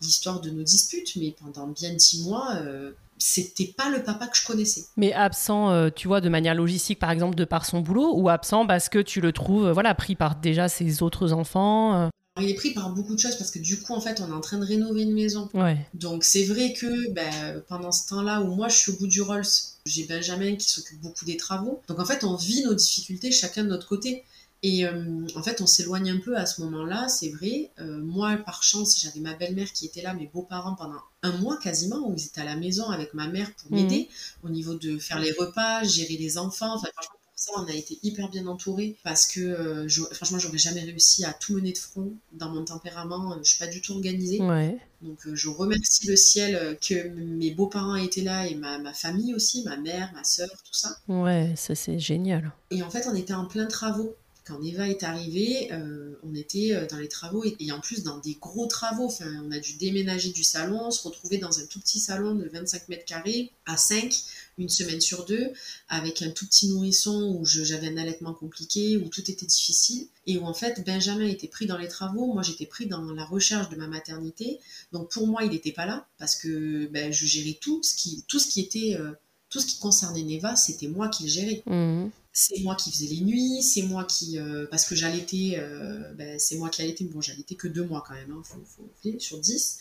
l'histoire 0.02 0.42
de 0.42 0.50
nos 0.50 0.64
disputes, 0.64 1.16
mais 1.16 1.34
pendant 1.40 1.68
bien 1.68 1.94
dix 1.94 2.24
mois, 2.24 2.56
euh, 2.56 2.92
c'était 3.18 3.74
pas 3.78 3.90
le 3.90 4.04
papa 4.04 4.28
que 4.28 4.38
je 4.38 4.46
connaissais. 4.46 4.86
Mais 4.98 5.14
absent, 5.14 5.90
tu 5.92 6.08
vois, 6.08 6.20
de 6.20 6.30
manière 6.30 6.56
logistique, 6.56 7.00
par 7.00 7.12
exemple, 7.12 7.36
de 7.36 7.46
par 7.46 7.66
son 7.66 7.80
boulot, 7.80 8.14
ou 8.16 8.28
absent 8.28 8.68
parce 8.68 8.90
que 8.90 9.00
tu 9.00 9.22
le 9.22 9.32
trouves, 9.32 9.70
voilà, 9.72 9.96
pris 9.96 10.16
par 10.16 10.36
déjà 10.36 10.68
ses 10.68 11.02
autres 11.02 11.32
enfants. 11.32 12.10
Il 12.42 12.50
est 12.50 12.56
pris 12.56 12.72
par 12.74 12.90
beaucoup 12.90 13.14
de 13.14 13.20
choses 13.20 13.36
parce 13.36 13.52
que 13.52 13.60
du 13.60 13.80
coup, 13.80 13.94
en 13.94 14.02
fait, 14.02 14.20
on 14.22 14.28
est 14.30 14.34
en 14.34 14.42
train 14.42 14.58
de 14.58 14.66
rénover 14.66 15.04
une 15.04 15.14
maison. 15.14 15.50
Ouais. 15.54 15.78
Donc 15.94 16.24
c'est 16.24 16.46
vrai 16.46 16.74
que 16.74 17.12
ben, 17.12 17.62
pendant 17.68 17.92
ce 17.92 18.08
temps-là 18.10 18.42
où 18.42 18.56
moi 18.56 18.70
je 18.70 18.78
suis 18.78 18.92
au 18.92 18.96
bout 18.98 19.08
du 19.08 19.22
Rolls, 19.22 19.44
j'ai 19.86 20.06
Benjamin 20.06 20.56
qui 20.56 20.68
s'occupe 20.70 21.00
beaucoup 21.02 21.26
des 21.26 21.38
travaux. 21.38 21.82
Donc 21.88 22.00
en 22.00 22.06
fait 22.06 22.24
on 22.24 22.36
vit 22.36 22.64
nos 22.64 22.74
difficultés 22.74 23.32
chacun 23.32 23.64
de 23.64 23.70
notre 23.70 23.88
côté. 23.88 24.24
Et 24.66 24.86
euh, 24.86 25.28
en 25.36 25.44
fait 25.44 25.60
on 25.62 25.68
s'éloigne 25.68 26.10
un 26.10 26.20
peu 26.20 26.38
à 26.38 26.46
ce 26.46 26.62
moment-là, 26.62 27.10
c'est 27.10 27.30
vrai. 27.30 27.70
Euh, 27.80 28.00
moi 28.02 28.38
par 28.38 28.64
chance 28.64 28.98
j'avais 29.02 29.20
ma 29.20 29.34
belle-mère 29.34 29.72
qui 29.74 29.86
était 29.86 30.02
là, 30.02 30.14
mes 30.14 30.28
beaux-parents 30.34 30.76
pendant 30.76 31.02
un 31.22 31.34
mois 31.38 31.58
quasiment, 31.58 32.08
où 32.08 32.16
ils 32.18 32.26
étaient 32.26 32.42
à 32.42 32.46
la 32.46 32.56
maison 32.56 32.90
avec 32.90 33.14
ma 33.14 33.28
mère 33.28 33.52
pour 33.56 33.72
Mhm. 33.72 33.78
m'aider 33.78 34.10
au 34.42 34.50
niveau 34.50 34.74
de 34.76 34.98
faire 34.98 35.20
les 35.20 35.34
repas, 35.34 35.84
gérer 35.84 36.16
les 36.18 36.38
enfants. 36.38 36.74
Enfin 36.76 36.88
franchement 36.94 37.16
pour 37.22 37.23
ça 37.46 37.52
on 37.58 37.66
a 37.66 37.74
été 37.74 38.00
hyper 38.04 38.30
bien 38.30 38.48
entourés 38.48 38.98
parce 39.04 39.26
que 39.28 39.40
euh, 39.42 39.88
je- 39.88 40.04
franchement 40.14 40.40
j'aurais 40.40 40.58
jamais 40.58 40.82
réussi 40.82 41.26
à 41.26 41.34
tout 41.34 41.54
mener 41.56 41.72
de 41.74 41.78
front 41.78 42.14
dans 42.34 42.50
mon 42.50 42.64
tempérament. 42.66 43.38
Je 43.44 43.50
suis 43.50 43.60
pas 43.60 43.68
du 43.68 43.82
tout 43.82 43.94
organisée. 43.94 44.40
Ouais. 44.42 44.78
Donc 45.02 45.26
euh, 45.28 45.36
je 45.36 45.50
remercie 45.50 46.08
le 46.08 46.16
ciel 46.16 46.56
euh, 46.56 46.76
que 46.76 47.10
mes 47.10 47.52
beaux-parents 47.52 47.96
étaient 47.96 48.22
là 48.22 48.48
et 48.48 48.56
ma, 48.56 48.78
ma 48.80 48.94
famille 48.94 49.34
aussi, 49.36 49.64
ma 49.64 49.78
mère, 49.78 50.12
ma 50.14 50.24
soeur, 50.24 50.50
tout 50.50 50.74
ça. 50.74 50.96
Ouais, 51.08 51.54
ça 51.56 51.76
c'est 51.76 52.00
génial. 52.00 52.52
Et 52.72 52.82
en 52.84 52.90
fait, 52.90 53.06
on 53.08 53.16
était 53.16 53.34
en 53.34 53.46
plein 53.46 53.66
travaux. 53.66 54.16
Quand 54.46 54.62
Eva 54.62 54.90
est 54.90 55.04
arrivée, 55.04 55.70
euh, 55.72 56.20
on 56.24 56.36
était 56.36 56.74
euh, 56.74 56.86
dans 56.88 56.98
les 56.98 57.08
travaux 57.08 57.46
et, 57.46 57.56
et 57.60 57.72
en 57.72 57.80
plus 57.80 58.04
dans 58.04 58.18
des 58.20 58.34
gros 58.42 58.66
travaux. 58.66 59.06
Enfin, 59.06 59.26
on 59.46 59.52
a 59.52 59.60
dû 59.60 59.74
déménager 59.78 60.32
du 60.32 60.44
salon, 60.44 60.92
se 60.92 61.02
retrouver 61.08 61.38
dans 61.38 61.60
un 61.60 61.66
tout 61.68 61.80
petit 61.80 62.00
salon 62.00 62.36
de 62.36 62.50
25 62.50 62.90
mètres 62.90 63.06
carrés 63.06 63.52
à 63.66 63.78
5, 63.78 64.14
une 64.58 64.70
semaine 64.70 65.02
sur 65.02 65.26
deux, 65.26 65.52
avec 65.90 66.22
un 66.22 66.30
tout 66.30 66.46
petit 66.46 66.68
nourrisson 66.68 67.36
où 67.40 67.46
j'avais 67.46 67.88
un 67.88 67.98
allaitement 67.98 68.34
compliqué, 68.34 68.98
où 68.98 69.10
tout 69.10 69.30
était 69.32 69.46
difficile 69.46 70.08
et 70.28 70.38
où 70.38 70.46
en 70.46 70.54
fait 70.54 70.84
Benjamin 70.86 71.26
était 71.28 71.48
pris 71.48 71.66
dans 71.66 71.78
les 71.78 71.88
travaux, 71.88 72.32
moi 72.34 72.44
j'étais 72.44 72.66
pris 72.66 72.86
dans 72.86 73.02
la 73.14 73.26
recherche 73.26 73.70
de 73.70 73.76
ma 73.76 73.88
maternité. 73.88 74.60
Donc 74.92 75.10
pour 75.12 75.28
moi, 75.28 75.44
il 75.44 75.50
n'était 75.52 75.72
pas 75.72 75.86
là 75.86 76.08
parce 76.20 76.36
que 76.36 76.88
ben, 76.88 77.12
je 77.12 77.26
gérais 77.26 77.58
tout 77.60 77.82
ce 77.84 77.96
qui, 77.96 78.24
tout 78.28 78.40
ce 78.40 78.48
qui 78.48 78.62
était, 78.62 78.96
euh, 79.00 79.12
tout 79.50 79.60
ce 79.60 79.66
qui 79.66 79.80
concernait 79.80 80.24
Neva, 80.24 80.56
c'était 80.56 80.88
moi 80.88 81.10
qui 81.10 81.24
le 81.24 81.30
gérais 81.30 81.64
Mhm. 81.66 82.10
c'est 82.32 82.60
moi 82.62 82.76
qui 82.76 82.92
faisais 82.92 83.06
les 83.08 83.22
nuits, 83.22 83.62
c'est 83.62 83.84
moi 83.84 84.06
qui. 84.06 84.40
euh, 84.40 84.66
parce 84.72 84.86
que 84.86 84.96
j'allaitais, 84.96 85.56
euh, 85.58 86.14
ben, 86.14 86.40
c'est 86.40 86.56
moi 86.58 86.70
qui 86.70 86.82
allaitais, 86.82 87.04
bon, 87.06 87.22
j'allaitais 87.22 87.56
que 87.56 87.68
deux 87.68 87.84
mois 87.86 88.04
quand 88.08 88.16
même, 88.16 88.32
hein, 88.32 88.42
faut, 88.44 88.58
faut, 88.66 88.90
faut- 89.04 89.20
sur 89.20 89.38
dix. 89.40 89.78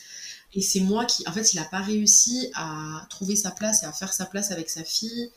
Et 0.55 0.61
c'est 0.63 0.81
moi 0.81 1.05
qui. 1.07 1.27
En 1.29 1.33
fait, 1.33 1.53
il 1.55 1.57
n'a 1.57 1.65
pas 1.65 1.81
réussi 1.81 2.51
à 2.55 3.07
trouver 3.11 3.37
sa 3.37 3.51
place 3.51 3.83
et 3.83 3.87
à 3.87 3.93
faire 3.93 4.13
sa 4.13 4.27
place 4.27 4.51
avec 4.51 4.69
sa 4.71 4.85
fille. 4.85 5.31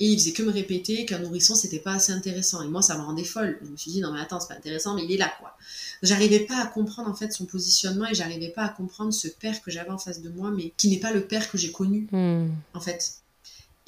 Et 0.00 0.06
il 0.06 0.18
faisait 0.18 0.30
que 0.32 0.44
me 0.44 0.52
répéter 0.52 1.04
qu'un 1.06 1.18
nourrisson, 1.18 1.56
c'était 1.56 1.80
pas 1.80 1.94
assez 1.94 2.12
intéressant. 2.12 2.62
Et 2.62 2.68
moi, 2.68 2.82
ça 2.82 2.96
me 2.96 3.02
rendait 3.02 3.24
folle. 3.24 3.58
Je 3.64 3.68
me 3.68 3.76
suis 3.76 3.90
dit, 3.90 4.00
non, 4.00 4.12
mais 4.12 4.20
attends, 4.20 4.38
c'est 4.38 4.46
pas 4.46 4.54
intéressant, 4.54 4.94
mais 4.94 5.04
il 5.04 5.10
est 5.10 5.16
là, 5.16 5.32
quoi. 5.40 5.56
J'arrivais 6.02 6.40
pas 6.40 6.62
à 6.62 6.66
comprendre, 6.68 7.10
en 7.10 7.14
fait, 7.14 7.32
son 7.32 7.46
positionnement 7.46 8.06
et 8.06 8.14
j'arrivais 8.14 8.50
pas 8.50 8.62
à 8.62 8.68
comprendre 8.68 9.12
ce 9.12 9.26
père 9.26 9.60
que 9.60 9.72
j'avais 9.72 9.90
en 9.90 9.98
face 9.98 10.22
de 10.22 10.28
moi, 10.28 10.52
mais 10.52 10.72
qui 10.76 10.88
n'est 10.88 11.00
pas 11.00 11.10
le 11.12 11.22
père 11.22 11.50
que 11.50 11.58
j'ai 11.58 11.72
connu 11.72 12.06
Mhm. 12.12 12.52
en 12.74 12.80
fait. 12.80 13.14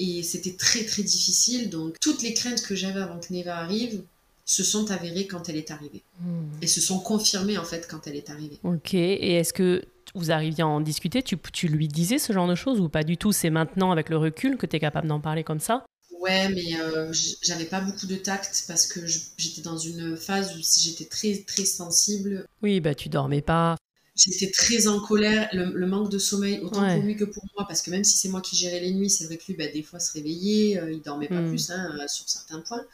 Et 0.00 0.22
c'était 0.24 0.54
très 0.54 0.85
très 0.85 1.02
difficile. 1.04 1.70
Donc 1.70 1.94
toutes 2.00 2.22
les 2.22 2.35
craintes 2.35 2.62
que 2.62 2.74
j'avais 2.74 3.00
avant 3.00 3.20
que 3.20 3.33
Neva 3.33 3.59
arrive 3.59 4.02
se 4.46 4.64
sont 4.64 4.90
avérées 4.90 5.28
quand 5.28 5.48
elle 5.48 5.57
est 5.59 5.70
arrivée. 5.70 6.02
Mhm. 6.20 6.48
Et 6.62 6.66
se 6.66 6.81
sont 6.81 6.98
confirmées 6.98 7.57
en 7.59 7.64
fait 7.64 7.87
quand 7.88 8.07
elle 8.09 8.16
est 8.16 8.31
arrivée. 8.31 8.59
Ok, 8.64 8.94
et 8.94 9.35
est-ce 9.35 9.52
que 9.52 9.85
vous 10.14 10.31
arriviez 10.31 10.62
à 10.62 10.66
en 10.66 10.81
discuter 10.81 11.23
tu, 11.23 11.37
tu 11.53 11.68
lui 11.68 11.88
disais 11.88 12.18
ce 12.18 12.33
genre 12.33 12.49
de 12.49 12.55
choses 12.55 12.81
ou 12.81 12.88
pas 12.88 13.03
du 13.05 13.16
tout? 13.16 13.33
C'est 13.33 13.51
maintenant, 13.51 13.90
avec 13.92 14.09
le 14.09 14.16
recul, 14.16 14.57
que 14.57 14.66
tu 14.66 14.77
es 14.77 14.81
capable 14.81 15.09
d'en 15.09 15.20
parler 15.20 15.44
comme 15.44 15.61
ça? 15.61 15.85
Ouais, 16.20 16.49
mais 16.51 16.79
euh, 16.79 17.11
j'avais 17.42 17.64
pas 17.64 17.81
beaucoup 17.81 18.07
de 18.07 18.16
tact 18.16 18.64
parce 18.68 18.87
que 18.87 19.01
j'étais 19.07 19.62
dans 19.62 19.79
une 19.79 20.16
phase 20.16 20.55
où 20.57 20.61
j'étais 20.81 21.07
très 21.07 21.42
très 21.46 21.64
sensible. 21.64 22.46
Oui, 22.62 22.81
bah 22.81 22.94
tu 22.94 23.09
dormais 23.09 23.40
pas. 23.42 23.77
J'étais 24.16 24.51
très 24.51 24.87
en 24.87 25.01
colère, 25.01 25.49
le, 25.53 25.73
le 25.73 25.87
manque 25.87 26.11
de 26.11 26.18
sommeil, 26.18 26.59
autant 26.61 26.83
Ouais. 26.83 26.94
pour 26.94 27.03
lui 27.03 27.16
que 27.16 27.25
pour 27.25 27.42
moi, 27.57 27.64
parce 27.66 27.81
que 27.81 27.90
même 27.90 28.05
si 28.05 28.18
c'est 28.18 28.29
moi 28.29 28.40
qui 28.42 28.55
gérais 28.57 28.81
les 28.81 28.92
nuits, 28.92 29.09
c'est 29.09 29.25
vrai 29.25 29.38
que 29.38 29.44
lui, 29.49 29.55
bah, 29.55 29.68
des 29.68 29.83
fois, 29.83 29.99
se 29.99 30.12
réveillait, 30.12 30.79
euh, 30.79 30.92
il 30.92 31.01
dormait 31.01 31.29
pas 31.29 31.35
Mm. 31.37 31.49
plus 31.49 31.70
hein, 31.70 31.96
sur 32.09 32.29
certains 32.29 32.61
points. 32.61 32.85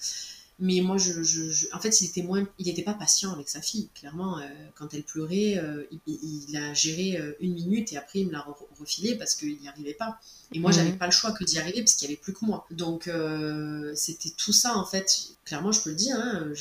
Mais 0.58 0.80
moi, 0.80 0.96
je, 0.96 1.22
je- 1.22 1.50
je- 1.50 1.66
en 1.74 1.78
fait, 1.80 2.00
il 2.00 2.06
était 2.06 2.22
moins, 2.22 2.46
il 2.58 2.66
n'était 2.66 2.82
pas 2.82 2.94
patient 2.94 3.30
avec 3.32 3.48
sa 3.50 3.60
fille. 3.60 3.88
Clairement, 3.94 4.38
euh, 4.38 4.42
quand 4.74 4.94
elle 4.94 5.02
pleurait, 5.02 5.58
euh, 5.58 5.84
il, 5.90 6.00
il- 6.48 6.56
a 6.56 6.72
géré 6.72 7.18
euh, 7.20 7.32
une 7.40 7.52
minute 7.52 7.92
et 7.92 7.98
après 7.98 8.20
il 8.20 8.28
me 8.28 8.32
l'a 8.32 8.38
re- 8.38 8.56
refilé 8.80 9.16
parce 9.16 9.34
qu'il 9.34 9.58
n'y 9.60 9.68
arrivait 9.68 9.92
pas. 9.92 10.18
Et 10.52 10.58
moi, 10.60 10.70
Mhm. 10.70 10.76
j'avais 10.76 10.92
pas 10.92 11.06
le 11.06 11.12
choix 11.12 11.32
que 11.32 11.44
d'y 11.44 11.58
arriver 11.58 11.80
parce 11.82 11.94
qu'il 11.94 12.08
y 12.08 12.12
avait 12.12 12.20
plus 12.20 12.32
que 12.32 12.44
moi. 12.46 12.66
Donc, 12.70 13.10
c'était 13.94 14.30
tout 14.30 14.52
ça 14.52 14.76
en 14.76 14.84
fait. 14.86 15.28
Clairement, 15.44 15.72
je 15.72 15.80
peux 15.82 15.90
le 15.90 15.96
dire. 15.96 16.16
hein, 16.18 16.52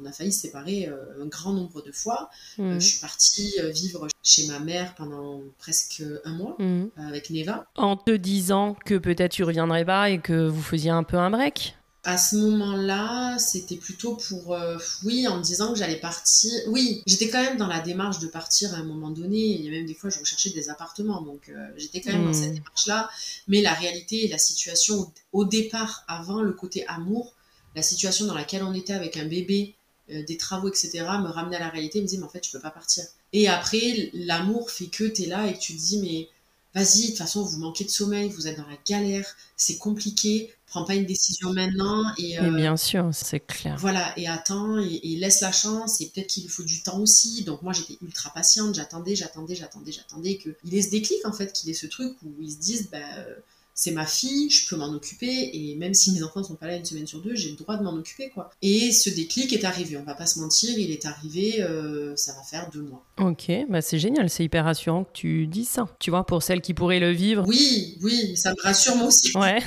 on 0.00 0.04
a 0.06 0.12
failli 0.12 0.30
se 0.32 0.40
séparer 0.42 0.86
un 1.20 1.26
grand 1.26 1.52
nombre 1.52 1.82
de 1.82 1.90
fois. 1.92 2.30
Mhm. 2.58 2.74
je 2.80 2.86
suis 2.86 3.00
partie 3.00 3.54
vivre 3.74 4.06
chez 4.22 4.46
ma 4.46 4.58
mère 4.60 4.94
pendant 4.94 5.40
presque 5.58 6.02
un 6.24 6.32
mois 6.34 6.54
Mhm. 6.58 6.90
avec 6.96 7.30
Neva. 7.30 7.66
En 7.76 7.96
te 7.96 8.10
disant 8.12 8.76
que 8.84 8.96
peut-être 8.98 9.32
tu 9.32 9.42
reviendrais 9.44 9.84
pas 9.84 10.10
et 10.10 10.20
que 10.20 10.46
vous 10.46 10.62
faisiez 10.62 10.90
un 10.90 11.02
peu 11.02 11.16
un 11.16 11.30
break 11.30 11.76
À 12.02 12.16
ce 12.16 12.34
moment-là, 12.36 13.38
c'était 13.38 13.76
plutôt 13.76 14.16
pour, 14.16 14.54
euh, 14.54 14.78
oui, 15.04 15.28
en 15.28 15.36
me 15.36 15.42
disant 15.42 15.74
que 15.74 15.78
j'allais 15.78 16.00
partir. 16.00 16.50
Oui, 16.68 17.02
j'étais 17.06 17.28
quand 17.28 17.42
même 17.42 17.58
dans 17.58 17.66
la 17.66 17.80
démarche 17.80 18.20
de 18.20 18.26
partir 18.26 18.72
à 18.74 18.78
un 18.78 18.84
moment 18.84 19.10
donné. 19.10 19.38
Il 19.38 19.62
y 19.62 19.68
a 19.68 19.70
même 19.70 19.84
des 19.84 19.94
fois, 19.94 20.08
je 20.08 20.18
recherchais 20.18 20.48
des 20.50 20.70
appartements, 20.70 21.20
donc 21.20 21.50
euh, 21.50 21.68
j'étais 21.76 22.00
quand 22.00 22.12
même 22.12 22.24
dans 22.24 22.32
cette 22.32 22.54
démarche-là. 22.54 23.10
Mais 23.48 23.60
la 23.60 23.74
réalité 23.74 24.24
et 24.24 24.28
la 24.28 24.38
situation 24.38 25.12
au, 25.32 25.44
départ, 25.44 26.04
avant 26.08 26.40
le 26.40 26.52
côté 26.52 26.86
amour, 26.86 27.34
la 27.76 27.82
situation 27.82 28.24
dans 28.24 28.34
laquelle 28.34 28.62
on 28.62 28.72
était 28.72 28.94
avec 28.94 29.18
un 29.18 29.26
bébé, 29.26 29.74
euh, 30.10 30.24
des 30.24 30.38
travaux, 30.38 30.68
etc., 30.68 30.90
me 31.22 31.28
ramenait 31.28 31.56
à 31.56 31.60
la 31.60 31.68
réalité. 31.68 31.98
Il 31.98 32.02
me 32.02 32.06
disait, 32.06 32.18
mais 32.18 32.24
en 32.24 32.30
fait, 32.30 32.40
tu 32.40 32.50
peux 32.50 32.60
pas 32.60 32.70
partir. 32.70 33.04
Et 33.34 33.46
après, 33.46 34.10
l'amour 34.14 34.70
fait 34.70 34.86
que 34.86 35.04
tu 35.04 35.24
es 35.24 35.26
là 35.26 35.46
et 35.46 35.52
que 35.52 35.58
tu 35.58 35.74
te 35.74 35.78
dis, 35.78 35.98
mais 35.98 36.28
vas-y, 36.74 37.02
de 37.02 37.06
toute 37.08 37.18
façon, 37.18 37.42
vous 37.42 37.58
manquez 37.58 37.84
de 37.84 37.90
sommeil, 37.90 38.30
vous 38.30 38.48
êtes 38.48 38.56
dans 38.56 38.66
la 38.66 38.78
galère, 38.86 39.36
c'est 39.56 39.76
compliqué, 39.76 40.54
prends 40.70 40.84
pas 40.84 40.94
une 40.94 41.04
décision 41.04 41.52
maintenant 41.52 42.02
et, 42.16 42.38
euh, 42.38 42.50
bien 42.50 42.76
sûr, 42.76 43.10
c'est 43.12 43.40
clair. 43.40 43.76
voilà, 43.78 44.12
et 44.16 44.28
attends, 44.28 44.78
et, 44.78 45.00
et 45.02 45.16
laisse 45.16 45.40
la 45.42 45.52
chance, 45.52 46.00
et 46.00 46.06
peut-être 46.06 46.28
qu'il 46.28 46.44
lui 46.44 46.48
faut 46.48 46.62
du 46.62 46.82
temps 46.82 46.98
aussi. 46.98 47.44
Donc 47.44 47.62
moi 47.62 47.72
j'étais 47.72 47.98
ultra 48.02 48.30
patiente, 48.30 48.74
j'attendais, 48.74 49.14
j'attendais, 49.14 49.54
j'attendais, 49.54 49.92
j'attendais 49.92 50.38
qu'il 50.38 50.74
ait 50.74 50.82
ce 50.82 50.90
déclic 50.90 51.18
en 51.26 51.32
fait, 51.32 51.52
qu'il 51.52 51.68
ait 51.68 51.74
ce 51.74 51.86
truc 51.86 52.16
où 52.24 52.32
ils 52.40 52.52
se 52.52 52.58
disent, 52.58 52.88
bah, 52.90 52.98
euh, 53.18 53.34
c'est 53.74 53.92
ma 53.92 54.06
fille, 54.06 54.50
je 54.50 54.68
peux 54.68 54.76
m'en 54.76 54.92
occuper, 54.92 55.50
et 55.52 55.76
même 55.76 55.94
si 55.94 56.12
mes 56.12 56.22
enfants 56.22 56.42
sont 56.42 56.56
pas 56.56 56.66
là 56.66 56.76
une 56.76 56.84
semaine 56.84 57.06
sur 57.06 57.20
deux, 57.20 57.34
j'ai 57.34 57.50
le 57.50 57.56
droit 57.56 57.76
de 57.76 57.82
m'en 57.82 57.94
occuper 57.94 58.30
quoi. 58.30 58.50
Et 58.62 58.92
ce 58.92 59.10
déclic 59.10 59.52
est 59.52 59.64
arrivé, 59.64 59.96
on 59.96 60.04
va 60.04 60.14
pas 60.14 60.26
se 60.26 60.38
mentir, 60.38 60.78
il 60.78 60.90
est 60.90 61.06
arrivé, 61.06 61.62
euh, 61.62 62.14
ça 62.16 62.32
va 62.32 62.42
faire 62.42 62.70
deux 62.70 62.82
mois. 62.82 63.04
Ok, 63.18 63.50
bah 63.68 63.80
c'est 63.80 63.98
génial, 63.98 64.28
c'est 64.30 64.44
hyper 64.44 64.64
rassurant 64.64 65.04
que 65.04 65.12
tu 65.12 65.46
dises 65.46 65.68
ça. 65.68 65.88
Tu 65.98 66.10
vois, 66.10 66.24
pour 66.24 66.42
celles 66.42 66.60
qui 66.60 66.74
pourraient 66.74 67.00
le 67.00 67.10
vivre. 67.10 67.44
Oui, 67.46 67.98
oui, 68.02 68.36
ça 68.36 68.50
me 68.50 68.62
rassure 68.62 68.96
moi 68.96 69.08
aussi. 69.08 69.36
Ouais, 69.36 69.60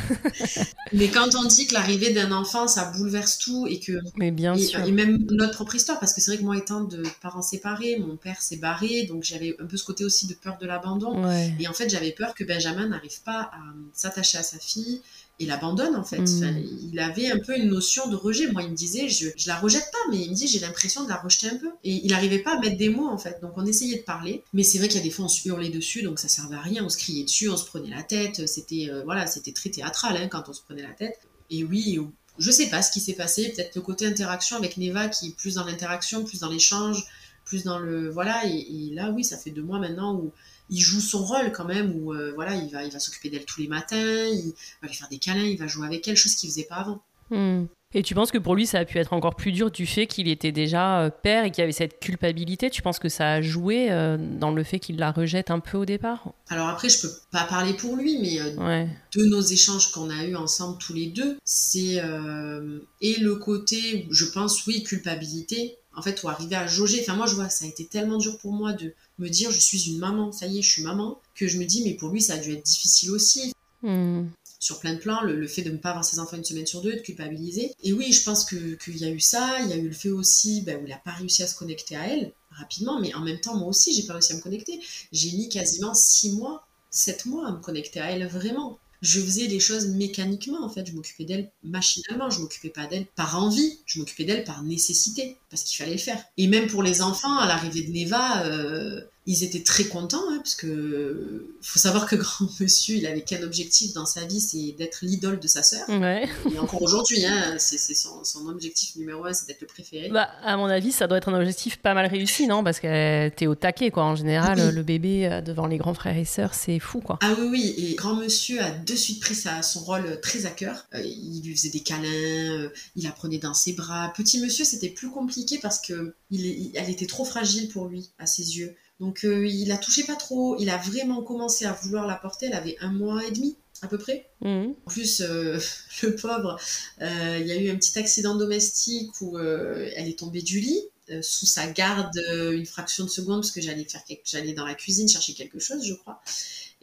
Mais 0.94 1.08
quand 1.08 1.36
on 1.36 1.46
dit 1.46 1.68
que 1.68 1.74
l'arrivée 1.74 2.12
d'un 2.12 2.32
enfant, 2.32 2.68
ça 2.68 2.92
bouleverse 2.96 3.38
tout, 3.39 3.68
et 3.68 3.80
que 3.80 3.94
mais 4.16 4.32
bien 4.32 4.54
et, 4.54 4.60
sûr. 4.60 4.80
et 4.82 4.92
même 4.92 5.26
notre 5.32 5.54
propre 5.54 5.76
histoire, 5.76 6.00
parce 6.00 6.13
que 6.13 6.22
c'est 6.22 6.32
vrai 6.32 6.38
que 6.38 6.44
moi, 6.44 6.58
étant 6.58 6.84
de 6.84 7.04
parents 7.22 7.42
séparés, 7.42 7.98
mon 8.00 8.16
père 8.16 8.42
s'est 8.42 8.58
barré, 8.58 9.04
donc 9.04 9.24
j'avais 9.24 9.56
un 9.60 9.66
peu 9.66 9.78
ce 9.78 9.84
côté 9.84 10.04
aussi 10.04 10.28
de 10.28 10.34
peur 10.34 10.58
de 10.60 10.66
l'abandon. 10.68 11.26
Ouais. 11.26 11.54
Et 11.60 11.68
en 11.68 11.74
fait, 11.74 11.89
j'avais 11.89 12.12
peur 12.12 12.34
que 12.36 12.44
Benjamin 12.44 12.88
n'arrive 12.88 13.22
pas 13.24 13.52
à 13.52 13.58
s'attacher 14.04 14.38
à 14.38 14.44
sa 14.44 14.60
fille, 14.60 15.02
et 15.39 15.46
l'abandonne 15.46 15.96
en 15.96 16.04
fait. 16.04 16.20
Mm. 16.20 16.63
il 16.92 17.00
avait 17.00 17.32
un 17.32 17.39
peu 17.39 17.58
une 17.58 17.70
notion 17.70 18.08
de 18.08 18.16
rejet. 18.16 18.52
Moi, 18.52 18.63
il 18.63 18.70
me 18.70 18.76
disait, 18.76 19.10
je, 19.10 19.30
je 19.36 19.48
la 19.48 19.58
rejette 19.58 19.89
pas, 19.92 20.12
mais 20.12 20.20
il 20.20 20.30
me 20.30 20.36
dit, 20.36 20.48
j'ai 20.48 20.60
l'impression 20.60 21.04
de 21.04 21.10
la 21.10 21.16
rejeter 21.16 21.50
un 21.50 21.58
peu. 21.58 21.72
Et 21.84 21.94
il 22.04 22.12
n'arrivait 22.12 22.39
pas 22.39 22.56
à 22.56 22.60
mettre 22.60 22.78
des 22.78 22.89
mots 22.89 23.10
en 23.10 23.18
fait. 23.18 23.39
Donc 23.42 23.54
on 23.56 23.66
essayait 23.66 23.98
de 23.98 24.04
parler, 24.04 24.44
mais 24.54 24.63
c'est 24.63 24.78
vrai 24.78 24.88
qu'il 24.88 24.98
y 24.98 25.02
a 25.02 25.04
des 25.04 25.12
fois 25.12 25.26
on 25.26 25.30
se 25.30 25.48
hurlait 25.48 25.70
dessus, 25.70 26.04
donc 26.04 26.20
ça 26.20 26.28
servait 26.28 26.56
à 26.56 26.62
rien. 26.62 26.84
On 26.86 26.89
se 26.89 26.98
criait 26.98 27.24
dessus, 27.24 27.50
on 27.50 27.58
se 27.58 27.66
prenait 27.66 27.89
la 27.89 28.04
tête. 28.04 28.48
C'était 28.48 28.89
euh, 28.89 29.04
voilà, 29.06 29.26
c'était 29.26 29.54
très 29.54 29.70
théâtral 29.70 30.18
hein, 30.18 30.28
quand 30.28 30.44
on 30.50 30.54
se 30.54 30.62
prenait 30.62 30.84
la 30.84 30.94
tête. 30.94 31.20
Et 31.50 31.63
oui, 31.63 32.00
je 32.38 32.52
sais 32.52 32.70
pas 32.70 32.82
ce 32.82 32.92
qui 32.92 33.00
s'est 33.00 33.13
passé. 33.13 33.54
Peut-être 33.56 33.76
le 33.76 33.82
côté 33.82 34.06
interaction 34.06 34.58
avec 34.58 34.78
Neva 34.78 35.08
qui 35.08 35.30
est 35.30 35.36
plus 35.36 35.56
dans 35.56 35.66
l'interaction, 35.66 36.24
plus 36.24 36.39
dans 36.42 36.50
l'échange, 36.50 37.06
plus 37.46 37.63
dans 37.63 37.80
le 37.80 38.10
voilà. 38.10 38.46
Et, 38.46 38.58
et 38.58 38.94
là, 38.94 39.10
oui, 39.12 39.24
ça 39.24 39.38
fait 39.38 39.52
deux 39.52 39.63
mois 39.63 39.80
maintenant 39.80 40.16
où 40.16 40.32
il 40.74 40.80
joue 40.82 41.00
son 41.02 41.24
rôle 41.24 41.52
quand 41.52 41.66
même 41.66 41.94
où 41.96 42.14
euh, 42.14 42.32
voilà 42.36 42.56
il 42.56 42.70
va 42.72 42.84
il 42.84 42.92
va 42.92 43.00
s'occuper 43.00 43.30
d'elle 43.30 43.46
tous 43.46 43.62
les 43.62 43.68
matins 43.68 44.26
il 44.26 44.54
va 44.82 44.88
lui 44.88 44.96
faire 44.96 45.08
des 45.10 45.20
câlins 45.20 45.44
il 45.44 45.58
va 45.58 45.68
jouer 45.68 45.86
avec 45.88 46.08
elle 46.08 46.18
chose 46.18 46.36
qu'il 46.36 46.50
faisait 46.50 46.68
pas 46.70 46.76
avant 46.78 47.02
Hmm. 47.30 47.66
Et 47.96 48.04
tu 48.04 48.14
penses 48.16 48.32
que 48.32 48.38
pour 48.38 48.54
lui, 48.54 48.68
ça 48.68 48.80
a 48.80 48.86
pu 48.86 48.98
être 49.00 49.14
encore 49.14 49.36
plus 49.36 49.52
dur 49.54 49.72
du 49.72 49.86
fait 49.88 50.08
qu'il 50.08 50.28
était 50.28 50.52
déjà 50.52 51.00
euh, 51.02 51.10
père 51.10 51.46
et 51.46 51.52
qu'il 51.52 51.62
y 51.62 51.64
avait 51.64 51.72
cette 51.72 52.00
culpabilité? 52.00 52.70
Tu 52.70 52.82
penses 52.82 53.00
que 53.00 53.08
ça 53.10 53.32
a 53.32 53.42
joué 53.42 53.90
euh, 53.92 54.18
dans 54.18 54.52
le 54.52 54.64
fait 54.64 54.80
qu'il 54.80 54.98
la 54.98 55.12
rejette 55.12 55.50
un 55.50 55.60
peu 55.60 55.78
au 55.78 55.86
départ? 55.86 56.34
Alors 56.50 56.68
après 56.68 56.90
je 56.90 57.02
peux 57.02 57.12
pas 57.32 57.46
parler 57.46 57.74
pour 57.76 57.96
lui 57.96 58.20
mais 58.22 58.42
Ouais. 58.58 58.88
de 59.16 59.24
nos 59.26 59.42
échanges 59.42 59.92
qu'on 59.92 60.10
a 60.10 60.26
eu 60.26 60.36
ensemble 60.36 60.78
tous 60.80 60.94
les 60.94 61.08
deux 61.08 61.38
c'est 61.46 62.02
euh, 62.04 62.80
et 63.02 63.16
le 63.20 63.36
côté 63.36 64.06
je 64.12 64.26
pense 64.26 64.68
oui 64.68 64.84
culpabilité 64.84 65.78
en 65.96 66.02
fait 66.02 66.22
ou 66.24 66.30
arriver 66.30 66.56
à 66.56 66.68
jauger 66.68 67.00
enfin 67.02 67.16
moi 67.16 67.26
je 67.28 67.36
vois 67.36 67.50
ça 67.50 67.66
a 67.66 67.68
été 67.68 67.86
tellement 67.86 68.18
dur 68.18 68.38
pour 68.40 68.52
moi 68.54 68.74
de 68.74 68.94
me 69.19 69.30
dire 69.30 69.52
je 69.52 69.60
suis 69.60 69.89
une 69.89 69.99
maman 69.99 70.32
ça 70.32 70.47
y 70.47 70.60
est 70.60 70.62
je 70.62 70.69
suis 70.69 70.84
maman 70.84 71.19
que 71.36 71.47
je 71.47 71.58
me 71.58 71.65
dis 71.65 71.84
mais 71.84 71.93
pour 71.93 72.10
lui 72.10 72.21
ça 72.21 72.36
a 72.36 72.38
dû 72.38 72.52
être 72.54 72.63
difficile 72.63 73.12
aussi 73.12 73.54
Hmm. 73.86 74.28
sur 74.62 74.80
plein 74.80 74.93
de 74.93 74.99
plans, 74.99 75.21
le, 75.23 75.36
le 75.36 75.45
fait 75.45 75.62
de 75.62 75.69
ne 75.69 75.76
pas 75.76 75.89
avoir 75.89 76.06
ses 76.06 76.19
enfants 76.19 76.38
une 76.38 76.45
semaine 76.45 76.65
sur 76.65 76.82
deux, 76.82 76.93
de 76.93 76.99
culpabiliser. 77.02 77.76
Et 77.84 77.91
oui, 77.91 78.13
je 78.13 78.23
pense 78.23 78.45
que- 78.45 78.76
qu'il 78.76 78.95
y 78.95 79.04
a 79.04 79.10
eu 79.10 79.19
ça, 79.19 79.60
il 79.60 79.67
y 79.69 79.73
a 79.73 79.76
eu 79.76 79.89
le 79.89 79.93
fait 79.93 80.10
aussi 80.10 80.62
ben, 80.62 80.78
où 80.82 80.86
il 80.86 80.89
n'a 80.89 80.95
pas 80.95 81.12
réussi 81.12 81.43
à 81.43 81.47
se 81.47 81.56
connecter 81.58 81.97
à 81.97 82.08
elle 82.08 82.32
rapidement, 82.49 82.97
mais 83.02 83.13
en 83.13 83.19
même 83.19 83.41
temps, 83.41 83.58
moi 83.58 83.67
aussi, 83.67 83.93
j'ai 83.93 84.04
pas 84.04 84.13
réussi 84.13 84.32
à 84.32 84.38
me 84.38 84.41
connecter. 84.41 84.80
J'ai 85.12 85.32
mis 85.34 85.49
quasiment 85.49 85.93
six 85.93 86.32
mois, 86.32 86.65
sept 86.91 87.26
mois 87.26 87.45
à 87.49 87.52
me 87.52 87.58
connecter 87.60 87.99
à 87.99 88.12
elle 88.12 88.26
vraiment. 88.26 88.80
Je 89.04 89.20
faisais 89.20 89.48
les 89.48 89.60
choses 89.60 89.88
mécaniquement, 89.88 90.63
en 90.63 90.70
fait. 90.70 90.88
Je 90.88 90.94
m'occupais 90.94 91.26
d'elle 91.26 91.52
machinalement. 91.62 92.30
Je 92.30 92.39
m'occupais 92.39 92.70
pas 92.70 92.88
d'elle 92.88 93.06
par 93.18 93.38
envie. 93.38 93.80
Je 93.86 94.00
m'occupais 94.00 94.24
d'elle 94.24 94.46
par 94.46 94.63
nécessité, 94.63 95.38
parce 95.50 95.63
qu'il 95.63 95.78
fallait 95.78 95.98
le 95.98 96.00
faire. 96.00 96.24
Et 96.38 96.48
même 96.48 96.68
pour 96.68 96.82
les 96.82 97.02
enfants, 97.02 97.38
à 97.38 97.46
l'arrivée 97.46 97.84
de 97.84 97.92
Neva, 97.92 98.46
euh, 98.46 99.02
ils 99.26 99.44
étaient 99.46 99.64
très 99.64 99.86
contents, 99.86 100.22
hein, 100.32 100.38
parce 100.38 100.56
que 100.56 101.56
faut 101.62 101.80
savoir 101.80 102.08
que 102.10 102.16
grand 102.18 102.48
monsieur, 102.60 102.96
il 102.96 103.06
avait 103.08 103.22
qu'un 103.22 103.42
objectif 103.44 103.94
dans 103.94 104.06
sa 104.06 104.26
vie, 104.26 104.42
c'est 104.42 104.74
d'être 104.78 105.00
l'idole 105.02 105.40
de 105.40 105.48
sa 105.48 105.64
sœur. 105.64 105.88
Ouais. 105.90 106.28
Et 106.54 106.60
encore 106.60 106.82
aujourd'hui, 106.82 107.26
hein, 107.26 107.56
c'est 107.58 107.78
son, 107.78 108.24
son 108.24 108.48
objectif 108.48 108.96
numéro 108.98 109.24
un, 109.26 109.34
c'est 109.34 109.48
d'être 109.48 109.62
le 109.62 109.68
préféré. 109.68 110.10
Bah, 110.10 110.30
à 110.44 110.58
mon 110.58 110.66
avis, 110.66 110.92
ça 110.92 111.08
doit 111.08 111.18
être 111.18 111.30
un 111.30 111.38
objectif 111.40 111.78
pas 111.78 111.94
mal 111.94 112.08
réussi, 112.08 112.48
non? 112.48 112.64
Parce 112.64 112.80
que 112.80 113.30
t'es 113.30 113.48
au 113.48 113.56
taquet, 113.56 113.92
quoi. 113.92 114.04
En 114.04 114.16
général, 114.16 114.60
Oui. 114.60 114.76
le 114.76 114.84
bébé 114.84 115.26
euh, 115.28 115.42
devant 115.42 115.68
les 115.68 115.78
grands 115.78 115.94
frères 115.94 116.18
et 116.18 116.26
sœurs, 116.26 116.54
c'est 116.54 116.80
fou, 116.80 117.00
quoi. 117.00 117.18
Ah 117.22 117.34
oui, 117.40 117.48
oui, 117.50 117.76
et 117.78 117.96
grand 117.96 118.16
monsieur 118.16 118.62
a 118.62 118.72
de 118.72 118.96
suite 118.96 119.22
pris 119.22 119.36
sa, 119.36 119.62
son 119.62 119.80
rôle 119.82 120.20
très 120.22 120.46
à 120.46 120.50
cœur. 120.50 120.86
Euh, 120.96 121.02
il 121.02 121.42
lui 121.46 121.56
faisait 121.56 121.70
des 121.70 121.80
câlins, 121.80 122.04
euh, 122.08 122.70
il 122.98 123.04
la 123.04 123.12
prenait 123.12 123.38
dans 123.38 123.54
ses 123.54 123.74
bras. 123.74 124.12
Petit 124.18 124.42
monsieur, 124.42 124.66
c'était 124.66 124.90
plus 124.90 125.10
compliqué 125.10 125.60
parce 125.62 125.80
que 125.80 126.14
il, 126.30 126.46
est- 126.46 126.50
il- 126.50 126.72
elle 126.76 126.90
était 126.90 127.06
trop 127.08 127.24
fragile 127.26 127.70
pour 127.70 127.88
lui, 127.88 128.10
à 128.20 128.26
ses 128.26 128.58
yeux. 128.58 128.76
Donc 129.00 129.26
euh, 129.26 129.46
il 129.48 129.68
la 129.68 129.78
touchait 129.78 130.04
pas 130.04 130.16
trop. 130.16 130.58
Il 130.60 130.70
a 130.70 130.78
vraiment 130.78 131.24
commencé 131.24 131.66
à 131.66 131.74
vouloir 131.74 132.08
la 132.08 132.16
porter. 132.16 132.48
Elle 132.48 132.54
avait 132.54 132.78
un 132.80 132.92
mois 132.92 133.26
et 133.26 133.32
demi, 133.32 133.58
à 133.82 133.88
peu 133.88 133.98
près. 133.98 134.30
Mhm. 134.42 134.76
En 134.86 134.90
plus, 134.90 135.22
euh, 135.22 135.60
le 136.04 136.16
pauvre, 136.16 136.60
euh, 137.02 137.38
il 137.40 137.48
y 137.48 137.52
a 137.52 137.56
eu 137.56 137.70
un 137.70 137.76
petit 137.76 137.98
accident 137.98 138.36
domestique 138.36 139.12
où 139.22 139.38
elle 139.40 140.08
est 140.08 140.20
tombée 140.20 140.42
du 140.42 140.60
lit. 140.60 140.82
sous 141.22 141.46
sa 141.46 141.68
garde 141.68 142.18
une 142.30 142.66
fraction 142.66 143.04
de 143.04 143.10
seconde 143.10 143.42
parce 143.42 143.52
que 143.52 143.62
j'allais 143.62 143.84
faire 143.84 144.04
quelque... 144.06 144.24
j'allais 144.26 144.54
dans 144.54 144.66
la 144.66 144.74
cuisine 144.74 145.10
chercher 145.10 145.34
quelque 145.34 145.60
chose 145.60 145.86
je 145.86 145.94
crois 145.96 146.22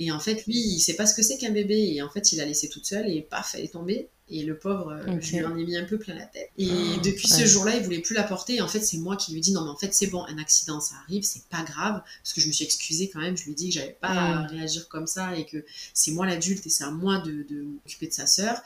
et 0.00 0.10
en 0.10 0.18
fait 0.18 0.44
lui 0.46 0.58
il 0.58 0.80
sait 0.80 0.94
pas 0.94 1.06
ce 1.06 1.14
que 1.14 1.22
c'est 1.22 1.36
qu'un 1.38 1.52
bébé. 1.52 1.92
Et 1.94 2.02
en 2.02 2.10
fait 2.10 2.32
il 2.32 2.36
l'a 2.38 2.44
laissé 2.46 2.68
toute 2.68 2.86
seule 2.86 3.08
et 3.08 3.22
paf 3.22 3.54
elle 3.54 3.64
est 3.64 3.72
tombée. 3.72 4.08
Et 4.32 4.44
le 4.44 4.56
pauvre 4.56 4.92
euh, 4.92 5.18
je 5.20 5.36
lui 5.36 5.44
en 5.44 5.56
ai 5.58 5.64
mis 5.64 5.76
un 5.76 5.84
peu 5.84 5.98
plein 5.98 6.14
la 6.14 6.24
tête. 6.24 6.50
Et 6.56 6.68
Ah, 6.70 7.00
depuis 7.04 7.30
ouais. 7.30 7.38
ce 7.40 7.46
jour-là 7.46 7.76
il 7.76 7.82
voulait 7.82 7.98
plus 8.00 8.14
la 8.14 8.22
porter. 8.24 8.56
Et 8.56 8.60
en 8.60 8.68
fait 8.68 8.80
c'est 8.80 8.96
moi 8.98 9.16
qui 9.16 9.32
lui 9.32 9.40
dis 9.40 9.52
non 9.52 9.62
mais 9.64 9.70
en 9.70 9.76
fait 9.76 9.92
c'est 9.94 10.06
bon 10.08 10.24
un 10.24 10.38
accident 10.38 10.80
ça 10.80 10.94
arrive 11.04 11.22
c'est 11.22 11.44
pas 11.50 11.62
grave. 11.62 12.02
Parce 12.22 12.32
que 12.32 12.40
je 12.40 12.46
me 12.48 12.52
suis 12.52 12.64
excusée 12.64 13.08
quand 13.12 13.20
même. 13.20 13.36
Je 13.36 13.44
lui 13.44 13.54
dis 13.54 13.68
que 13.68 13.74
j'avais 13.74 13.96
pas 14.00 14.08
à 14.08 14.46
réagir 14.46 14.88
comme 14.88 15.06
ça 15.06 15.36
et 15.36 15.46
que 15.46 15.64
c'est 15.94 16.10
moi 16.12 16.26
l'adulte 16.26 16.66
et 16.66 16.70
c'est 16.70 16.84
à 16.84 16.90
moi 16.90 17.18
de, 17.18 17.44
de 17.48 17.62
m'occuper 17.62 18.06
de 18.08 18.12
sa 18.12 18.26
sœur. 18.26 18.60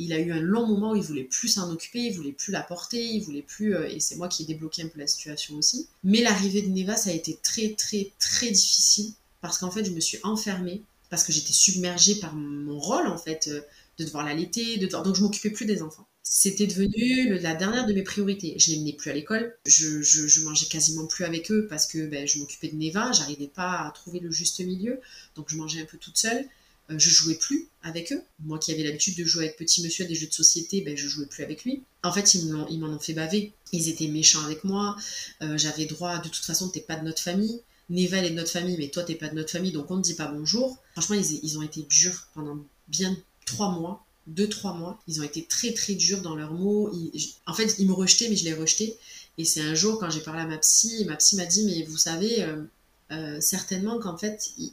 Il 0.00 0.12
a 0.12 0.18
eu 0.20 0.30
un 0.30 0.38
long 0.40 0.64
moment 0.68 0.92
où 0.92 0.96
il 0.96 1.02
voulait 1.02 1.24
plus 1.24 1.48
s'en 1.48 1.68
occuper, 1.72 1.98
il 1.98 2.12
voulait 2.14 2.30
plus 2.30 2.52
la 2.52 2.62
porter, 2.62 3.04
il 3.04 3.20
voulait 3.24 3.42
plus, 3.42 3.74
euh, 3.74 3.88
et 3.90 3.98
c'est 3.98 4.14
moi 4.14 4.28
qui 4.28 4.44
ai 4.44 4.46
débloqué 4.46 4.82
un 4.84 4.86
peu 4.86 5.00
la 5.00 5.08
situation 5.08 5.56
aussi. 5.56 5.88
Mais 6.04 6.20
l'arrivée 6.22 6.62
de 6.62 6.68
Neva, 6.68 6.96
ça 6.96 7.10
a 7.10 7.12
été 7.12 7.36
très 7.42 7.74
très 7.74 8.12
très 8.20 8.52
difficile 8.52 9.12
parce 9.40 9.58
qu'en 9.58 9.70
fait, 9.70 9.84
je 9.84 9.90
me 9.90 10.00
suis 10.00 10.18
enfermée 10.22 10.82
parce 11.10 11.24
que 11.24 11.32
j'étais 11.32 11.52
submergée 11.52 12.16
par 12.16 12.34
mon 12.34 12.78
rôle 12.78 13.06
en 13.06 13.18
fait, 13.18 13.48
euh, 13.48 13.60
de 13.98 14.04
devoir 14.04 14.24
l'allaiter, 14.24 14.76
de 14.76 14.86
devoir... 14.86 15.02
donc 15.02 15.16
je 15.16 15.22
m'occupais 15.22 15.50
plus 15.50 15.64
des 15.64 15.82
enfants. 15.82 16.06
C'était 16.22 16.66
devenu 16.66 17.38
la 17.38 17.54
dernière 17.54 17.86
de 17.86 17.94
mes 17.94 18.02
priorités. 18.02 18.54
Je 18.58 18.72
les 18.72 18.78
menais 18.80 18.92
plus 18.92 19.10
à 19.10 19.14
l'école, 19.14 19.56
je, 19.64 20.44
mangeais 20.44 20.66
quasiment 20.66 21.06
plus 21.06 21.24
avec 21.24 21.50
eux 21.50 21.66
parce 21.68 21.86
que 21.86 22.06
ben, 22.06 22.26
je 22.28 22.38
m'occupais 22.38 22.68
de 22.68 22.76
Neva, 22.76 23.12
j'arrivais 23.12 23.46
pas 23.46 23.86
à 23.86 23.90
trouver 23.92 24.20
le 24.20 24.30
juste 24.30 24.60
milieu, 24.60 25.00
donc 25.36 25.48
je 25.48 25.56
mangeais 25.56 25.80
un 25.80 25.86
peu 25.86 25.96
toute 25.96 26.18
seule. 26.18 26.44
Euh, 26.90 26.98
je 26.98 27.10
jouais 27.10 27.34
plus 27.34 27.68
avec 27.82 28.12
eux. 28.12 28.22
Moi 28.40 28.58
qui 28.58 28.72
avais 28.72 28.82
l'habitude 28.82 29.16
de 29.16 29.24
jouer 29.24 29.44
avec 29.44 29.56
petit 29.56 29.82
monsieur 29.82 30.04
à 30.04 30.08
des 30.08 30.14
jeux 30.14 30.26
de 30.26 30.32
société, 30.32 30.82
ben, 30.82 30.96
je 30.96 31.08
jouais 31.08 31.26
plus 31.26 31.42
avec 31.42 31.64
lui. 31.64 31.82
En 32.02 32.12
fait, 32.12 32.34
ils 32.34 32.52
m'en 32.52 32.68
ils 32.68 32.78
m'en 32.78 32.88
ont 32.88 32.98
fait 32.98 33.14
baver. 33.14 33.52
Ils 33.72 33.88
étaient 33.88 34.08
méchants 34.08 34.44
avec 34.44 34.64
moi. 34.64 34.96
Euh, 35.42 35.56
J'avais 35.56 35.86
droit, 35.86 36.18
de 36.18 36.28
toute 36.28 36.44
façon, 36.44 36.68
t'es 36.68 36.80
pas 36.80 36.96
de 36.96 37.04
notre 37.04 37.22
famille. 37.22 37.62
Neva, 37.90 38.18
elle 38.18 38.26
est 38.26 38.30
de 38.30 38.34
notre 38.34 38.50
famille, 38.50 38.76
mais 38.78 38.88
toi, 38.88 39.02
t'es 39.02 39.14
pas 39.14 39.28
de 39.28 39.34
notre 39.34 39.50
famille, 39.50 39.72
donc 39.72 39.90
on 39.90 39.96
ne 39.96 40.02
dit 40.02 40.14
pas 40.14 40.26
bonjour. 40.26 40.76
Franchement, 40.92 41.16
ils, 41.16 41.40
ils 41.42 41.58
ont 41.58 41.62
été 41.62 41.82
durs 41.88 42.26
pendant 42.34 42.58
bien 42.88 43.16
trois 43.46 43.70
mois. 43.70 44.04
Deux, 44.26 44.48
trois 44.48 44.74
mois. 44.74 45.00
Ils 45.08 45.20
ont 45.20 45.24
été 45.24 45.44
très, 45.44 45.72
très 45.72 45.94
durs 45.94 46.20
dans 46.20 46.34
leurs 46.34 46.52
mots. 46.52 46.90
Ils- 46.92 47.32
en 47.46 47.54
fait, 47.54 47.76
ils 47.78 47.86
me 47.86 47.94
rejetaient, 47.94 48.28
mais 48.28 48.36
je 48.36 48.44
les 48.44 48.52
rejetais. 48.52 48.96
Et 49.38 49.44
c'est 49.44 49.62
un 49.62 49.74
jour, 49.74 49.98
quand 49.98 50.10
j'ai 50.10 50.20
parlé 50.20 50.42
à 50.42 50.46
ma 50.46 50.58
psy, 50.58 51.04
ma 51.06 51.16
psy 51.16 51.36
m'a 51.36 51.46
dit, 51.46 51.64
mais 51.64 51.82
vous 51.84 51.96
savez, 51.96 52.42
euh, 52.42 52.62
euh, 53.10 53.40
certainement 53.40 53.98
qu'en 53.98 54.18
fait, 54.18 54.50
il, 54.58 54.70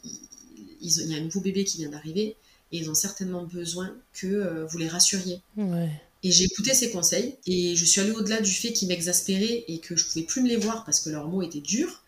y 0.81 1.13
a 1.13 1.17
un 1.17 1.21
nouveau 1.21 1.39
bébé 1.39 1.63
qui 1.63 1.77
vient 1.77 1.89
d'arriver 1.89 2.35
et 2.71 2.77
ils 2.77 2.89
ont 2.89 2.95
certainement 2.95 3.43
besoin 3.43 3.95
que 4.13 4.27
euh, 4.27 4.65
vous 4.65 4.77
les 4.77 4.87
rassuriez. 4.89 5.39
Ouais. 5.55 5.89
Et 6.23 6.31
j'ai 6.31 6.45
écouté 6.45 6.73
ses 6.73 6.89
conseils 6.91 7.35
et 7.45 7.75
je 7.75 7.85
suis 7.85 8.01
allée 8.01 8.11
au-delà 8.11 8.41
du 8.41 8.51
fait 8.51 8.73
qu'ils 8.73 8.87
m'exaspéraient 8.87 9.63
et 9.67 9.77
que 9.79 9.95
je 9.95 10.05
pouvais 10.05 10.25
plus 10.25 10.41
me 10.41 10.49
les 10.49 10.57
voir 10.57 10.83
parce 10.83 10.99
que 10.99 11.09
leurs 11.11 11.27
mots 11.27 11.43
étaient 11.43 11.61
durs. 11.61 12.01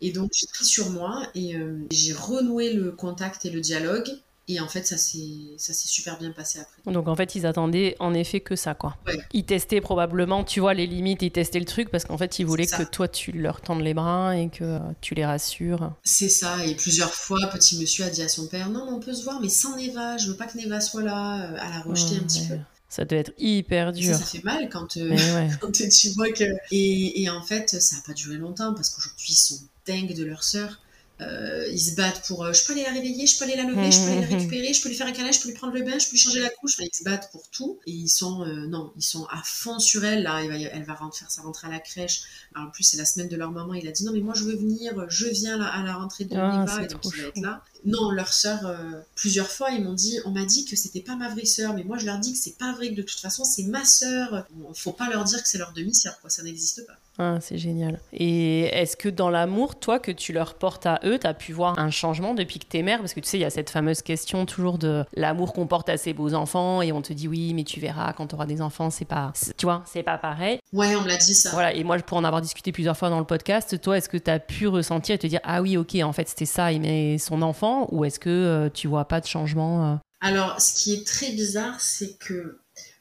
Et 0.00 0.12
donc 0.12 0.30
j'ai 0.34 0.46
pris 0.46 0.64
sur 0.64 0.90
moi 0.90 1.22
et 1.34 1.56
euh, 1.56 1.78
j'ai 1.90 2.12
renoué 2.12 2.72
le 2.72 2.92
contact 2.92 3.44
et 3.44 3.50
le 3.50 3.60
dialogue. 3.60 4.08
Et 4.46 4.60
en 4.60 4.68
fait, 4.68 4.86
ça 4.86 4.98
s'est 4.98 5.56
super 5.56 6.18
bien 6.18 6.30
passé 6.30 6.58
après. 6.58 6.92
Donc 6.92 7.08
en 7.08 7.16
fait, 7.16 7.34
ils 7.34 7.46
attendaient 7.46 7.96
en 7.98 8.12
effet 8.12 8.40
que 8.40 8.56
ça, 8.56 8.74
quoi. 8.74 8.98
Ouais. 9.06 9.18
Ils 9.32 9.46
testaient 9.46 9.80
probablement, 9.80 10.44
tu 10.44 10.60
vois, 10.60 10.74
les 10.74 10.86
limites, 10.86 11.22
ils 11.22 11.30
testaient 11.30 11.58
le 11.60 11.64
truc 11.64 11.90
parce 11.90 12.04
qu'en 12.04 12.18
fait, 12.18 12.38
ils 12.38 12.44
voulaient 12.44 12.66
que 12.66 12.82
toi, 12.82 13.08
tu 13.08 13.32
leur 13.32 13.62
tendes 13.62 13.80
les 13.80 13.94
bras 13.94 14.36
et 14.36 14.50
que 14.50 14.78
tu 15.00 15.14
les 15.14 15.24
rassures. 15.24 15.92
C'est 16.02 16.28
ça. 16.28 16.62
Et 16.66 16.74
plusieurs 16.74 17.14
fois, 17.14 17.38
petit 17.54 17.78
monsieur 17.80 18.04
a 18.04 18.10
dit 18.10 18.20
à 18.20 18.28
son 18.28 18.46
père 18.46 18.68
Non, 18.68 18.86
on 18.90 19.00
peut 19.00 19.14
se 19.14 19.24
voir, 19.24 19.40
mais 19.40 19.48
sans 19.48 19.78
Neva. 19.78 20.18
Je 20.18 20.28
veux 20.28 20.36
pas 20.36 20.46
que 20.46 20.58
Neva 20.58 20.78
soit 20.82 21.02
là. 21.02 21.46
Euh, 21.46 21.52
Elle 21.54 21.72
a 21.72 21.80
rejeté 21.80 22.16
un 22.16 22.24
petit 22.24 22.40
Ouais. 22.42 22.58
peu. 22.58 22.62
Ça 22.94 23.04
doit 23.04 23.18
être 23.18 23.32
hyper 23.38 23.92
dur. 23.92 24.16
ça 24.16 24.24
fait 24.24 24.44
mal 24.44 24.68
quand, 24.68 24.96
euh, 24.98 25.08
Mais 25.10 25.32
ouais. 25.34 25.48
quand 25.60 25.72
tu 25.72 26.08
vois 26.10 26.30
que. 26.30 26.44
Et, 26.70 27.22
et 27.22 27.28
en 27.28 27.42
fait, 27.42 27.80
ça 27.80 27.96
n'a 27.96 28.02
pas 28.02 28.12
duré 28.12 28.36
longtemps 28.36 28.72
parce 28.72 28.90
qu'aujourd'hui, 28.90 29.26
ils 29.30 29.34
sont 29.34 29.58
dingues 29.84 30.14
de 30.14 30.22
leur 30.24 30.44
sœur. 30.44 30.80
Euh, 31.20 31.66
ils 31.72 31.78
se 31.80 31.94
battent 31.94 32.24
pour 32.26 32.44
euh, 32.44 32.52
je 32.52 32.64
peux 32.64 32.72
aller 32.72 32.82
la 32.82 32.90
réveiller, 32.92 33.26
je 33.26 33.38
peux 33.38 33.44
aller 33.44 33.54
la 33.56 33.62
lever, 33.64 33.90
je 33.90 33.98
peux 34.00 34.10
aller 34.10 34.20
la 34.20 34.26
récupérer, 34.36 34.72
je 34.74 34.82
peux 34.82 34.88
lui 34.88 34.96
faire 34.96 35.06
un 35.06 35.12
câlin, 35.12 35.30
je 35.30 35.40
peux 35.40 35.48
lui 35.48 35.54
prendre 35.54 35.72
le 35.72 35.82
bain, 35.82 35.96
je 35.98 36.06
peux 36.06 36.12
lui 36.12 36.18
changer 36.18 36.40
la 36.40 36.50
couche. 36.50 36.74
Enfin, 36.78 36.88
ils 36.92 36.96
se 36.96 37.04
battent 37.04 37.30
pour 37.32 37.48
tout 37.50 37.78
et 37.86 37.90
ils 37.92 38.08
sont 38.08 38.42
euh, 38.42 38.66
non, 38.66 38.92
ils 38.96 39.02
sont 39.02 39.24
à 39.26 39.40
fond 39.44 39.78
sur 39.80 40.04
elle. 40.04 40.22
Là, 40.24 40.40
elle 40.42 40.48
va, 40.48 40.56
elle 40.56 40.82
va 40.84 40.94
rentrer- 40.94 41.20
faire 41.20 41.30
sa 41.30 41.42
rentrée 41.42 41.66
à 41.68 41.70
la 41.70 41.78
crèche. 41.80 42.22
Alors, 42.54 42.68
en 42.68 42.70
plus, 42.70 42.82
c'est 42.84 42.96
la 42.96 43.04
semaine 43.04 43.28
de 43.28 43.36
leur 43.36 43.50
maman. 43.52 43.74
Il 43.74 43.86
a 43.88 43.92
dit 43.92 44.04
non, 44.04 44.12
mais 44.12 44.20
moi 44.20 44.34
je 44.36 44.44
veux 44.44 44.56
venir, 44.56 44.92
je 45.08 45.26
viens 45.26 45.56
là, 45.56 45.66
à 45.66 45.82
la 45.82 45.94
rentrée 45.94 46.24
de 46.24 46.36
Ah, 46.36 46.60
Neva 46.62 46.76
c'est 46.78 46.84
et 46.84 46.88
donc 46.88 47.00
il 47.04 47.22
va 47.22 47.28
être 47.28 47.40
là. 47.40 47.64
Non, 47.84 48.10
leur 48.10 48.32
sœur, 48.32 48.66
euh, 48.66 48.76
plusieurs 49.14 49.48
fois, 49.48 49.70
ils 49.70 49.84
m'ont 49.84 49.92
dit 49.92 50.18
on 50.24 50.30
m'a 50.30 50.44
dit 50.44 50.64
que 50.64 50.76
c'était 50.76 51.00
pas 51.00 51.16
ma 51.16 51.28
vraie 51.28 51.44
sœur, 51.44 51.74
mais 51.74 51.84
moi 51.84 51.98
je 51.98 52.06
leur 52.06 52.18
dis 52.18 52.32
que 52.32 52.38
c'est 52.38 52.56
pas 52.58 52.72
vrai, 52.72 52.90
que 52.90 52.94
de 52.94 53.02
toute 53.02 53.20
façon 53.20 53.44
c'est 53.44 53.64
ma 53.64 53.84
sœur. 53.84 54.46
Faut 54.74 54.92
pas 54.92 55.08
leur 55.10 55.24
dire 55.24 55.42
que 55.42 55.48
c'est 55.48 55.58
leur 55.58 55.72
demi-sœur, 55.72 56.18
quoi, 56.20 56.30
ça 56.30 56.42
n'existe 56.42 56.86
pas. 56.86 56.94
Ah, 57.16 57.38
c'est 57.40 57.58
génial. 57.58 58.00
Et 58.12 58.62
est-ce 58.62 58.96
que 58.96 59.08
dans 59.08 59.30
l'amour, 59.30 59.78
toi, 59.78 60.00
que 60.00 60.10
tu 60.10 60.32
leur 60.32 60.54
portes 60.54 60.84
à 60.86 60.98
eux, 61.04 61.16
tu 61.18 61.26
as 61.28 61.34
pu 61.34 61.52
voir 61.52 61.78
un 61.78 61.90
changement 61.90 62.34
depuis 62.34 62.58
que 62.58 62.66
t'es 62.66 62.82
mère? 62.82 62.98
Parce 62.98 63.14
que 63.14 63.20
tu 63.20 63.28
sais, 63.28 63.38
il 63.38 63.42
y 63.42 63.44
a 63.44 63.50
cette 63.50 63.70
fameuse 63.70 64.02
question 64.02 64.46
toujours 64.46 64.78
de 64.78 65.04
l'amour 65.14 65.52
qu'on 65.52 65.68
porte 65.68 65.88
à 65.88 65.96
ses 65.96 66.12
beaux 66.12 66.34
enfants 66.34 66.82
et 66.82 66.90
on 66.90 67.02
te 67.02 67.12
dit 67.12 67.28
oui, 67.28 67.54
mais 67.54 67.62
tu 67.62 67.78
verras 67.78 68.12
quand 68.14 68.26
tu 68.26 68.34
auras 68.34 68.46
des 68.46 68.60
enfants, 68.60 68.90
c'est 68.90 69.04
pas, 69.04 69.32
tu 69.56 69.66
vois, 69.66 69.84
c'est 69.86 70.02
pas 70.02 70.18
pareil. 70.18 70.58
Ouais, 70.72 70.96
on 70.96 71.02
me 71.02 71.08
l'a 71.08 71.16
dit 71.16 71.34
ça. 71.34 71.50
Voilà, 71.52 71.72
et 71.72 71.84
moi, 71.84 71.96
pour 71.98 72.18
en 72.18 72.24
avoir 72.24 72.42
discuté 72.42 72.72
plusieurs 72.72 72.96
fois 72.96 73.10
dans 73.10 73.20
le 73.20 73.26
podcast, 73.26 73.80
toi, 73.80 73.96
est-ce 73.96 74.08
que 74.08 74.16
tu 74.16 74.30
as 74.30 74.40
pu 74.40 74.66
ressentir 74.66 75.14
et 75.14 75.18
te 75.18 75.28
dire 75.28 75.40
ah 75.44 75.62
oui, 75.62 75.76
ok, 75.76 75.94
en 76.02 76.12
fait, 76.12 76.28
c'était 76.28 76.46
ça, 76.46 76.72
il 76.72 76.80
met 76.80 77.18
son 77.18 77.42
enfant? 77.42 77.73
Ou 77.92 78.04
est-ce 78.04 78.18
que 78.18 78.30
euh, 78.30 78.68
tu 78.72 78.88
vois 78.88 79.06
pas 79.06 79.20
de 79.20 79.26
changement 79.26 79.92
euh? 79.92 79.96
Alors, 80.20 80.60
ce 80.60 80.74
qui 80.74 80.94
est 80.94 81.06
très 81.06 81.30
bizarre, 81.32 81.80
c'est 81.80 82.16
que 82.18 82.58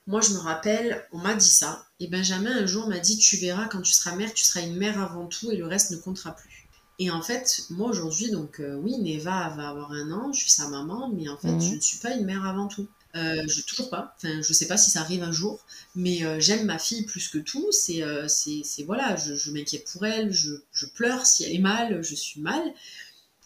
moi, 0.08 0.20
je 0.22 0.32
me 0.34 0.40
rappelle, 0.40 1.06
on 1.14 1.18
m'a 1.20 1.36
dit 1.36 1.48
ça, 1.50 1.86
et 2.00 2.08
Benjamin 2.08 2.52
un 2.52 2.66
jour 2.66 2.88
m'a 2.90 3.00
dit 3.00 3.18
Tu 3.18 3.38
verras, 3.38 3.68
quand 3.68 3.82
tu 3.82 3.94
seras 3.94 4.16
mère, 4.16 4.34
tu 4.34 4.44
seras 4.44 4.62
une 4.66 4.76
mère 4.76 5.02
avant 5.02 5.28
tout, 5.28 5.52
et 5.52 5.56
le 5.58 5.66
reste 5.66 5.92
ne 5.92 5.98
comptera 5.98 6.36
plus. 6.36 6.68
Et 7.00 7.10
en 7.10 7.22
fait, 7.22 7.62
moi 7.70 7.90
aujourd'hui, 7.90 8.30
donc 8.30 8.60
euh, 8.60 8.76
oui, 8.76 8.98
Neva 9.00 9.50
va 9.56 9.70
avoir 9.70 9.92
un 9.94 10.12
an, 10.12 10.32
je 10.34 10.40
suis 10.42 10.52
sa 10.52 10.68
maman, 10.70 11.10
mais 11.16 11.28
en 11.30 11.38
fait, 11.38 11.48
Mhm. 11.52 11.62
je 11.62 11.76
ne 11.76 11.82
suis 11.82 11.98
pas 12.00 12.14
une 12.14 12.26
mère 12.26 12.46
avant 12.46 12.68
tout. 12.68 12.88
Euh, 13.16 13.44
je 13.48 13.62
toujours 13.62 13.90
pas. 13.90 14.14
Enfin, 14.18 14.42
je 14.42 14.54
sais 14.54 14.68
pas 14.68 14.78
si 14.78 14.90
ça 14.92 15.02
arrive 15.02 15.24
un 15.24 15.32
jour, 15.32 15.60
mais 15.96 16.24
euh, 16.26 16.40
j'aime 16.40 16.66
ma 16.66 16.78
fille 16.80 17.06
plus 17.06 17.30
que 17.30 17.38
tout. 17.38 17.66
C'est, 17.72 18.02
euh, 18.04 18.28
c'est, 18.28 18.62
c'est- 18.64 18.84
voilà, 18.84 19.16
je, 19.16 19.34
je 19.36 19.52
m'inquiète 19.52 19.86
pour 19.92 20.06
elle, 20.06 20.32
je, 20.34 20.54
je 20.72 20.86
pleure 20.88 21.26
si 21.26 21.44
elle 21.46 21.54
est 21.54 21.60
mal, 21.60 22.04
je 22.04 22.16
suis 22.16 22.42
mal, 22.42 22.62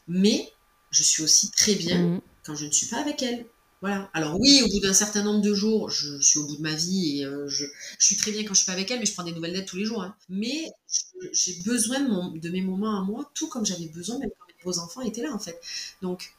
mais 0.07 0.49
je 0.91 1.03
suis 1.03 1.23
aussi 1.23 1.51
très 1.51 1.75
bien 1.75 1.97
Mhm. 2.01 2.21
quand 2.45 2.55
je 2.55 2.65
ne 2.65 2.71
suis 2.71 2.87
pas 2.87 2.97
avec 2.99 3.21
elle. 3.23 3.45
Voilà. 3.81 4.09
Alors 4.13 4.39
oui, 4.39 4.63
au 4.65 4.69
bout 4.69 4.79
d'un 4.79 4.93
certain 4.93 5.23
nombre 5.23 5.41
de 5.41 5.53
jours, 5.53 5.91
je 5.91 6.19
suis 6.19 6.39
au 6.39 6.47
bout 6.47 6.55
de 6.57 6.61
ma 6.63 6.73
vie 6.73 7.19
et 7.19 7.25
euh, 7.25 7.47
je, 7.47 7.65
je 7.99 8.05
suis 8.05 8.17
très 8.17 8.31
bien 8.31 8.43
quand 8.43 8.53
je 8.55 8.59
suis 8.61 8.65
pas 8.65 8.71
avec 8.73 8.89
elle, 8.89 8.99
mais 8.99 9.05
je 9.05 9.13
prends 9.13 9.23
des 9.23 9.33
nouvelles 9.33 9.53
d'elle 9.53 9.65
tous 9.65 9.77
les 9.77 9.85
jours. 9.85 10.01
hein. 10.01 10.15
Mais 10.29 10.71
j'ai 11.31 11.53
besoin 11.63 11.99
de, 11.99 12.07
mon- 12.09 12.31
de 12.31 12.49
mes 12.49 12.61
moments 12.61 12.99
à 12.99 13.03
moi, 13.03 13.29
tout 13.35 13.47
comme 13.47 13.65
j'avais 13.65 13.87
besoin 13.87 14.17
même 14.17 14.29
quand 14.39 14.45
mes 14.47 14.63
beaux 14.63 14.79
enfants 14.79 15.01
étaient 15.01 15.21
là 15.21 15.31
en 15.33 15.39
fait. 15.39 15.59
Donc, 16.01 16.33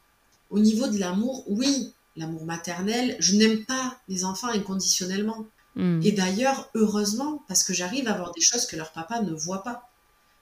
au 0.50 0.58
niveau 0.58 0.88
de 0.88 0.98
l'amour, 0.98 1.44
oui, 1.48 1.92
l'amour 2.16 2.44
maternel, 2.44 3.16
je 3.20 3.36
n'aime 3.36 3.64
pas 3.64 4.00
les 4.08 4.24
enfants 4.24 4.48
inconditionnellement. 4.48 5.46
Mhm. 5.76 6.00
Et 6.04 6.12
d'ailleurs, 6.12 6.70
heureusement, 6.74 7.44
parce 7.48 7.62
que 7.64 7.72
j'arrive 7.74 8.08
à 8.08 8.14
voir 8.16 8.32
des 8.32 8.40
choses 8.40 8.66
que 8.66 8.74
leur 8.76 8.92
papa 8.92 9.20
ne 9.22 9.32
voit 9.32 9.62
pas. 9.62 9.88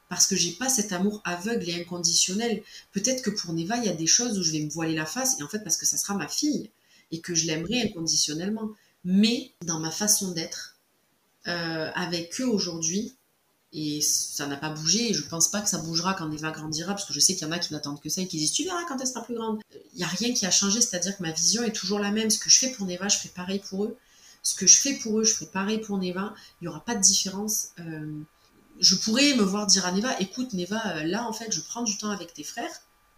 Parce 0.09 0.27
que 0.27 0.37
j'ai 0.37 0.53
pas 0.53 0.69
cet 0.69 0.93
amour 0.93 1.21
aveugle 1.25 1.69
et 1.69 1.81
inconditionnel. 1.81 2.63
Peut-être 2.93 3.23
que 3.23 3.31
pour 3.31 3.53
Neva, 3.53 3.77
il 3.79 3.85
y 3.85 3.89
a 3.89 3.95
des 3.95 4.07
choses 4.07 4.39
où 4.39 4.43
je 4.43 4.53
vais 4.53 4.61
me 4.61 4.71
voiler 4.71 4.95
la 4.95 5.07
face, 5.07 5.39
et 5.41 5.43
en 5.43 5.49
fait, 5.49 5.61
parce 5.61 5.77
que 5.77 5.87
ça 5.87 5.97
sera 5.97 6.15
ma 6.15 6.29
fille, 6.29 6.71
et 7.11 7.21
que 7.21 7.35
je 7.35 7.47
l'aimerai 7.47 7.83
inconditionnellement. 7.83 8.71
Mais 9.05 9.53
dans 9.65 9.81
ma 9.81 9.91
façon 9.91 10.33
d'être, 10.33 10.79
euh, 11.49 11.91
avec 11.95 12.41
eux 12.41 12.47
aujourd'hui, 12.47 13.17
et 13.73 14.01
ça 14.01 14.47
n'a 14.47 14.57
pas 14.57 14.71
bougé, 14.71 15.11
et 15.11 15.15
je 15.15 15.27
pense 15.27 15.51
pas 15.51 15.61
que 15.61 15.69
ça 15.69 15.79
bougera 15.79 16.15
quand 16.15 16.29
Neva 16.29 16.51
grandira, 16.51 16.95
parce 16.95 17.05
que 17.05 17.13
je 17.13 17.21
sais 17.21 17.35
qu'il 17.35 17.47
y 17.47 17.51
en 17.51 17.53
a 17.53 17.59
qui 17.59 17.73
n'attendent 17.73 18.01
que 18.01 18.09
ça 18.09 18.21
et 18.21 18.29
qui 18.29 18.39
disent 18.39 18.53
Tu 18.53 18.65
verras 18.65 18.85
quand 18.89 18.99
elle 18.99 19.07
sera 19.07 19.25
plus 19.25 19.35
grande. 19.35 19.61
Il 19.93 19.99
n'y 19.99 20.05
a 20.05 20.09
rien 20.09 20.33
qui 20.33 20.47
a 20.47 20.51
changé, 20.51 20.81
c'est-à-dire 20.81 21.17
que 21.17 21.23
ma 21.23 21.33
vision 21.33 21.63
est 21.63 21.73
toujours 21.73 21.99
la 21.99 22.11
même. 22.11 22.31
Ce 22.31 22.39
que 22.39 22.49
je 22.49 22.59
fais 22.59 22.71
pour 22.71 22.87
Neva, 22.87 23.09
je 23.09 23.19
ferai 23.19 23.29
pareil 23.31 23.59
pour 23.59 23.85
eux. 23.85 23.97
Ce 24.43 24.55
que 24.55 24.67
je 24.67 24.79
fais 24.79 24.95
pour 24.95 25.19
eux, 25.19 25.25
je 25.25 25.35
ferai 25.35 25.47
pareil 25.47 25.79
pour 25.79 25.99
Neva. 25.99 26.35
Il 26.61 26.65
n'y 26.65 26.69
aura 26.69 26.85
pas 26.85 26.95
de 26.95 27.01
différence. 27.01 27.69
Euh, 27.81 28.21
je 28.81 28.95
pourrais 28.97 29.35
me 29.35 29.43
voir 29.43 29.67
dire 29.67 29.87
à 29.87 29.93
Neva 29.93 30.19
Écoute, 30.21 30.53
Neva, 30.53 30.97
euh, 30.99 31.03
là, 31.05 31.27
en 31.29 31.33
fait, 31.33 31.53
je 31.53 31.61
prends 31.61 31.83
du 31.83 31.97
temps 31.99 32.11
avec 32.11 32.35
tes 32.35 32.45
frères. 32.45 32.71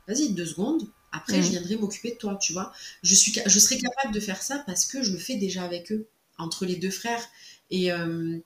Vas-y, 0.06 0.30
deux 0.30 0.46
secondes. 0.46 0.82
Après, 1.12 1.42
je 1.42 1.50
viendrai 1.50 1.76
m'occuper 1.76 2.12
de 2.12 2.16
toi, 2.16 2.36
tu 2.36 2.52
vois. 2.52 2.72
Je, 3.02 3.14
suis, 3.14 3.32
je 3.46 3.58
serais 3.58 3.78
capable 3.78 4.12
de 4.14 4.20
faire 4.20 4.42
ça 4.42 4.62
parce 4.66 4.84
que 4.86 5.02
je 5.02 5.12
le 5.12 5.18
fais 5.18 5.36
déjà 5.36 5.64
avec 5.64 5.90
eux, 5.92 6.06
entre 6.38 6.66
les 6.66 6.76
deux 6.76 6.90
frères. 6.90 7.24
Et, 7.70 7.92
euh, 7.92 8.38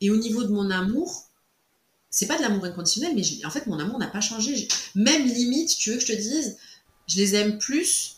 et 0.00 0.10
au 0.10 0.16
niveau 0.16 0.42
de 0.44 0.48
mon 0.52 0.70
amour, 0.70 1.26
c'est 2.10 2.26
pas 2.26 2.36
de 2.38 2.42
l'amour 2.42 2.64
inconditionnel, 2.64 3.14
mais 3.14 3.22
en 3.44 3.50
fait, 3.50 3.66
mon 3.66 3.78
amour 3.78 3.98
n'a 3.98 4.06
pas 4.08 4.20
changé. 4.20 4.68
Même 4.94 5.26
limite, 5.26 5.76
tu 5.76 5.90
veux 5.90 5.96
que 5.96 6.02
je 6.02 6.06
te 6.12 6.12
dise, 6.18 6.56
je 7.06 7.16
les 7.16 7.34
aime 7.34 7.58
plus 7.58 8.16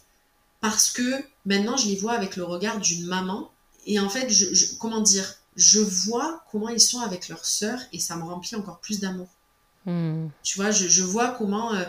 parce 0.61 0.91
que 0.91 1.25
maintenant, 1.47 1.77
je 1.77 1.89
les 1.89 1.97
vois 1.97 2.13
avec 2.13 2.37
le 2.37 2.45
regard 2.45 2.81
d'une 2.81 3.07
maman. 3.07 3.53
Et 3.87 4.01
en 4.01 4.11
fait, 4.11 4.31
je, 4.31 4.55
je- 4.55 4.75
comment 4.79 5.01
dire, 5.03 5.37
je 5.57 5.81
vois 5.81 6.45
comment 6.51 6.69
ils 6.69 6.81
sont 6.81 7.01
avec 7.01 7.29
leur 7.29 7.45
sœur 7.45 7.81
et 7.93 7.99
ça 7.99 8.17
me 8.17 8.23
remplit 8.23 8.57
encore 8.57 8.81
plus 8.81 9.01
d'amour. 9.01 9.29
Mhm. 9.87 10.31
Tu 10.43 10.57
vois, 10.57 10.71
je, 10.71 10.87
je 10.89 11.03
vois 11.03 11.29
comment, 11.29 11.75
euh, 11.75 11.85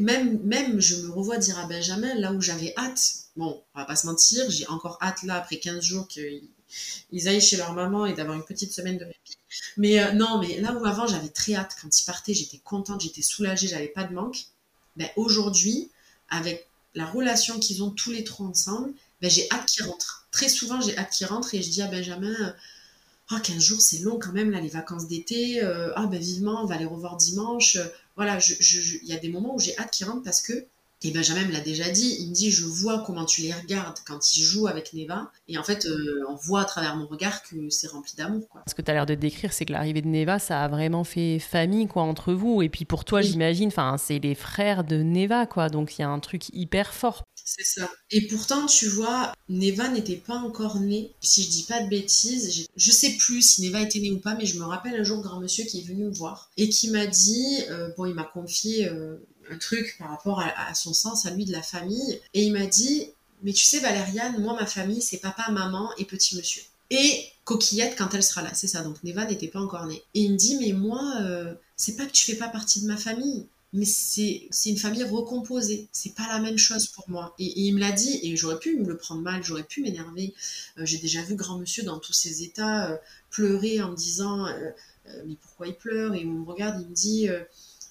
même, 0.00 0.38
même 0.44 0.80
je 0.80 0.96
me 0.96 1.10
revois 1.10 1.38
dire 1.38 1.58
à 1.58 1.66
Benjamin, 1.66 2.14
là 2.14 2.32
où 2.32 2.40
j'avais 2.40 2.72
hâte, 2.76 3.14
bon, 3.36 3.62
on 3.74 3.78
va 3.78 3.84
pas 3.84 3.96
se 3.96 4.06
mentir, 4.06 4.48
j'ai 4.50 4.66
encore 4.68 4.98
hâte 5.02 5.22
là, 5.24 5.36
après 5.36 5.58
15 5.58 5.82
jours, 5.82 6.08
qu'ils 6.08 6.42
ils 7.10 7.28
aillent 7.28 7.40
chez 7.40 7.56
leur 7.56 7.74
maman 7.74 8.06
et 8.06 8.14
d'avoir 8.14 8.36
une 8.36 8.44
petite 8.44 8.72
semaine 8.72 8.96
de 8.96 9.04
répit. 9.04 9.36
Mais 9.76 10.00
euh, 10.00 10.12
non, 10.12 10.40
mais 10.40 10.60
là 10.60 10.72
où 10.72 10.84
avant 10.86 11.06
j'avais 11.06 11.28
très 11.28 11.54
hâte, 11.54 11.76
quand 11.80 11.98
ils 11.98 12.04
partaient, 12.04 12.34
j'étais 12.34 12.58
contente, 12.58 13.00
j'étais 13.00 13.22
soulagée, 13.22 13.68
j'avais 13.68 13.88
pas 13.88 14.04
de 14.04 14.14
manque. 14.14 14.46
Ben, 14.96 15.08
aujourd'hui, 15.16 15.90
avec 16.30 16.68
la 16.94 17.06
relation 17.06 17.58
qu'ils 17.58 17.82
ont 17.82 17.90
tous 17.90 18.10
les 18.10 18.24
trois 18.24 18.46
ensemble, 18.46 18.92
ben, 19.20 19.30
j'ai 19.30 19.46
hâte 19.50 19.66
qu'ils 19.66 19.84
rentrent. 19.84 20.26
Très 20.30 20.48
souvent, 20.48 20.80
j'ai 20.80 20.96
hâte 20.96 21.10
qu'ils 21.10 21.26
rentrent 21.26 21.54
et 21.54 21.62
je 21.62 21.70
dis 21.70 21.82
à 21.82 21.88
Benjamin, 21.88 22.54
euh, 23.32 23.36
ah, 23.36 23.40
15 23.40 23.62
jours, 23.62 23.80
c'est 23.80 23.98
long 24.00 24.18
quand 24.18 24.32
même, 24.32 24.50
là, 24.50 24.60
les 24.60 24.68
vacances 24.68 25.06
d'été. 25.08 25.62
euh, 25.62 25.92
ah, 25.96 26.06
ben 26.06 26.20
vivement, 26.20 26.62
on 26.62 26.66
va 26.66 26.76
les 26.76 26.84
revoir 26.86 27.16
dimanche. 27.16 27.78
Voilà, 28.16 28.38
je- 28.38 28.54
je- 28.60 28.80
je- 28.80 28.98
il 29.02 29.08
y 29.08 29.12
a 29.14 29.18
des 29.18 29.28
moments 29.28 29.54
où 29.54 29.58
j'ai 29.60 29.76
hâte 29.78 29.90
qu'ils 29.90 30.06
rentrent 30.06 30.22
parce 30.22 30.42
que, 30.42 30.66
et 31.04 31.10
Benjamin 31.10 31.44
me 31.46 31.52
l'a 31.52 31.60
déjà 31.60 31.88
dit, 31.90 32.16
il 32.20 32.28
me 32.30 32.34
dit, 32.34 32.50
je 32.50 32.64
vois 32.64 33.02
comment 33.06 33.24
tu 33.24 33.42
les 33.42 33.52
regardes 33.52 33.98
quand 34.06 34.36
ils 34.36 34.42
jouent 34.42 34.66
avec 34.66 34.92
Neva. 34.92 35.30
Et 35.48 35.58
en 35.58 35.62
fait, 35.64 35.86
euh, 35.86 36.24
on 36.28 36.34
voit 36.34 36.62
à 36.62 36.64
travers 36.64 36.96
mon 36.96 37.06
regard 37.06 37.42
que 37.42 37.70
c'est 37.70 37.88
rempli 37.88 38.14
d'amour, 38.16 38.48
quoi. 38.48 38.62
Ce 38.68 38.74
que 38.74 38.82
tu 38.82 38.90
as 38.90 38.94
l'air 38.94 39.06
de 39.06 39.14
décrire, 39.14 39.52
c'est 39.52 39.64
que 39.64 39.72
l'arrivée 39.72 40.02
de 40.02 40.08
Neva, 40.08 40.38
ça 40.38 40.62
a 40.62 40.68
vraiment 40.68 41.04
fait 41.04 41.38
famille 41.38 41.86
quoi 41.86 42.02
entre 42.02 42.32
vous. 42.32 42.62
Et 42.62 42.68
puis 42.68 42.84
pour 42.84 43.04
toi, 43.04 43.20
Oui. 43.20 43.26
j'imagine, 43.26 43.68
enfin, 43.68 43.96
c'est 43.98 44.18
les 44.18 44.34
frères 44.34 44.84
de 44.84 44.96
Neva, 44.96 45.46
quoi. 45.46 45.68
Donc 45.68 45.98
il 45.98 46.02
y 46.02 46.04
a 46.04 46.08
un 46.08 46.20
truc 46.20 46.48
hyper 46.52 46.92
fort. 46.94 47.22
C'est 47.44 47.64
ça. 47.64 47.90
Et 48.12 48.28
pourtant, 48.28 48.66
tu 48.66 48.86
vois, 48.86 49.32
Neva 49.48 49.88
n'était 49.88 50.14
pas 50.16 50.36
encore 50.36 50.78
née. 50.78 51.10
Si 51.20 51.42
je 51.42 51.50
dis 51.50 51.64
pas 51.68 51.82
de 51.82 51.88
bêtises, 51.88 52.68
je 52.76 52.90
sais 52.92 53.16
plus 53.18 53.42
si 53.42 53.62
Neva 53.62 53.80
était 53.80 53.98
née 53.98 54.12
ou 54.12 54.18
pas, 54.18 54.36
mais 54.36 54.46
je 54.46 54.58
me 54.60 54.64
rappelle 54.64 54.94
un 54.94 55.02
jour 55.02 55.20
grand 55.22 55.40
monsieur 55.40 55.64
qui 55.64 55.80
est 55.80 55.82
venu 55.82 56.04
me 56.04 56.10
voir 56.14 56.50
et 56.56 56.68
qui 56.68 56.90
m'a 56.90 57.06
dit, 57.06 57.58
euh, 57.68 57.88
bon, 57.96 58.06
il 58.06 58.14
m'a 58.14 58.22
confié 58.22 58.88
euh, 58.88 59.16
un 59.50 59.58
truc 59.58 59.96
par 59.98 60.10
rapport 60.10 60.40
à, 60.40 60.74
son 60.74 60.92
sens, 60.92 61.26
à 61.26 61.30
lui 61.30 61.44
de 61.44 61.52
la 61.52 61.62
famille, 61.62 62.20
et 62.34 62.44
il 62.44 62.52
m'a 62.52 62.66
dit, 62.66 63.08
mais 63.42 63.52
tu 63.52 63.64
sais, 63.64 63.80
Valériane, 63.80 64.40
moi, 64.40 64.54
ma 64.54 64.66
famille, 64.66 65.02
c'est 65.02 65.18
papa, 65.18 65.50
maman 65.50 65.90
et 65.98 66.04
petit 66.04 66.36
monsieur. 66.36 66.62
Et 66.90 67.24
coquillette 67.44 67.96
quand 67.96 68.12
elle 68.14 68.22
sera 68.22 68.42
là, 68.42 68.50
c'est 68.54 68.66
ça. 68.66 68.82
Donc 68.82 69.02
Neva 69.02 69.24
n'était 69.24 69.48
pas 69.48 69.60
encore 69.60 69.86
née. 69.86 70.02
Et 70.14 70.20
il 70.20 70.32
me 70.32 70.36
dit, 70.36 70.58
mais 70.58 70.72
moi, 70.72 71.14
euh, 71.22 71.54
c'est 71.76 71.96
pas 71.96 72.06
que 72.06 72.12
tu 72.12 72.24
fais 72.24 72.36
pas 72.36 72.48
partie 72.48 72.82
de 72.82 72.86
ma 72.86 72.96
famille 72.96 73.46
mais 73.74 73.86
c'est 73.86 74.50
une 74.66 74.76
famille 74.76 75.04
recomposée. 75.04 75.88
C'est 75.92 76.14
pas 76.14 76.28
la 76.28 76.40
même 76.40 76.58
chose 76.58 76.86
pour 76.88 77.08
moi. 77.08 77.34
Et, 77.38 77.60
il 77.62 77.72
me 77.72 77.80
l'a 77.80 77.92
dit, 77.92 78.20
et 78.22 78.36
j'aurais 78.36 78.58
pu 78.58 78.76
me 78.76 78.86
le 78.86 78.98
prendre 78.98 79.22
mal, 79.22 79.42
j'aurais 79.42 79.62
pu 79.62 79.80
m'énerver. 79.80 80.34
Euh, 80.78 80.84
J'ai 80.84 80.98
déjà 80.98 81.22
vu 81.22 81.36
grand 81.36 81.58
monsieur 81.58 81.82
dans 81.82 81.98
tous 81.98 82.12
ses 82.12 82.42
états 82.42 82.90
euh, 82.90 82.96
pleurer 83.30 83.80
en 83.80 83.90
me 83.92 83.96
disant 83.96 84.46
Mais 85.26 85.36
pourquoi 85.40 85.68
il 85.68 85.74
pleure? 85.74 86.14
Et 86.14 86.24
on 86.26 86.32
me 86.32 86.44
regarde, 86.44 86.82
il 86.82 86.88
me 86.88 86.94
dit 86.94 87.28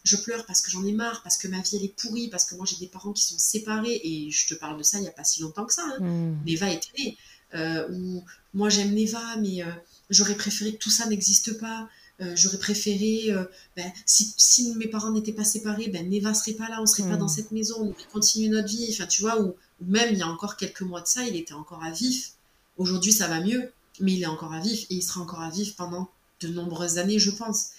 Je 0.03 0.15
pleure 0.17 0.45
parce 0.45 0.61
que 0.61 0.71
j'en 0.71 0.83
ai 0.85 0.91
marre, 0.93 1.21
parce 1.23 1.37
que 1.37 1.47
ma 1.47 1.59
vie 1.61 1.75
elle 1.77 1.83
est 1.85 1.95
pourrie, 1.95 2.27
parce 2.29 2.45
que 2.45 2.55
moi 2.55 2.65
j'ai 2.67 2.77
des 2.77 2.87
parents 2.87 3.13
qui 3.13 3.23
sont 3.23 3.37
séparés. 3.37 4.01
Et 4.03 4.31
je 4.31 4.47
te 4.47 4.53
parle 4.55 4.77
de 4.77 4.83
ça 4.83 4.97
il 4.99 5.03
y 5.03 5.07
a 5.07 5.11
pas 5.11 5.23
si 5.23 5.41
longtemps 5.41 5.65
que 5.65 5.73
ça. 5.73 5.83
hein. 5.85 5.99
Mhm. 6.03 6.39
Neva 6.45 6.69
était 6.71 6.89
née. 6.97 7.17
Euh, 7.53 7.87
ou 7.91 8.23
moi 8.53 8.69
j'aime 8.69 8.93
Neva, 8.93 9.35
mais 9.37 9.61
euh, 9.63 9.67
j'aurais 10.09 10.35
préféré 10.35 10.73
que 10.73 10.77
tout 10.79 10.89
ça 10.89 11.05
n'existe 11.07 11.59
pas. 11.59 11.87
Euh, 12.21 12.33
j'aurais 12.35 12.59
préféré, 12.59 13.29
ben, 13.75 13.91
si, 14.05 14.33
si 14.37 14.73
mes 14.75 14.87
parents 14.87 15.11
n'étaient 15.11 15.33
pas 15.33 15.43
séparés, 15.43 15.87
ben, 15.87 16.07
Neva 16.09 16.33
serait 16.35 16.53
pas 16.53 16.69
là, 16.69 16.79
on 16.81 16.85
serait 16.85 17.03
pas 17.09 17.15
Mm. 17.15 17.19
dans 17.19 17.27
cette 17.27 17.51
maison, 17.51 17.75
on 17.79 17.89
aurait 17.89 18.07
continué 18.13 18.47
notre 18.47 18.67
vie. 18.69 18.87
Enfin, 18.91 19.07
tu 19.07 19.21
vois, 19.21 19.41
ou, 19.41 19.47
ou 19.81 19.85
même 19.85 20.09
il 20.13 20.19
y 20.19 20.21
a 20.21 20.27
encore 20.27 20.55
quelques 20.55 20.81
mois 20.81 21.01
de 21.01 21.07
ça, 21.07 21.23
il 21.27 21.35
était 21.35 21.53
encore 21.53 21.83
à 21.83 21.91
vif. 21.91 22.33
Aujourd'hui, 22.77 23.11
ça 23.11 23.27
va 23.27 23.39
mieux, 23.41 23.71
mais 23.99 24.13
il 24.13 24.21
est 24.21 24.27
encore 24.27 24.53
à 24.53 24.59
vif 24.61 24.83
et 24.91 24.95
il 24.95 25.01
sera 25.01 25.21
encore 25.21 25.41
à 25.41 25.49
vif 25.49 25.75
pendant 25.75 26.09
de 26.41 26.47
nombreuses 26.47 26.97
années, 26.99 27.19
je 27.19 27.31
pense. 27.31 27.69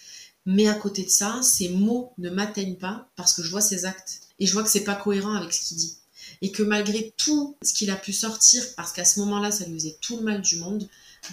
Mais 0.47 0.69
à 0.69 0.75
côté 0.75 1.05
de 1.05 1.11
ça, 1.11 1.41
ces 1.43 1.69
mots 1.69 2.13
ne 2.19 2.31
m'atteignent 2.31 2.77
pas 2.77 3.09
parce 3.17 3.33
que 3.33 3.43
je 3.43 3.51
vois 3.51 3.61
ses 3.61 3.85
actes 3.85 4.23
et 4.39 4.47
je 4.47 4.53
vois 4.53 4.63
que 4.63 4.71
c'est 4.71 4.85
pas 4.85 4.97
cohérent 4.97 5.35
avec 5.35 5.53
ce 5.53 5.69
qu'il 5.69 5.77
dit 5.77 5.97
et 6.43 6.51
que 6.51 6.63
malgré 6.63 7.13
tout 7.17 7.57
ce 7.63 7.73
qu'il 7.73 7.91
a 7.91 7.97
pu 7.97 8.13
sortir, 8.13 8.63
parce 8.77 8.93
qu'à 8.93 9.05
ce 9.05 9.21
moment-là, 9.21 9.51
ça 9.53 9.65
lui 9.65 9.75
faisait 9.75 9.97
tout 10.01 10.17
le 10.17 10.25
mal 10.25 10.43
du 10.43 10.57
monde, 10.57 10.89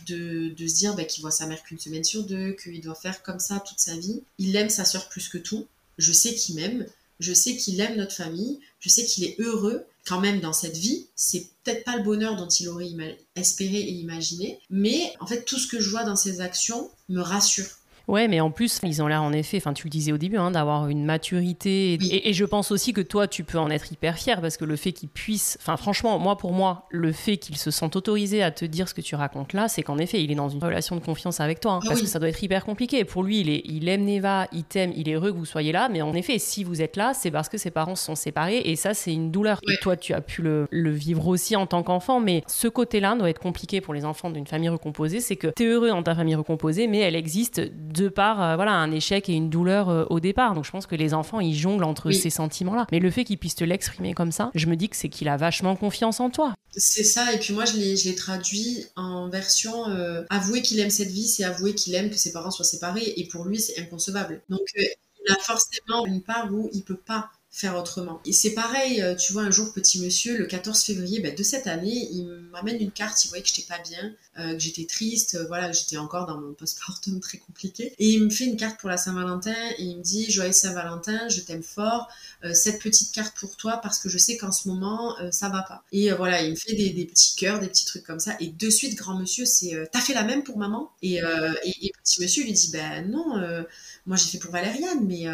de, 0.08 0.50
de 0.56 0.68
se 0.68 0.76
dire 0.76 0.96
bah, 0.96 1.04
qu'il 1.04 1.22
voit 1.22 1.32
sa 1.32 1.48
mère 1.48 1.64
qu'une 1.64 1.80
semaine 1.80 2.04
sur 2.04 2.24
deux, 2.24 2.54
qu'il 2.54 2.80
doit 2.80 2.96
faire 2.96 3.24
comme 3.24 3.40
ça 3.40 3.60
toute 3.60 3.80
sa 3.80 3.98
vie. 3.98 4.22
Il 4.38 4.56
aime 4.56 4.70
sa 4.70 4.86
sœur 4.86 5.10
plus 5.10 5.30
que 5.30 5.40
tout. 5.40 5.66
Je 5.98 6.14
sais 6.14 6.36
qu'il 6.36 6.56
m'aime. 6.56 6.86
Je 7.20 7.34
sais 7.34 7.56
qu'il 7.56 7.80
aime 7.80 7.98
notre 7.98 8.14
famille. 8.14 8.60
Je 8.80 8.88
sais 8.88 9.04
qu'il 9.04 9.24
est 9.24 9.36
heureux 9.40 9.84
quand 10.06 10.20
même 10.20 10.42
dans 10.42 10.54
cette 10.54 10.78
vie. 10.78 11.08
C'est 11.16 11.48
peut-être 11.64 11.84
pas 11.84 11.98
le 11.98 12.04
bonheur 12.04 12.36
dont 12.36 12.48
il 12.48 12.70
aurait 12.70 12.88
espéré 13.36 13.80
et 13.80 13.92
imaginé, 13.94 14.60
mais 14.70 15.14
en 15.20 15.28
fait, 15.28 15.44
tout 15.44 15.58
ce 15.58 15.68
que 15.68 15.80
je 15.80 15.90
vois 15.90 16.04
dans 16.04 16.16
ses 16.16 16.40
actions 16.40 16.90
me 17.10 17.22
rassure. 17.22 17.68
Ouais, 18.10 18.28
mais 18.28 18.40
en 18.42 18.50
plus, 18.52 18.80
ils 18.84 19.02
ont 19.04 19.08
l'air 19.08 19.22
en 19.24 19.32
effet, 19.32 19.58
enfin 19.58 19.74
tu 19.74 19.86
le 19.86 19.90
disais 19.92 20.12
au 20.12 20.18
début, 20.18 20.38
hein, 20.38 20.52
d'avoir 20.52 20.88
une 20.90 21.06
maturité. 21.06 21.94
Et, 21.94 21.98
Oui. 22.02 22.08
et- 22.12 22.30
et 22.30 22.34
je 22.34 22.44
pense 22.44 22.72
aussi 22.72 22.92
que 22.92 23.02
toi, 23.02 23.28
tu 23.28 23.44
peux 23.44 23.60
en 23.60 23.70
être 23.70 23.92
hyper 23.92 24.18
fier 24.18 24.42
parce 24.42 24.58
que 24.58 24.66
le 24.66 24.76
fait 24.76 24.92
qu'ils 24.94 25.10
puissent, 25.10 25.58
enfin 25.62 25.78
franchement, 25.78 26.18
moi 26.18 26.36
pour 26.38 26.52
moi, 26.52 26.88
le 26.90 27.12
fait 27.12 27.38
qu'ils 27.38 27.58
se 27.58 27.70
sentent 27.72 27.96
autorisés 27.96 28.42
à 28.42 28.52
te 28.52 28.66
dire 28.66 28.88
ce 28.90 28.94
que 28.94 29.02
tu 29.02 29.16
racontes 29.16 29.54
là, 29.54 29.68
c'est 29.68 29.84
qu'en 29.84 29.98
effet, 30.00 30.24
il 30.24 30.32
est 30.32 30.36
dans 30.36 30.50
une 30.50 30.64
relation 30.64 30.96
de 30.96 31.02
confiance 31.02 31.40
avec 31.40 31.60
toi. 31.60 31.74
hein, 31.74 31.80
Ah 31.84 31.88
parce 31.88 32.00
oui. 32.00 32.06
que 32.06 32.12
ça 32.12 32.18
doit 32.20 32.30
être 32.30 32.44
hyper 32.44 32.66
compliqué. 32.66 33.06
Pour 33.06 33.24
lui, 33.24 33.42
il, 33.42 33.50
est, 33.50 33.62
il 33.66 33.88
aime 33.88 34.06
Neva, 34.06 34.48
il 34.52 34.64
t'aime, 34.64 34.92
il 34.96 35.08
est 35.08 35.14
heureux 35.14 35.32
que 35.32 35.38
vous 35.38 35.46
soyez 35.46 35.72
là. 35.72 35.88
Mais 35.90 36.02
en 36.02 36.14
effet, 36.16 36.40
si 36.40 36.64
vous 36.64 36.82
êtes 36.82 36.96
là, 36.96 37.14
c'est 37.14 37.30
parce 37.32 37.48
que 37.48 37.58
ses 37.60 37.70
parents 37.72 37.96
se 37.96 38.06
sont 38.06 38.16
séparés 38.16 38.62
et 38.66 38.76
ça, 38.76 38.94
c'est 38.96 39.14
une 39.14 39.30
douleur. 39.30 39.60
Ouais. 39.68 39.76
Et 39.76 39.78
toi, 39.82 39.96
tu 39.96 40.14
as 40.14 40.22
pu 40.22 40.42
le, 40.42 40.68
le 40.72 40.90
vivre 40.92 41.28
aussi 41.28 41.56
en 41.56 41.68
tant 41.68 41.84
qu'enfant. 41.84 42.20
Mais 42.20 42.44
ce 42.48 42.68
côté-là 42.68 43.16
doit 43.16 43.30
être 43.30 43.40
compliqué 43.40 43.82
pour 43.82 43.94
les 43.94 44.04
enfants 44.04 44.32
d'une 44.32 44.48
famille 44.48 44.70
recomposée. 44.70 45.20
C'est 45.20 45.36
que 45.36 45.48
tu 45.56 45.64
es 45.64 45.68
heureux 45.68 45.90
dans 45.90 46.02
ta 46.02 46.16
famille 46.16 46.36
recomposée, 46.36 46.88
mais 46.88 47.00
elle 47.00 47.16
existe 47.16 47.60
de 47.60 47.99
par 48.08 48.56
voilà 48.56 48.72
un 48.72 48.92
échec 48.92 49.28
et 49.30 49.34
une 49.34 49.50
douleur 49.50 50.10
au 50.10 50.20
départ. 50.20 50.54
Donc 50.54 50.66
je 50.66 50.72
pense 50.72 50.88
que 50.88 50.96
les 50.96 51.14
enfants 51.14 51.40
ils 51.40 51.56
jonglent 51.56 51.84
entre 51.84 52.12
ces 52.12 52.30
sentiments-là. 52.30 52.88
Mais 52.92 53.00
le 53.00 53.12
fait 53.12 53.26
qu'ils 53.26 53.38
puissent 53.38 53.56
te 53.56 53.64
l'exprimer 53.64 54.14
comme 54.14 54.32
ça, 54.32 54.52
je 54.56 54.68
me 54.68 54.76
dis 54.76 54.90
que 54.90 54.96
c'est 54.96 55.10
qu'il 55.10 55.28
a 55.28 55.38
vachement 55.38 55.76
confiance 55.76 56.20
en 56.20 56.30
toi. 56.30 56.54
C'est 56.72 57.04
ça. 57.04 57.34
Et 57.34 57.40
puis 57.40 57.54
moi 57.54 57.66
je 57.66 57.78
l'ai 57.78 58.16
traduit 58.16 58.86
en 58.96 59.30
version 59.30 59.86
avouer 60.30 60.62
qu'il 60.62 60.80
aime 60.80 60.90
cette 60.90 61.12
vie, 61.12 61.28
c'est 61.28 61.44
avouer 61.44 61.76
qu'il 61.76 61.96
aime 61.96 62.10
que 62.10 62.18
ses 62.18 62.32
parents 62.32 62.52
soient 62.52 62.66
séparés. 62.66 63.14
Et 63.18 63.28
pour 63.28 63.46
lui 63.46 63.60
c'est 63.60 63.80
inconcevable. 63.80 64.42
Donc 64.50 64.62
il 64.76 65.34
a 65.34 65.36
forcément 65.42 66.06
une 66.06 66.22
part 66.22 66.54
où 66.54 66.70
il 66.74 66.84
peut 66.84 66.96
pas 66.96 67.30
autrement. 67.68 68.22
Et 68.26 68.32
c'est 68.32 68.54
pareil, 68.54 69.02
euh, 69.02 69.16
tu 69.16 69.34
vois, 69.34 69.44
un 69.44 69.52
jour, 69.52 69.74
petit 69.74 70.02
monsieur, 70.02 70.38
le 70.38 70.46
14 70.46 70.82
février 70.82 71.20
ben, 71.20 71.36
de 71.36 71.44
cette 71.44 71.68
année, 71.68 72.08
il 72.12 72.26
m'amène 72.52 72.82
une 72.82 72.92
carte, 72.92 73.24
il 73.26 73.28
voyait 73.30 73.44
que 73.44 73.50
j'étais 73.50 73.68
pas 73.68 73.80
bien, 73.80 74.14
euh, 74.40 74.54
que 74.54 74.60
j'étais 74.60 74.86
triste, 74.86 75.36
euh, 75.36 75.46
voilà, 75.48 75.70
que 75.70 75.76
j'étais 75.76 75.98
encore 75.98 76.26
dans 76.26 76.40
mon 76.40 76.54
postpartum 76.54 77.20
très 77.22 77.38
compliqué. 77.38 77.94
Et 78.00 78.10
il 78.12 78.24
me 78.24 78.30
fait 78.30 78.46
une 78.46 78.58
carte 78.58 78.80
pour 78.80 78.90
la 78.90 78.98
Saint-Valentin 78.98 79.56
et 79.78 79.84
il 79.84 79.98
me 79.98 80.04
dit 80.04 80.32
Joyeux 80.32 80.54
Saint-Valentin, 80.54 81.28
je 81.30 81.42
t'aime 81.42 81.64
fort, 81.64 82.08
cette 82.54 82.82
petite 82.82 83.12
carte 83.12 83.38
pour 83.38 83.58
toi 83.58 83.82
parce 83.84 84.00
que 84.00 84.08
je 84.08 84.18
sais 84.18 84.38
qu'en 84.38 84.54
ce 84.54 84.70
moment, 84.70 85.16
ça 85.32 85.50
va 85.50 85.62
pas. 85.64 85.84
Et 85.92 86.10
voilà, 86.12 86.42
il 86.42 86.52
me 86.52 86.56
fait 86.56 86.74
des, 86.74 87.06
petits 87.06 87.36
cœurs, 87.36 87.60
des 87.60 87.68
petits 87.68 87.84
trucs 87.84 88.06
comme 88.06 88.22
ça. 88.22 88.36
Et 88.40 88.48
de 88.48 88.70
suite, 88.70 88.96
grand 88.96 89.16
monsieur, 89.16 89.44
c'est 89.44 89.74
T'as 89.92 90.00
fait 90.00 90.14
la 90.14 90.24
même 90.24 90.44
pour 90.44 90.58
maman? 90.58 90.90
Et, 91.02 91.16
et, 91.18 91.92
petit 92.02 92.22
monsieur 92.22 92.46
lui 92.46 92.54
dit 92.54 92.72
Ben 92.72 93.10
non, 93.10 93.66
moi 94.10 94.18
j'ai 94.18 94.28
fait 94.28 94.40
pour 94.40 94.52
Valériane, 94.52 95.06
mais. 95.06 95.26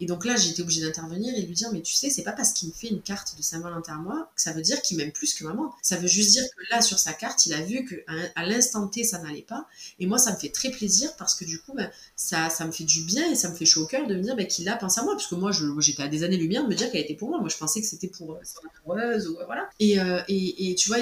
et 0.00 0.06
donc 0.06 0.24
là, 0.24 0.34
j'étais 0.34 0.62
obligée 0.62 0.80
d'intervenir 0.80 1.32
et 1.36 1.42
lui 1.42 1.54
dire 1.54 1.68
mais 1.72 1.82
tu 1.82 1.94
sais, 1.94 2.10
c'est 2.10 2.24
pas 2.24 2.32
parce 2.32 2.52
qu'il 2.52 2.68
me 2.68 2.72
fait 2.72 2.88
une 2.88 3.00
carte 3.00 3.36
de 3.38 3.42
à 3.90 3.94
moi 3.96 4.30
que 4.34 4.42
ça 4.42 4.52
veut 4.52 4.62
dire 4.62 4.80
qu'il 4.82 4.96
m'aime 4.96 5.12
plus 5.12 5.34
que 5.34 5.44
maman. 5.44 5.72
Ça 5.82 5.96
veut 5.96 6.08
juste 6.08 6.30
dire 6.30 6.44
que 6.44 6.62
là, 6.70 6.80
sur 6.80 6.98
sa 6.98 7.12
carte, 7.12 7.46
il 7.46 7.54
a 7.54 7.60
vu 7.60 7.84
que 7.84 7.94
à, 8.34 8.46
l'instant 8.46 8.86
T, 8.88 9.04
ça 9.04 9.18
n'allait 9.18 9.42
pas. 9.42 9.66
Et 9.98 10.06
moi, 10.06 10.18
ça 10.18 10.32
me 10.32 10.36
fait 10.36 10.50
très 10.50 10.70
plaisir 10.70 11.14
parce 11.16 11.34
que 11.34 11.44
du 11.44 11.60
coup, 11.60 11.72
ben, 11.74 11.90
ça, 12.16 12.48
ça 12.50 12.64
me 12.66 12.72
fait 12.72 12.84
du 12.84 13.02
bien 13.02 13.30
et 13.30 13.34
ça 13.34 13.48
me 13.48 13.54
fait 13.54 13.64
chaud 13.64 13.82
au 13.82 13.86
cœur 13.86 14.06
de 14.06 14.14
me 14.14 14.22
dire 14.22 14.36
ben, 14.36 14.46
qu'il 14.46 14.68
a 14.68 14.76
pensé 14.76 15.00
à 15.00 15.04
moi. 15.04 15.14
Parce 15.14 15.26
que 15.26 15.34
moi, 15.34 15.50
j'étais 15.78 16.02
à 16.02 16.08
des 16.08 16.24
années-lumière 16.24 16.64
de 16.64 16.68
me 16.68 16.74
dire 16.74 16.90
qu'elle 16.90 17.02
était 17.02 17.14
pour 17.14 17.28
moi. 17.28 17.40
Moi, 17.40 17.48
je 17.48 17.56
pensais 17.56 17.80
que 17.80 17.86
c'était 17.86 18.08
pour 18.08 18.32
euh, 18.32 18.40
son 18.44 18.60
amoureuse 18.84 19.28
ou 19.28 19.36
voilà. 19.46 19.68
Et, 19.78 19.98
euh, 19.98 20.20
et, 20.28 20.70
et, 20.70 20.74
tu 20.74 20.88
vois, 20.88 20.98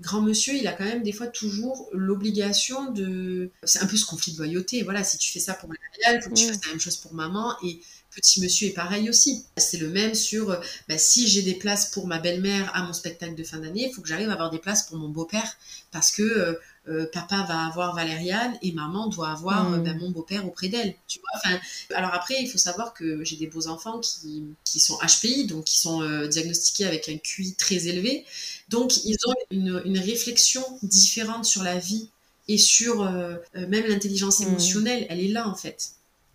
grand 0.00 0.20
monsieur, 0.20 0.54
il 0.54 0.66
a 0.66 0.72
quand 0.72 0.84
même 0.84 1.02
des 1.02 1.12
fois 1.12 1.26
toujours 1.26 1.88
l'obligation 1.92 2.90
de. 2.90 3.50
C'est 3.62 3.80
un 3.80 3.86
peu 3.86 3.96
ce 3.96 4.04
conflit 4.04 4.32
de 4.32 4.38
loyauté. 4.38 4.82
Voilà, 4.82 5.04
si 5.04 5.18
tu 5.18 5.30
fais 5.30 5.40
ça 5.40 5.54
pour 5.54 5.68
Marielle, 5.68 6.20
il 6.20 6.22
faut 6.22 6.30
que 6.30 6.34
tu 6.34 6.46
fasses 6.46 6.64
la 6.64 6.70
même 6.70 6.80
chose 6.80 6.96
pour 6.96 7.14
maman. 7.14 7.54
Et 7.64 7.80
petit 8.14 8.40
monsieur 8.40 8.68
est 8.68 8.72
pareil 8.72 9.08
aussi. 9.08 9.44
C'est 9.56 9.78
le 9.78 9.88
même 9.88 10.14
sur 10.14 10.58
bah, 10.88 10.98
si 10.98 11.28
j'ai 11.28 11.42
des 11.42 11.54
places 11.54 11.90
pour 11.90 12.06
ma 12.06 12.18
belle-mère 12.18 12.70
à 12.74 12.82
mon 12.82 12.92
spectacle 12.92 13.34
de 13.34 13.44
fin 13.44 13.58
d'année, 13.58 13.88
il 13.88 13.94
faut 13.94 14.02
que 14.02 14.08
j'arrive 14.08 14.30
à 14.30 14.32
avoir 14.32 14.50
des 14.50 14.58
places 14.58 14.84
pour 14.84 14.96
mon 14.96 15.08
beau-père 15.08 15.56
parce 15.90 16.10
que 16.10 16.22
euh, 16.22 16.54
euh, 16.88 17.06
papa 17.12 17.44
va 17.48 17.66
avoir 17.66 17.94
Valériane 17.94 18.58
et 18.62 18.72
maman 18.72 19.08
doit 19.08 19.30
avoir 19.30 19.70
mm. 19.70 19.84
bah, 19.84 19.94
mon 19.94 20.10
beau-père 20.10 20.46
auprès 20.46 20.68
d'elle. 20.68 20.94
Tu 21.08 21.18
vois 21.20 21.58
alors 21.94 22.12
après, 22.12 22.34
il 22.40 22.48
faut 22.48 22.58
savoir 22.58 22.94
que 22.94 23.24
j'ai 23.24 23.36
des 23.36 23.46
beaux 23.46 23.68
enfants 23.68 24.00
qui, 24.00 24.44
qui, 24.64 24.80
sont 24.80 24.98
HPI, 24.98 25.46
donc 25.46 25.64
qui 25.64 25.78
sont 25.78 26.26
diagnostiqués 26.26 26.86
avec 26.86 27.08
un 27.08 27.16
QI 27.18 27.54
très 27.54 27.86
élevé. 27.86 28.24
Donc 28.68 29.04
ils 29.04 29.16
ont 29.26 29.34
une, 29.50 29.82
une 29.84 29.98
réflexion 29.98 30.62
différente 30.82 31.44
sur 31.44 31.62
la 31.62 31.78
vie 31.78 32.08
et 32.48 32.58
sur 32.58 33.04
même 33.54 33.86
l'intelligence 33.86 34.40
mm. 34.40 34.48
émotionnelle. 34.48 35.06
Elle 35.08 35.20
est 35.20 35.28
là 35.28 35.48
en 35.48 35.54
fait. 35.54 35.94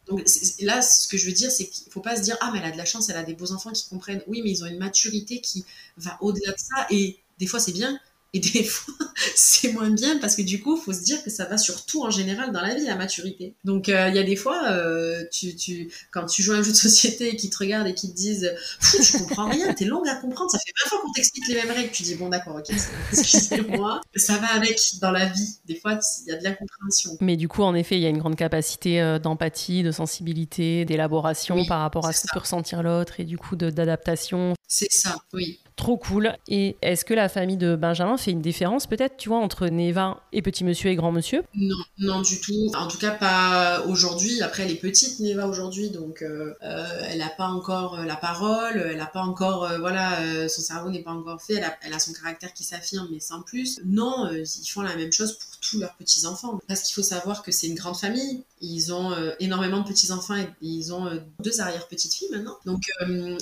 Donc 0.10 0.24
là, 0.62 0.82
ce 0.82 1.08
que 1.08 1.18
je 1.18 1.28
veux 1.28 1.32
dire, 1.32 1.52
c'est 1.52 1.68
qu'il 1.68 1.88
ne 1.88 1.92
faut 1.92 2.02
pas 2.02 2.16
se 2.16 2.22
dire 2.22 2.36
Ah, 2.42 2.50
mais 2.52 2.60
elle 2.60 2.66
a 2.66 2.72
de 2.72 2.78
la 2.78 2.86
chance, 2.86 3.10
elle 3.10 3.18
a 3.18 3.24
des 3.24 3.36
beaux 3.36 3.52
enfants 3.52 3.72
qui 3.72 3.88
comprennent. 3.88 4.24
Oui, 4.28 4.42
mais 4.44 4.50
ils 4.50 4.64
ont 4.64 4.68
une 4.68 4.80
maturité 4.80 5.40
qui 5.40 5.66
va 5.98 6.18
au-delà 6.22 6.52
de 6.52 6.58
ça. 6.58 6.88
Et 6.90 7.20
des 7.38 7.46
fois, 7.46 7.60
c'est 7.60 7.72
bien, 7.72 8.00
et 8.34 8.40
des 8.40 8.64
fois, 8.64 8.94
c'est 9.36 9.74
moins 9.74 9.90
bien 9.90 10.20
parce 10.20 10.36
que 10.36 10.42
du 10.42 10.62
coup, 10.62 10.78
il 10.78 10.82
faut 10.82 10.94
se 10.94 11.02
dire 11.02 11.24
que 11.24 11.30
ça 11.30 11.46
va 11.46 11.58
surtout 11.58 12.04
en 12.04 12.12
général 12.12 12.52
dans 12.52 12.62
la 12.62 12.76
vie, 12.76 12.86
la 12.86 12.96
maturité. 12.96 13.56
Donc, 13.64 13.90
euh, 13.90 14.10
il 14.10 14.16
y 14.16 14.20
a 14.20 14.24
des 14.24 14.36
fois, 14.36 14.70
euh, 14.70 15.24
tu, 15.32 15.56
tu, 15.56 15.92
quand 16.12 16.26
tu 16.26 16.44
joues 16.44 16.54
à 16.54 16.58
un 16.58 16.62
jeu 16.62 16.72
de 16.72 16.78
société 16.78 17.30
et 17.30 17.36
qu'ils 17.36 17.50
te 17.50 17.58
regardent 17.58 17.88
et 17.88 17.96
qu'ils 17.96 18.12
te 18.12 18.16
disent 18.16 18.54
Tu 18.82 19.18
comprends 19.18 19.50
rien, 19.50 19.74
t'es 19.74 19.86
longue 19.86 20.08
à 20.08 20.16
comprendre, 20.16 20.52
ça 20.52 20.60
fait 20.60 20.72
20 20.86 20.90
fois 20.90 21.00
qu'on 21.02 21.12
t'explique 21.14 21.48
les 21.48 21.56
mêmes 21.56 21.72
règles. 21.72 21.92
Tu 21.92 22.04
dis 22.04 22.16
Bon, 22.16 22.30
d'accord, 22.30 22.58
ok, 22.58 22.70
excusez-moi. 23.12 24.02
ça 24.16 24.38
va 24.38 24.48
avec 24.54 24.80
dans 25.02 25.12
la 25.12 25.26
vie. 25.26 25.58
Des 25.66 25.76
fois, 25.76 26.00
il 26.26 26.30
y 26.30 26.32
a 26.32 26.38
de 26.38 26.44
l'incompréhension. 26.44 27.18
Mais 27.22 27.36
du 27.36 27.48
coup, 27.48 27.64
en 27.64 27.74
effet, 27.74 27.96
il 27.96 28.02
y 28.02 28.06
a 28.06 28.10
une 28.10 28.20
grande 28.20 28.36
capacité 28.36 29.02
euh, 29.02 29.18
d'empathie, 29.18 29.82
de 29.82 29.92
sensibilité, 29.92 30.86
d'élaboration 30.86 31.66
par 31.66 31.82
rapport 31.82 32.06
à 32.06 32.14
ce 32.14 32.24
que 32.24 32.28
peut 32.34 32.40
ressentir 32.40 32.84
l'autre 32.84 33.20
et 33.20 33.26
du 33.26 33.38
coup 33.40 33.56
d'adaptation. 33.56 34.54
C'est 34.68 34.92
ça, 34.92 35.18
oui. 35.34 35.60
Trop 35.80 35.96
cool. 35.96 36.36
Et 36.50 36.76
est-ce 36.82 37.06
que 37.06 37.14
la 37.14 37.30
famille 37.30 37.56
de 37.56 37.78
Benjamin 37.78 38.18
fait 38.18 38.32
une 38.32 38.42
différence 38.42 38.86
peut-être, 38.86 39.16
tu 39.16 39.30
vois, 39.30 39.38
entre 39.38 39.68
Neva 39.68 40.22
et 40.34 40.42
petit 40.42 40.66
monsieur 40.66 40.90
et 40.90 40.96
grand 40.98 41.14
monsieur? 41.14 41.44
Non, 41.56 41.78
non 42.00 42.22
du 42.22 42.42
tout. 42.42 42.70
En 42.76 42.90
tout 42.90 42.98
cas, 42.98 43.12
pas 43.12 43.84
aujourd'hui. 43.88 44.42
Après, 44.42 44.64
elle 44.64 44.72
est 44.72 44.76
petite, 44.76 45.22
Neva, 45.22 45.48
aujourd'hui, 45.48 45.90
donc 45.90 46.22
euh, 46.22 46.54
euh, 46.64 46.86
elle 47.10 47.20
n'a 47.20 47.30
pas 47.30 47.48
encore 47.48 47.98
euh, 47.98 48.04
la 48.04 48.18
parole, 48.18 48.88
elle 48.92 48.98
n'a 48.98 49.06
pas 49.06 49.22
encore, 49.22 49.70
voilà, 49.80 50.50
son 50.50 50.62
cerveau 50.62 50.90
n'est 50.90 51.02
pas 51.02 51.12
encore 51.12 51.42
fait, 51.42 51.54
elle 51.54 51.64
a, 51.64 51.74
elle 51.84 51.94
a 51.94 52.00
son 52.00 52.12
caractère 52.12 52.54
qui 52.54 52.66
s'affirme, 52.66 53.08
mais 53.10 53.22
sans 53.22 53.42
plus. 53.42 53.80
Non, 53.86 54.30
ils 54.34 54.70
font 54.70 54.82
la 54.82 54.98
même 54.98 55.14
chose 55.14 55.38
pour 55.38 55.49
tous 55.62 55.80
leurs 55.80 55.96
petits-enfants. 55.96 56.60
Parce 56.68 56.82
qu'il 56.82 56.96
faut 56.96 57.04
savoir 57.04 57.44
que 57.44 57.52
c'est 57.52 57.68
une 57.68 57.76
grande 57.76 57.98
famille. 57.98 58.44
Ils 58.62 58.94
ont 58.94 59.14
énormément 59.40 59.80
de 59.82 59.88
petits-enfants 59.88 60.36
et 60.36 60.48
ils 60.62 60.94
ont 60.94 61.10
deux 61.42 61.62
arrière-petites-filles 61.62 62.30
maintenant. 62.32 62.58
Donc, 62.66 62.82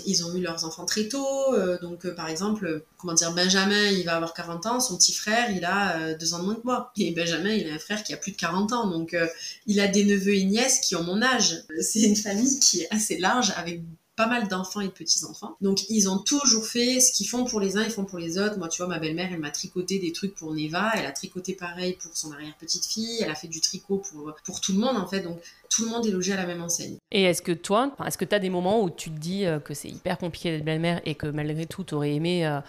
ils 0.05 0.25
ont 0.25 0.35
eu 0.35 0.41
leurs 0.41 0.63
enfants 0.63 0.85
très 0.85 1.07
tôt. 1.07 1.55
donc, 1.81 2.07
par 2.15 2.29
exemple, 2.29 2.83
comment 2.97 3.13
dire, 3.13 3.33
Benjamin, 3.33 3.89
il 3.91 4.05
va 4.05 4.15
avoir 4.15 4.33
40 4.33 4.65
ans, 4.65 4.79
son 4.79 4.97
petit 4.97 5.13
frère, 5.13 5.51
il 5.51 5.63
a 5.65 5.97
euh, 5.97 6.17
deux 6.17 6.33
ans 6.33 6.39
de 6.39 6.45
moins 6.45 6.55
que 6.55 6.63
moi. 6.63 6.91
Et 6.97 7.11
Benjamin, 7.11 7.51
il 7.51 7.69
a 7.69 7.73
un 7.73 7.79
frère 7.79 8.03
qui 8.03 8.13
a 8.13 8.17
plus 8.17 8.31
de 8.31 8.37
40 8.37 8.73
ans, 8.73 8.87
donc 8.87 9.13
euh, 9.13 9.27
il 9.65 9.79
a 9.79 9.87
des 9.87 10.05
neveux 10.05 10.35
et 10.35 10.43
nièces 10.43 10.79
qui 10.79 10.95
ont 10.95 11.03
mon 11.03 11.21
âge. 11.21 11.63
C'est 11.81 12.01
une 12.01 12.15
famille 12.15 12.59
qui 12.59 12.81
est 12.81 12.93
assez 12.93 13.17
large 13.17 13.53
avec 13.55 13.81
pas 14.17 14.27
mal 14.27 14.47
d'enfants 14.47 14.81
et 14.81 14.87
de 14.87 14.91
petits-enfants. 14.91 15.55
Donc 15.61 15.89
ils 15.89 16.09
ont 16.09 16.17
toujours 16.17 16.65
fait 16.65 16.99
ce 16.99 17.13
qu'ils 17.13 17.29
font 17.29 17.45
pour 17.45 17.59
les 17.59 17.77
uns, 17.77 17.83
ils 17.83 17.91
font 17.91 18.03
pour 18.03 18.17
les 18.17 18.39
autres. 18.39 18.57
Moi, 18.57 18.67
tu 18.67 18.79
vois, 18.79 18.87
ma 18.87 18.97
belle-mère, 18.97 19.29
elle 19.31 19.39
m'a 19.39 19.51
tricoté 19.51 19.99
des 19.99 20.11
trucs 20.11 20.33
pour 20.33 20.53
Neva, 20.53 20.91
elle 20.95 21.05
a 21.05 21.11
tricoté 21.11 21.53
pareil 21.53 21.93
pour 21.93 22.17
son 22.17 22.31
arrière-petite-fille, 22.31 23.21
elle 23.21 23.29
a 23.29 23.35
fait 23.35 23.47
du 23.47 23.61
tricot 23.61 23.97
pour, 23.97 24.33
pour 24.43 24.59
tout 24.59 24.73
le 24.73 24.79
monde 24.79 24.97
en 24.97 25.07
fait. 25.07 25.21
Donc 25.21 25.39
tout 25.69 25.85
le 25.85 25.91
monde 25.91 26.05
est 26.05 26.11
logé 26.11 26.33
à 26.33 26.35
la 26.37 26.45
même 26.45 26.61
enseigne. 26.61 26.97
Et 27.11 27.23
est-ce 27.23 27.41
que 27.41 27.51
toi, 27.51 27.95
est-ce 28.05 28.17
que 28.17 28.25
tu 28.25 28.35
as 28.35 28.39
des 28.39 28.49
moments 28.49 28.81
où 28.81 28.89
tu 28.89 29.11
te 29.11 29.19
dis 29.19 29.45
euh, 29.45 29.59
que 29.59 29.73
c'est 29.73 29.89
hyper 29.89 30.17
compliqué 30.17 30.51
d'être 30.51 30.65
belle-mère 30.65 31.01
et 31.05 31.15
que 31.15 31.27
malgré 31.27 31.65
tout, 31.65 31.83
tu 31.83 31.93
aurais 31.95 32.13
aimé 32.13 32.45
euh, 32.45 32.59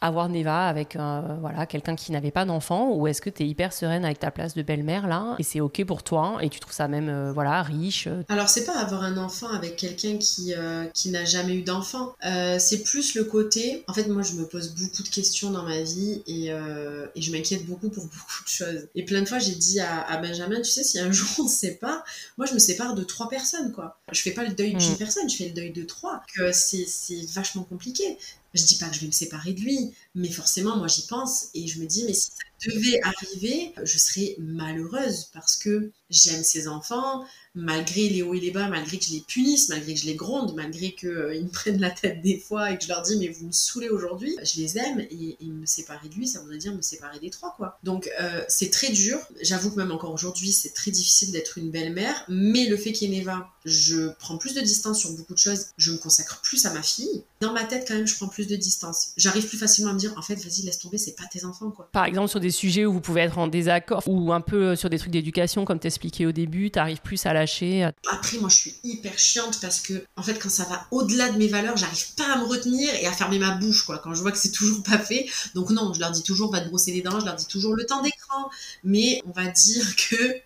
avoir 0.00 0.28
Neva 0.28 0.66
avec 0.66 0.96
euh, 0.96 1.20
voilà, 1.40 1.66
quelqu'un 1.66 1.96
qui 1.96 2.12
n'avait 2.12 2.30
pas 2.30 2.44
d'enfant 2.44 2.92
Ou 2.92 3.06
est-ce 3.06 3.20
que 3.20 3.30
tu 3.30 3.42
es 3.42 3.46
hyper 3.46 3.72
sereine 3.72 4.04
avec 4.04 4.18
ta 4.18 4.30
place 4.30 4.54
de 4.54 4.62
belle-mère 4.62 5.06
là 5.06 5.36
et 5.38 5.42
c'est 5.42 5.60
OK 5.60 5.84
pour 5.84 6.02
toi 6.02 6.38
et 6.40 6.48
tu 6.48 6.60
trouves 6.60 6.72
ça 6.72 6.88
même 6.88 7.30
voilà, 7.32 7.62
riche 7.62 8.08
Alors, 8.28 8.48
c'est 8.48 8.64
pas 8.64 8.78
avoir 8.78 9.02
un 9.02 9.16
enfant 9.16 9.48
avec 9.48 9.76
quelqu'un 9.76 10.18
qui, 10.18 10.52
qui 10.94 11.10
n'a 11.10 11.24
jamais 11.24 11.54
eu 11.54 11.62
d'enfant. 11.62 12.14
c'est 12.58 12.82
plus 12.82 13.14
le 13.14 13.24
côté. 13.24 13.84
En 13.88 13.92
fait, 13.92 14.06
moi, 14.08 14.22
je 14.22 14.34
me 14.34 14.46
pose 14.46 14.74
beaucoup 14.74 15.02
de 15.02 15.08
questions 15.08 15.50
dans 15.50 15.62
ma 15.62 15.80
vie 15.82 16.22
et, 16.26 16.46
et 16.48 17.22
je 17.22 17.32
m'inquiète 17.32 17.66
beaucoup 17.66 17.88
pour 17.88 18.04
beaucoup 18.04 18.44
de 18.44 18.48
choses. 18.48 18.88
Et 18.94 19.04
plein 19.04 19.22
de 19.22 19.28
fois, 19.28 19.38
j'ai 19.38 19.54
dit 19.54 19.80
à, 19.80 20.02
à 20.02 20.16
Benjamin, 20.18 20.56
tu 20.56 20.70
sais, 20.70 20.82
si 20.82 20.98
un 20.98 21.12
jour 21.18 21.28
on 21.38 21.44
ne 21.44 21.48
sait 21.48 21.74
pas, 21.74 22.04
moi, 22.36 22.46
je 22.48 22.54
me 22.54 22.58
sépare 22.58 22.94
de 22.94 23.04
trois 23.04 23.28
personnes, 23.28 23.72
quoi. 23.72 24.00
Je 24.12 24.20
fais 24.20 24.32
pas 24.32 24.44
le 24.44 24.54
deuil 24.54 24.74
d'une 24.74 24.92
mm. 24.92 24.96
personne, 24.96 25.28
je 25.28 25.36
fais 25.36 25.46
le 25.46 25.54
deuil 25.54 25.72
de 25.72 25.82
trois. 25.84 26.22
Que 26.34 26.52
c'est 26.52 26.86
vachement 27.32 27.64
compliqué. 27.64 28.18
Je 28.54 28.64
dis 28.64 28.76
pas 28.76 28.88
que 28.88 28.94
je 28.94 29.00
vais 29.00 29.06
me 29.06 29.12
séparer 29.12 29.52
de 29.52 29.60
lui, 29.60 29.92
mais 30.18 30.30
forcément, 30.30 30.76
moi, 30.76 30.88
j'y 30.88 31.06
pense 31.06 31.46
et 31.54 31.66
je 31.68 31.80
me 31.80 31.86
dis, 31.86 32.04
mais 32.04 32.12
si 32.12 32.30
ça 32.32 32.70
devait 32.70 33.00
arriver, 33.02 33.72
je 33.82 33.98
serais 33.98 34.34
malheureuse 34.38 35.28
parce 35.32 35.56
que 35.56 35.92
j'aime 36.10 36.42
ces 36.42 36.66
enfants, 36.66 37.24
malgré 37.54 38.08
les 38.08 38.22
hauts 38.22 38.34
et 38.34 38.40
les 38.40 38.50
bas, 38.50 38.68
malgré 38.68 38.98
que 38.98 39.04
je 39.04 39.12
les 39.12 39.20
punisse, 39.20 39.68
malgré 39.68 39.94
que 39.94 40.00
je 40.00 40.06
les 40.06 40.14
gronde, 40.14 40.54
malgré 40.54 40.92
qu'ils 40.92 41.08
euh, 41.08 41.42
me 41.42 41.48
prennent 41.52 41.80
la 41.80 41.90
tête 41.90 42.22
des 42.22 42.38
fois 42.38 42.70
et 42.70 42.78
que 42.78 42.84
je 42.84 42.88
leur 42.88 43.02
dis 43.02 43.16
mais 43.16 43.28
vous 43.28 43.46
me 43.46 43.52
saoulez 43.52 43.88
aujourd'hui, 43.88 44.36
je 44.42 44.60
les 44.60 44.78
aime 44.78 45.00
et, 45.00 45.36
me 45.42 45.66
séparer 45.66 46.08
de 46.08 46.14
lui, 46.14 46.26
ça 46.26 46.40
voudrait 46.40 46.58
dire 46.58 46.74
me 46.74 46.82
séparer 46.82 47.18
des 47.18 47.30
trois 47.30 47.54
quoi. 47.56 47.78
Donc 47.82 48.08
euh, 48.20 48.42
c'est 48.48 48.70
très 48.70 48.90
dur, 48.90 49.18
j'avoue 49.42 49.70
que 49.70 49.76
même 49.76 49.90
encore 49.90 50.12
aujourd'hui 50.12 50.52
c'est 50.52 50.72
très 50.72 50.90
difficile 50.90 51.32
d'être 51.32 51.58
une 51.58 51.70
belle-mère, 51.70 52.24
mais 52.28 52.66
le 52.66 52.76
fait 52.76 52.92
qu'il 52.92 53.12
y 53.12 53.16
ait 53.16 53.20
Neva, 53.20 53.48
je 53.64 54.10
prends 54.18 54.38
plus 54.38 54.54
de 54.54 54.60
distance 54.60 55.00
sur 55.00 55.10
beaucoup 55.12 55.34
de 55.34 55.38
choses, 55.38 55.66
je 55.78 55.92
me 55.92 55.98
consacre 55.98 56.40
plus 56.42 56.64
à 56.66 56.72
ma 56.72 56.82
fille. 56.82 57.22
Dans 57.40 57.52
ma 57.52 57.64
tête 57.64 57.86
quand 57.88 57.94
même 57.94 58.06
je 58.06 58.14
prends 58.14 58.28
plus 58.28 58.46
de 58.46 58.56
distance. 58.56 59.08
J'arrive 59.16 59.46
plus 59.46 59.58
facilement 59.58 59.90
à 59.90 59.94
me 59.94 59.98
dire 59.98 60.07
en 60.16 60.22
fait 60.22 60.36
vas-y 60.36 60.62
laisse 60.62 60.78
tomber, 60.78 60.98
c'est 60.98 61.16
pas 61.16 61.24
tes 61.30 61.44
enfants 61.44 61.70
quoi. 61.70 61.88
Par 61.92 62.04
exemple 62.04 62.28
sur 62.28 62.40
des 62.40 62.50
sujets 62.50 62.86
où 62.86 62.92
vous 62.92 63.00
pouvez 63.00 63.22
être 63.22 63.38
en 63.38 63.48
désaccord 63.48 64.02
ou 64.06 64.32
un 64.32 64.40
peu 64.40 64.76
sur 64.76 64.90
des 64.90 64.98
trucs 64.98 65.12
d'éducation 65.12 65.64
comme 65.64 65.78
t'expliquais 65.78 66.26
au 66.26 66.32
début, 66.32 66.70
t'arrives 66.70 67.00
plus 67.00 67.26
à 67.26 67.32
lâcher 67.32 67.88
après, 68.10 68.38
moi, 68.38 68.48
je 68.48 68.56
suis 68.56 68.74
hyper 68.84 69.18
chiante 69.18 69.60
parce 69.60 69.80
que, 69.80 70.04
en 70.16 70.22
fait, 70.22 70.38
quand 70.38 70.50
ça 70.50 70.64
va 70.64 70.86
au-delà 70.90 71.30
de 71.30 71.38
mes 71.38 71.48
valeurs, 71.48 71.76
j'arrive 71.76 72.14
pas 72.14 72.32
à 72.32 72.38
me 72.38 72.44
retenir 72.44 72.92
et 72.94 73.06
à 73.06 73.12
fermer 73.12 73.38
ma 73.38 73.52
bouche, 73.52 73.84
quoi, 73.84 73.98
quand 73.98 74.14
je 74.14 74.22
vois 74.22 74.32
que 74.32 74.38
c'est 74.38 74.52
toujours 74.52 74.82
pas 74.82 74.98
fait. 74.98 75.26
Donc, 75.54 75.70
non, 75.70 75.92
je 75.92 76.00
leur 76.00 76.10
dis 76.10 76.22
toujours, 76.22 76.50
va 76.50 76.60
te 76.60 76.68
brosser 76.68 76.92
les 76.92 77.02
dents, 77.02 77.20
je 77.20 77.24
leur 77.24 77.34
dis 77.34 77.46
toujours 77.46 77.74
le 77.74 77.84
temps 77.84 78.02
d'écran. 78.02 78.50
Mais 78.84 79.22
on 79.26 79.32
va 79.32 79.46
dire 79.46 79.96
que 79.96 80.40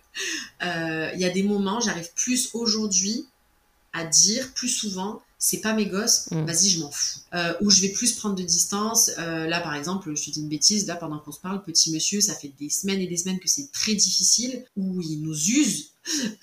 euh, 0.63 1.11
il 1.13 1.19
y 1.19 1.25
a 1.25 1.29
des 1.29 1.43
moments, 1.43 1.79
j'arrive 1.79 2.09
plus 2.15 2.49
aujourd'hui 2.53 3.27
à 3.93 4.05
dire 4.05 4.51
plus 4.53 4.69
souvent 4.69 5.21
c'est 5.43 5.59
pas 5.59 5.73
mes 5.73 5.87
gosses, 5.87 6.29
mm. 6.31 6.45
vas-y, 6.45 6.69
je 6.69 6.79
m'en 6.79 6.89
fous. 6.89 7.19
Euh, 7.33 7.53
ou 7.59 7.69
je 7.69 7.81
vais 7.81 7.89
plus 7.89 8.13
prendre 8.13 8.35
de 8.35 8.43
distance. 8.43 9.11
Euh, 9.19 9.45
là, 9.45 9.59
par 9.59 9.75
exemple, 9.75 10.15
je 10.15 10.23
te 10.23 10.31
dis 10.31 10.39
une 10.39 10.47
bêtise, 10.47 10.87
là, 10.87 10.95
pendant 10.95 11.19
qu'on 11.19 11.33
se 11.33 11.41
parle, 11.41 11.61
petit 11.63 11.91
monsieur, 11.91 12.21
ça 12.21 12.33
fait 12.33 12.53
des 12.57 12.69
semaines 12.69 13.01
et 13.01 13.07
des 13.07 13.17
semaines 13.17 13.39
que 13.39 13.49
c'est 13.49 13.69
très 13.73 13.93
difficile, 13.93 14.63
où 14.77 15.01
il 15.01 15.21
nous 15.21 15.35
use 15.35 15.92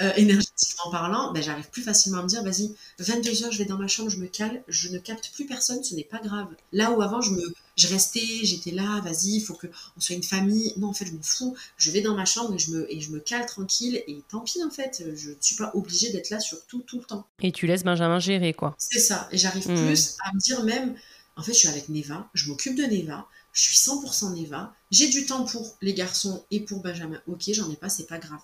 euh, 0.00 0.12
énergétiquement 0.16 0.90
parlant, 0.90 1.32
ben, 1.32 1.42
j'arrive 1.42 1.68
plus 1.70 1.82
facilement 1.82 2.18
à 2.18 2.22
me 2.22 2.28
dire, 2.28 2.42
vas-y, 2.42 2.74
22 2.98 3.44
heures, 3.44 3.52
je 3.52 3.58
vais 3.58 3.64
dans 3.64 3.78
ma 3.78 3.88
chambre, 3.88 4.08
je 4.10 4.16
me 4.16 4.26
cale, 4.26 4.62
je 4.68 4.88
ne 4.88 4.98
capte 4.98 5.30
plus 5.34 5.46
personne, 5.46 5.82
ce 5.84 5.94
n'est 5.94 6.04
pas 6.04 6.18
grave. 6.18 6.48
Là 6.72 6.90
où 6.92 7.02
avant, 7.02 7.20
je 7.20 7.32
me, 7.32 7.54
je 7.76 7.88
restais, 7.88 8.20
j'étais 8.42 8.70
là, 8.70 9.00
vas-y, 9.00 9.36
il 9.36 9.40
faut 9.40 9.54
que 9.54 9.66
on 9.96 10.00
soit 10.00 10.16
une 10.16 10.22
famille. 10.22 10.72
Non, 10.76 10.88
en 10.88 10.92
fait, 10.92 11.06
je 11.06 11.12
m'en 11.12 11.22
fous. 11.22 11.56
Je 11.76 11.90
vais 11.90 12.00
dans 12.00 12.14
ma 12.14 12.24
chambre 12.24 12.54
et 12.54 12.58
je 12.58 12.70
me, 12.72 12.92
et 12.92 13.00
je 13.00 13.10
me 13.10 13.20
cale 13.20 13.46
tranquille. 13.46 14.02
Et 14.06 14.22
tant 14.28 14.40
pis, 14.40 14.62
en 14.62 14.70
fait, 14.70 15.04
je 15.14 15.30
ne 15.30 15.36
suis 15.40 15.56
pas 15.56 15.70
obligée 15.74 16.10
d'être 16.10 16.30
là 16.30 16.40
sur 16.40 16.64
tout, 16.66 16.82
tout 16.82 16.98
le 16.98 17.04
temps. 17.04 17.26
Et 17.40 17.52
tu 17.52 17.66
laisses 17.66 17.84
Benjamin 17.84 18.18
gérer, 18.18 18.54
quoi. 18.54 18.74
C'est 18.78 18.98
ça. 18.98 19.28
Et 19.32 19.38
j'arrive 19.38 19.68
mmh. 19.68 19.86
plus 19.86 20.16
à 20.24 20.32
me 20.34 20.40
dire 20.40 20.64
même, 20.64 20.94
en 21.36 21.42
fait, 21.42 21.52
je 21.52 21.58
suis 21.58 21.68
avec 21.68 21.88
Neva, 21.88 22.28
je 22.34 22.48
m'occupe 22.48 22.76
de 22.76 22.82
Neva, 22.82 23.26
je 23.52 23.62
suis 23.62 23.76
100% 23.76 24.34
Neva, 24.34 24.74
j'ai 24.90 25.08
du 25.08 25.26
temps 25.26 25.44
pour 25.44 25.76
les 25.80 25.94
garçons 25.94 26.44
et 26.50 26.60
pour 26.60 26.82
Benjamin. 26.82 27.20
Ok, 27.26 27.44
j'en 27.52 27.70
ai 27.70 27.76
pas, 27.76 27.88
c'est 27.88 28.06
pas 28.06 28.18
grave. 28.18 28.40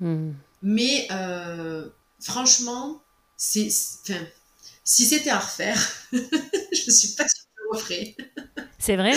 Hmm. 0.00 0.32
Mais 0.62 1.06
euh, 1.10 1.88
franchement, 2.20 3.02
c'est, 3.36 3.68
si 3.70 5.06
c'était 5.06 5.30
à 5.30 5.38
refaire, 5.38 5.80
je 6.12 6.90
suis 6.90 7.14
pas 7.14 7.28
sûre 7.28 7.44
que 7.44 7.50
je 7.56 7.62
le 7.62 7.76
referais. 7.76 8.16
C'est 8.78 8.96
vrai? 8.96 9.14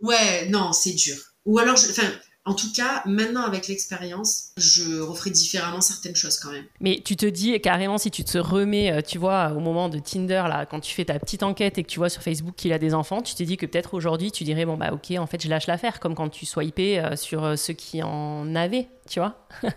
Ouais, 0.00 0.48
non, 0.48 0.72
c'est 0.72 0.92
dur. 0.92 1.16
Ou 1.44 1.58
alors, 1.58 1.74
enfin, 1.74 2.10
en 2.44 2.54
tout 2.54 2.72
cas, 2.72 3.02
maintenant 3.06 3.42
avec 3.42 3.68
l'expérience, 3.68 4.50
je 4.56 4.98
referai 4.98 5.30
différemment 5.30 5.80
certaines 5.80 6.16
choses 6.16 6.40
quand 6.40 6.50
même. 6.50 6.64
Mais 6.80 7.00
tu 7.04 7.14
te 7.14 7.26
dis 7.26 7.60
carrément 7.60 7.98
si 7.98 8.10
tu 8.10 8.24
te 8.24 8.36
remets, 8.36 8.92
euh, 8.92 9.00
tu 9.00 9.18
vois, 9.18 9.52
au 9.52 9.60
moment 9.60 9.88
de 9.88 10.00
Tinder, 10.00 10.44
là, 10.48 10.66
quand 10.66 10.80
tu 10.80 10.92
fais 10.92 11.04
ta 11.04 11.20
petite 11.20 11.44
enquête 11.44 11.78
et 11.78 11.84
que 11.84 11.88
tu 11.88 12.00
vois 12.00 12.08
sur 12.08 12.20
Facebook 12.22 12.54
qu'il 12.56 12.72
a 12.72 12.78
des 12.78 12.94
enfants, 12.94 13.22
tu 13.22 13.36
te 13.36 13.42
dis 13.44 13.56
que 13.56 13.66
peut-être 13.66 13.94
aujourd'hui 13.94 14.32
tu 14.32 14.42
dirais, 14.42 14.64
bon 14.64 14.76
bah 14.76 14.90
ok, 14.92 15.16
en 15.18 15.26
fait 15.28 15.40
je 15.40 15.48
lâche 15.48 15.68
l'affaire, 15.68 16.00
comme 16.00 16.16
quand 16.16 16.30
tu 16.30 16.44
swipais 16.44 16.98
euh, 16.98 17.14
sur 17.14 17.44
euh, 17.44 17.54
ceux 17.54 17.74
qui 17.74 18.02
en 18.02 18.56
avaient, 18.56 18.88
tu 19.08 19.20
vois 19.20 19.46
bah, 19.62 19.70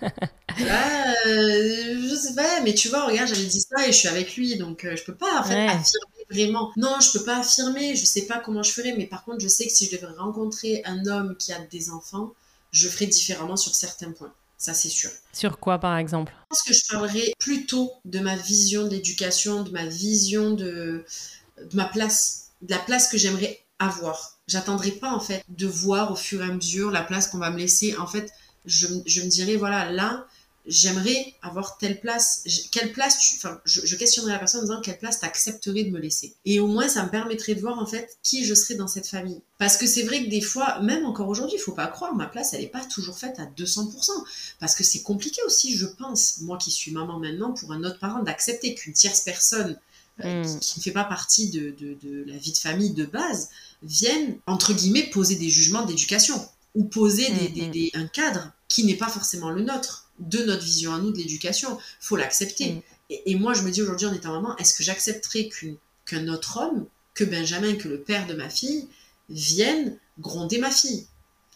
Je 1.28 2.16
sais 2.16 2.34
pas, 2.34 2.62
mais 2.64 2.74
tu 2.74 2.90
vois, 2.90 3.06
regarde, 3.06 3.28
j'avais 3.28 3.46
dit 3.46 3.62
ça 3.62 3.88
et 3.88 3.92
je 3.92 3.98
suis 3.98 4.08
avec 4.08 4.36
lui, 4.36 4.58
donc 4.58 4.88
je 4.92 5.04
peux 5.04 5.16
pas 5.16 5.42
en 5.42 5.44
fait, 5.44 5.68
affirmer 5.68 6.26
vraiment. 6.32 6.72
Non, 6.78 6.96
je 7.00 7.16
peux 7.16 7.26
pas 7.26 7.42
affirmer, 7.42 7.96
je 7.96 8.06
sais 8.06 8.26
pas 8.26 8.40
comment 8.40 8.64
je 8.64 8.72
ferais, 8.72 8.96
mais 8.98 9.06
par 9.06 9.24
contre, 9.24 9.42
je 9.42 9.48
sais 9.48 9.68
que 9.68 9.72
si 9.72 9.86
je 9.86 9.96
devais 9.96 10.12
rencontrer 10.18 10.82
un 10.86 11.06
homme 11.06 11.36
qui 11.38 11.54
a 11.54 11.60
des 11.60 11.92
enfants, 11.92 12.34
je 12.76 12.90
ferai 12.90 13.08
différemment 13.08 13.56
sur 13.56 13.74
certains 13.74 14.12
points. 14.12 14.34
Ça, 14.58 14.74
c'est 14.74 14.90
sûr. 14.90 15.10
Sur 15.32 15.60
quoi, 15.60 15.80
par 15.80 15.98
exemple? 15.98 16.34
Je 16.36 16.48
pense 16.50 16.64
que 16.64 16.74
je 16.74 16.82
parlerai 16.90 17.34
plutôt 17.40 17.94
de 18.04 18.20
ma 18.20 18.36
vision 18.36 18.84
de 18.84 18.90
l'éducation, 18.90 19.64
de 19.64 19.72
ma 19.72 19.86
vision 19.86 20.52
de, 20.52 21.06
de 21.58 21.76
ma 21.76 21.86
place, 21.86 22.50
de 22.62 22.72
la 22.72 22.80
place 22.80 23.08
que 23.08 23.18
j'aimerais 23.18 23.64
avoir. 23.80 24.40
J'attendrai 24.48 24.92
pas, 24.92 25.12
en 25.12 25.20
fait, 25.22 25.44
de 25.48 25.68
voir 25.68 26.12
au 26.12 26.16
fur 26.16 26.42
et 26.42 26.46
à 26.46 26.54
mesure 26.54 26.92
la 26.92 27.02
place 27.02 27.28
qu'on 27.28 27.38
va 27.38 27.50
me 27.50 27.58
laisser. 27.58 27.96
En 27.98 28.08
fait, 28.08 28.32
je, 28.66 28.88
je 29.06 29.22
me 29.22 29.28
dirais, 29.28 29.56
voilà, 29.56 29.90
là, 29.90 30.28
j'aimerais 30.68 31.34
avoir 31.42 31.78
telle 31.78 32.00
place, 32.00 32.44
quelle 32.72 32.92
place 32.92 33.20
tu, 33.20 33.36
enfin, 33.36 33.60
je, 33.66 33.96
questionnerais 33.96 34.34
la 34.34 34.40
personne 34.40 34.62
en 34.62 34.64
disant 34.64 34.82
quelle 34.82 34.98
place 34.98 35.20
t'accepterais 35.20 35.84
de 35.84 35.92
me 35.92 36.00
laisser. 36.00 36.34
Et 36.46 36.60
au 36.60 36.68
moins, 36.68 36.88
ça 36.88 37.04
me 37.04 37.10
permettrait 37.10 37.56
de 37.56 37.62
voir 37.62 37.80
en 37.80 37.86
fait 37.86 38.18
qui 38.24 38.46
je 38.46 38.54
serais 38.54 38.76
dans 38.76 38.88
cette 38.88 39.08
famille. 39.08 39.42
Parce 39.58 39.78
que 39.78 39.86
c'est 39.86 40.04
vrai 40.04 40.24
que 40.24 40.30
des 40.30 40.42
fois, 40.42 40.80
même 40.82 41.06
encore 41.06 41.30
aujourd'hui, 41.30 41.58
il 41.58 41.62
faut 41.62 41.74
pas 41.74 41.88
croire, 41.88 42.16
ma 42.16 42.26
place, 42.26 42.54
elle 42.54 42.62
n'est 42.62 42.68
pas 42.68 42.84
toujours 42.86 43.18
faite 43.18 43.40
à 43.40 43.46
200%. 43.46 44.10
Parce 44.60 44.76
que 44.76 44.84
c'est 44.84 45.02
compliqué 45.02 45.42
aussi, 45.46 45.76
je 45.76 45.86
pense, 45.86 46.40
moi 46.42 46.58
qui 46.58 46.72
suis 46.72 46.92
maman 46.92 47.20
maintenant, 47.20 47.54
pour 47.54 47.72
un 47.72 47.84
autre 47.84 48.00
parent, 48.00 48.24
d'accepter 48.24 48.76
qu'une 48.76 48.94
tierce 48.94 49.22
personne 49.22 49.78
euh, 50.24 50.44
hmm. 50.44 50.60
qui, 50.60 50.80
ne 50.80 50.84
fait 50.84 50.92
pas 50.92 51.04
partie 51.04 51.50
de, 51.50 51.76
de, 51.80 52.24
la 52.26 52.38
vie 52.38 52.54
de 52.54 52.58
famille 52.58 52.92
de 52.92 53.06
base 53.06 53.50
vienne, 53.84 54.38
entre 54.48 54.74
guillemets, 54.74 55.10
poser 55.10 55.36
des 55.36 55.50
jugements 55.50 55.86
d'éducation 55.86 56.44
ou 56.74 56.86
poser 56.86 57.30
des, 57.32 57.50
hmm, 57.50 57.68
hmm. 57.68 57.72
des, 57.72 57.92
un 57.94 58.08
cadre 58.08 58.52
qui 58.68 58.84
n'est 58.84 58.96
pas 58.96 59.10
forcément 59.10 59.52
le 59.52 59.62
nôtre 59.62 60.05
de 60.20 60.44
notre 60.44 60.64
vision 60.64 60.94
à 60.94 61.00
nous 61.00 61.12
de 61.12 61.18
l'éducation. 61.18 61.78
faut 62.00 62.16
l'accepter. 62.16 62.74
Mm. 62.74 62.82
Et, 63.10 63.36
moi, 63.36 63.54
je 63.54 63.62
me 63.62 63.72
dis 63.72 63.82
aujourd'hui 63.82 64.08
en 64.08 64.14
étant 64.14 64.32
maman, 64.32 64.58
est-ce 64.58 64.74
que 64.74 64.84
j'accepterais 64.84 65.50
qu'un 66.06 66.28
autre 66.28 66.58
homme, 66.58 66.86
que 67.14 67.24
Benjamin, 67.24 67.76
que 67.76 67.88
le 67.88 68.02
père 68.02 68.26
de 68.28 68.34
ma 68.34 68.50
fille, 68.50 68.88
vienne 69.30 69.98
gronder 70.20 70.58
ma 70.58 70.72
fille? 70.72 71.08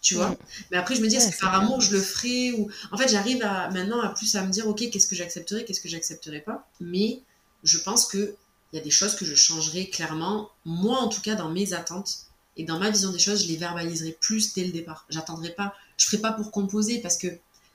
Tu 0.01 0.16
vois? 0.16 0.30
Mm. 0.30 0.38
mais 0.72 0.78
après 0.78 0.95
je 0.95 1.01
me 1.01 1.07
dis 1.07 1.18
est-ce 1.18 1.36
que 1.36 1.41
par 1.41 1.53
amour 1.55 1.82
je 1.82 1.91
le 1.91 2.01
ferai 2.01 2.53
ou 2.53 2.70
en 2.93 2.97
fait 2.97 3.10
j'arrive 3.10 3.43
à 3.43 3.70
maintenant 3.70 3.99
à 3.99 4.07
plus 4.07 4.34
à 4.38 4.45
me 4.45 4.49
dire 4.49 4.66
ok 4.66 4.89
qu'est-ce 4.89 5.07
que 5.07 5.16
j'accepterai 5.16 5.66
qu'est-ce 5.66 5.82
que 5.82 5.89
j'accepterai 5.89 6.39
pas? 6.39 6.70
Mais 6.80 7.20
je 7.66 7.80
pense 7.80 8.05
que 8.05 8.34
il 8.72 8.78
y 8.78 8.80
a 8.80 8.82
des 8.82 8.91
choses 8.91 9.16
que 9.16 9.26
je 9.26 9.36
changerai 9.36 9.89
clairement 9.89 10.51
moi 10.64 10.99
en 10.99 11.10
tout 11.10 11.20
cas 11.20 11.36
dans 11.36 11.49
mes 11.49 11.74
attentes 11.74 12.28
et 12.55 12.64
dans 12.64 12.80
ma 12.80 12.91
vision 12.91 13.12
des 13.12 13.20
choses 13.20 13.43
je 13.43 13.49
les 13.49 13.57
verbaliserai 13.57 14.16
plus 14.22 14.53
dès 14.53 14.64
le 14.64 14.72
départ 14.72 15.05
j'attendrai 15.10 15.49
pas 15.49 15.74
je 15.97 16.05
ferai 16.05 16.20
pas 16.20 16.32
pour 16.32 16.49
composer 16.51 16.99
parce 16.99 17.18
que 17.18 17.28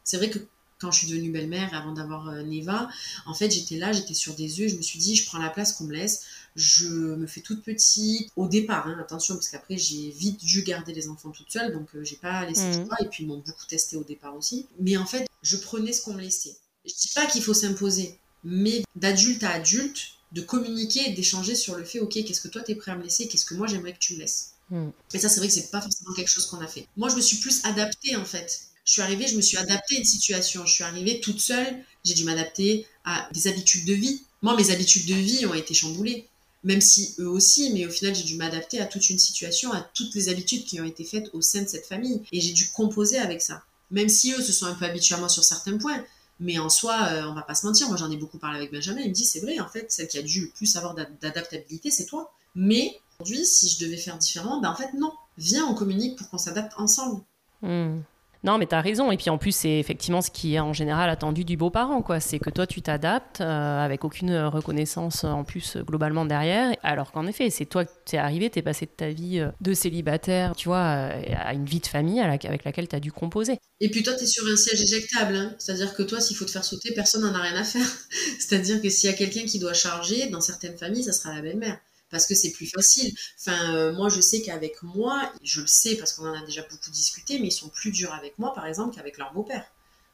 c'est 0.03 0.17
vrai 0.17 0.31
que 0.31 0.39
quand 0.79 0.91
je 0.91 0.99
suis 0.99 1.09
devenue 1.09 1.31
belle-mère 1.31 1.73
avant 1.75 1.93
d'avoir 1.93 2.29
euh, 2.29 2.43
Neva, 2.43 2.89
en 3.27 3.35
fait, 3.35 3.51
j'étais 3.51 3.77
là, 3.77 3.93
j'étais 3.93 4.15
sur 4.15 4.35
des 4.35 4.61
œufs, 4.61 4.71
je 4.71 4.77
me 4.77 4.83
suis 4.83 4.99
dit, 4.99 5.17
je 5.17 5.27
prends 5.27 5.39
la 5.39 5.51
place 5.51 5.73
qu'on 5.73 5.85
me 5.85 5.95
laisse, 5.95 6.25
je 6.57 6.89
me 6.89 7.27
fais 7.27 7.41
toute 7.41 7.63
petite 7.63 8.31
au 8.37 8.49
départ, 8.49 8.87
hein, 8.87 8.97
attention, 9.01 9.35
parce 9.35 9.49
qu'après, 9.49 9.79
j'ai 9.79 10.11
vite 10.11 10.45
dû 10.45 10.63
garder 10.63 10.93
les 10.93 11.09
enfants 11.09 11.31
toute 11.31 11.51
seule, 11.51 11.73
donc 11.73 11.89
euh, 11.95 12.05
j'ai 12.05 12.17
pas 12.17 12.45
laissé 12.47 12.71
le 12.71 12.79
mmh. 12.79 12.87
choix, 12.87 12.97
et 13.01 13.09
puis 13.09 13.25
ils 13.25 13.27
m'ont 13.27 13.39
beaucoup 13.39 13.67
testé 13.67 13.97
au 13.97 14.05
départ 14.05 14.37
aussi. 14.37 14.67
Mais 14.81 14.97
en 14.97 15.07
fait, 15.07 15.27
je 15.43 15.57
prenais 15.57 15.93
ce 15.93 16.03
qu'on 16.03 16.15
me 16.15 16.21
laissait. 16.21 16.57
Je 16.85 16.93
dis 16.93 17.11
pas 17.15 17.27
qu'il 17.27 17.43
faut 17.43 17.55
s'imposer, 17.55 18.19
mais 18.43 18.85
d'adulte 18.97 19.43
à 19.45 19.51
adulte, 19.51 20.15
de 20.33 20.41
communiquer 20.41 21.09
et 21.09 21.13
d'échanger 21.13 21.55
sur 21.55 21.77
le 21.77 21.85
fait, 21.85 22.01
ok, 22.01 22.13
qu'est-ce 22.13 22.41
que 22.41 22.49
toi 22.49 22.63
t'es 22.63 22.75
prêt 22.75 22.91
à 22.91 22.97
me 22.97 23.05
laisser, 23.05 23.29
qu'est-ce 23.29 23.45
que 23.45 23.55
moi 23.55 23.69
j'aimerais 23.69 23.93
que 23.93 23.99
tu 23.99 24.15
me 24.15 24.19
laisses. 24.21 24.55
Mmh. 24.71 24.89
Et 25.13 25.19
ça, 25.19 25.29
c'est 25.29 25.39
vrai 25.39 25.49
que 25.49 25.55
c'est 25.55 25.71
pas 25.71 25.81
forcément 25.81 26.13
quelque 26.15 26.29
chose 26.29 26.47
qu'on 26.47 26.61
a 26.61 26.67
fait. 26.67 26.89
Moi, 26.97 27.09
je 27.09 27.17
me 27.17 27.21
suis 27.21 27.37
plus 27.37 27.65
adaptée 27.65 28.17
en 28.17 28.25
fait 28.25 28.69
je 28.85 28.93
suis 28.93 29.03
arrivée, 29.03 29.27
je 29.27 29.37
me 29.37 29.43
suis 29.43 29.57
adaptée 29.57 29.97
à 29.97 29.99
une 29.99 30.05
situation. 30.05 30.67
Je 30.67 30.73
suis 30.73 30.85
arrivée 30.85 31.21
toute 31.21 31.41
seule, 31.41 31.83
j'ai 32.05 32.15
dû 32.15 32.25
m'adapter 32.25 32.87
à 33.05 33.29
des 33.33 33.49
habitudes 33.49 33.87
de 33.87 33.95
vie. 33.95 34.23
Moi, 34.43 34.57
mes 34.57 34.71
habitudes 34.71 35.07
de 35.07 35.15
vie 35.15 35.47
ont 35.47 35.55
été 35.55 35.73
chamboulées, 35.73 36.29
même 36.65 36.81
si 36.81 37.15
eux 37.19 37.29
aussi, 37.29 37.71
mais 37.73 37.87
au 37.87 37.91
final, 37.91 38.15
j'ai 38.15 38.25
dû 38.25 38.37
m'adapter 38.37 38.81
à 38.81 38.87
toute 38.87 39.09
une 39.09 39.19
situation, 39.19 39.73
à 39.73 39.81
toutes 39.95 40.15
les 40.15 40.29
habitudes 40.29 40.65
qui 40.65 40.81
ont 40.81 40.85
été 40.85 41.05
faites 41.05 41.31
au 41.33 41.41
sein 41.41 41.63
de 41.63 41.69
cette 41.69 41.87
famille. 41.87 42.23
Et 42.33 42.41
j'ai 42.41 42.53
dû 42.53 42.69
composer 42.71 43.19
avec 43.19 43.41
ça. 43.41 43.63
Même 43.91 44.09
si 44.09 44.33
eux 44.33 44.43
se 44.43 44.53
sont 44.53 44.67
un 44.67 44.75
peu 44.75 44.85
habitués 44.85 45.15
à 45.15 45.19
moi 45.19 45.29
sur 45.29 45.45
certains 45.45 45.79
points. 45.79 46.05
Mais 46.41 46.59
en 46.59 46.69
soi, 46.69 47.09
euh, 47.11 47.25
on 47.27 47.35
va 47.35 47.43
pas 47.43 47.55
se 47.55 47.65
mentir. 47.65 47.89
Moi, 47.89 47.97
j'en 47.97 48.11
ai 48.11 48.17
beaucoup 48.17 48.39
parlé 48.39 48.59
avec 48.59 48.73
Benjamin. 48.73 49.01
Il 49.01 49.11
me 49.11 49.15
dit, 49.15 49.25
c'est 49.25 49.41
vrai, 49.41 49.61
en 49.61 49.69
fait, 49.69 49.91
celle 49.93 50.09
qui 50.09 50.19
a 50.19 50.23
dû 50.23 50.43
le 50.43 50.49
plus 50.49 50.77
avoir 50.77 50.95
d'adaptabilité, 50.95 51.91
c'est 51.91 52.07
toi. 52.07 52.35
Mais 52.55 52.99
aujourd'hui, 53.19 53.47
si 53.47 53.69
je 53.69 53.85
devais 53.85 53.97
faire 53.97 54.19
différemment, 54.19 54.61
ben 54.61 54.71
en 54.71 54.77
fait, 54.77 54.93
non. 54.95 55.13
Viens, 55.39 55.67
on 55.67 55.75
communique 55.75 56.17
pour 56.17 56.29
qu'on 56.29 56.39
s'adapte 56.39 56.73
ensemble. 56.77 57.23
Hmm. 57.63 58.01
Non, 58.45 58.59
mais 58.59 58.67
tu 58.67 58.75
as 58.75 58.83
raison. 58.83 59.11
Et 59.11 59.17
puis 59.17 59.31
en 59.31 59.39
plus, 59.39 59.57
c'est 59.57 59.79
effectivement 59.79 60.21
ce 60.21 60.31
qui 60.31 60.55
est 60.55 60.61
en 60.61 60.75
général 60.75 61.09
attendu 61.09 61.45
du 61.45 61.57
beau-parent. 61.57 62.05
C'est 62.21 62.39
que 62.39 62.51
toi, 62.51 62.67
tu 62.67 62.83
t'adaptes 62.83 63.41
euh, 63.41 63.85
avec 63.85 64.05
aucune 64.05 64.37
reconnaissance 64.37 65.25
en 65.25 65.45
plus 65.45 65.79
globalement 65.79 66.27
derrière. 66.27 66.77
Alors 66.83 67.11
qu'en 67.11 67.27
effet, 67.27 67.49
c'est 67.49 67.65
toi 67.65 67.87
qui 68.05 68.17
es 68.17 68.19
arrivé, 68.19 68.51
tu 68.51 68.59
es 68.59 68.63
passé 68.63 68.85
de 68.85 68.91
ta 68.91 69.09
vie 69.09 69.41
euh, 69.41 69.49
de 69.63 69.73
célibataire, 69.73 70.55
tu 70.55 70.69
vois, 70.69 70.77
euh, 70.77 71.23
à 71.43 71.55
une 71.55 71.65
vie 71.65 71.81
de 71.81 71.87
famille 71.87 72.21
avec 72.21 72.65
laquelle 72.65 72.87
tu 72.87 72.97
as 72.97 73.01
dû 73.01 73.13
composer. 73.13 73.59
Et 73.81 73.91
puis 73.91 74.03
toi, 74.03 74.13
tu 74.13 74.25
es 74.25 74.27
sur 74.27 74.47
un 74.47 74.57
siège 74.57 74.83
éjectable. 74.83 75.37
Hein. 75.37 75.55
C'est-à-dire 75.59 75.95
que 75.95 76.03
toi, 76.03 76.21
s'il 76.21 76.37
faut 76.37 76.45
te 76.45 76.51
faire 76.51 76.65
sauter, 76.65 76.93
personne 76.93 77.23
n'en 77.23 77.35
a 77.35 77.41
rien 77.41 77.57
à 77.57 77.65
faire. 77.65 77.87
C'est-à-dire 78.39 78.83
que 78.83 78.91
s'il 78.91 79.09
y 79.09 79.13
a 79.13 79.17
quelqu'un 79.17 79.47
qui 79.47 79.59
doit 79.59 79.73
charger, 79.73 80.27
dans 80.27 80.43
certaines 80.43 80.77
familles, 80.77 81.05
ça 81.05 81.13
sera 81.13 81.35
la 81.35 81.41
belle-mère 81.41 81.79
parce 82.15 82.29
que 82.29 82.37
c'est 82.37 82.53
plus 82.53 82.69
facile. 82.69 83.13
Enfin, 83.41 83.75
euh, 83.75 83.93
moi, 83.93 84.09
je 84.09 84.21
sais 84.21 84.41
qu'avec 84.41 84.81
moi, 84.85 85.33
je 85.43 85.63
le 85.63 85.67
sais 85.67 85.97
parce 85.97 86.13
qu'on 86.13 86.29
en 86.29 86.33
a 86.33 86.47
déjà 86.47 86.63
beaucoup 86.63 86.91
discuté, 86.93 87.41
mais 87.41 87.49
ils 87.49 87.53
sont 87.53 87.69
plus 87.69 87.91
durs 87.91 88.15
avec 88.15 88.39
moi, 88.39 88.55
par 88.55 88.67
exemple, 88.67 88.95
qu'avec 88.95 89.19
leur 89.19 89.33
beau-père. 89.33 89.65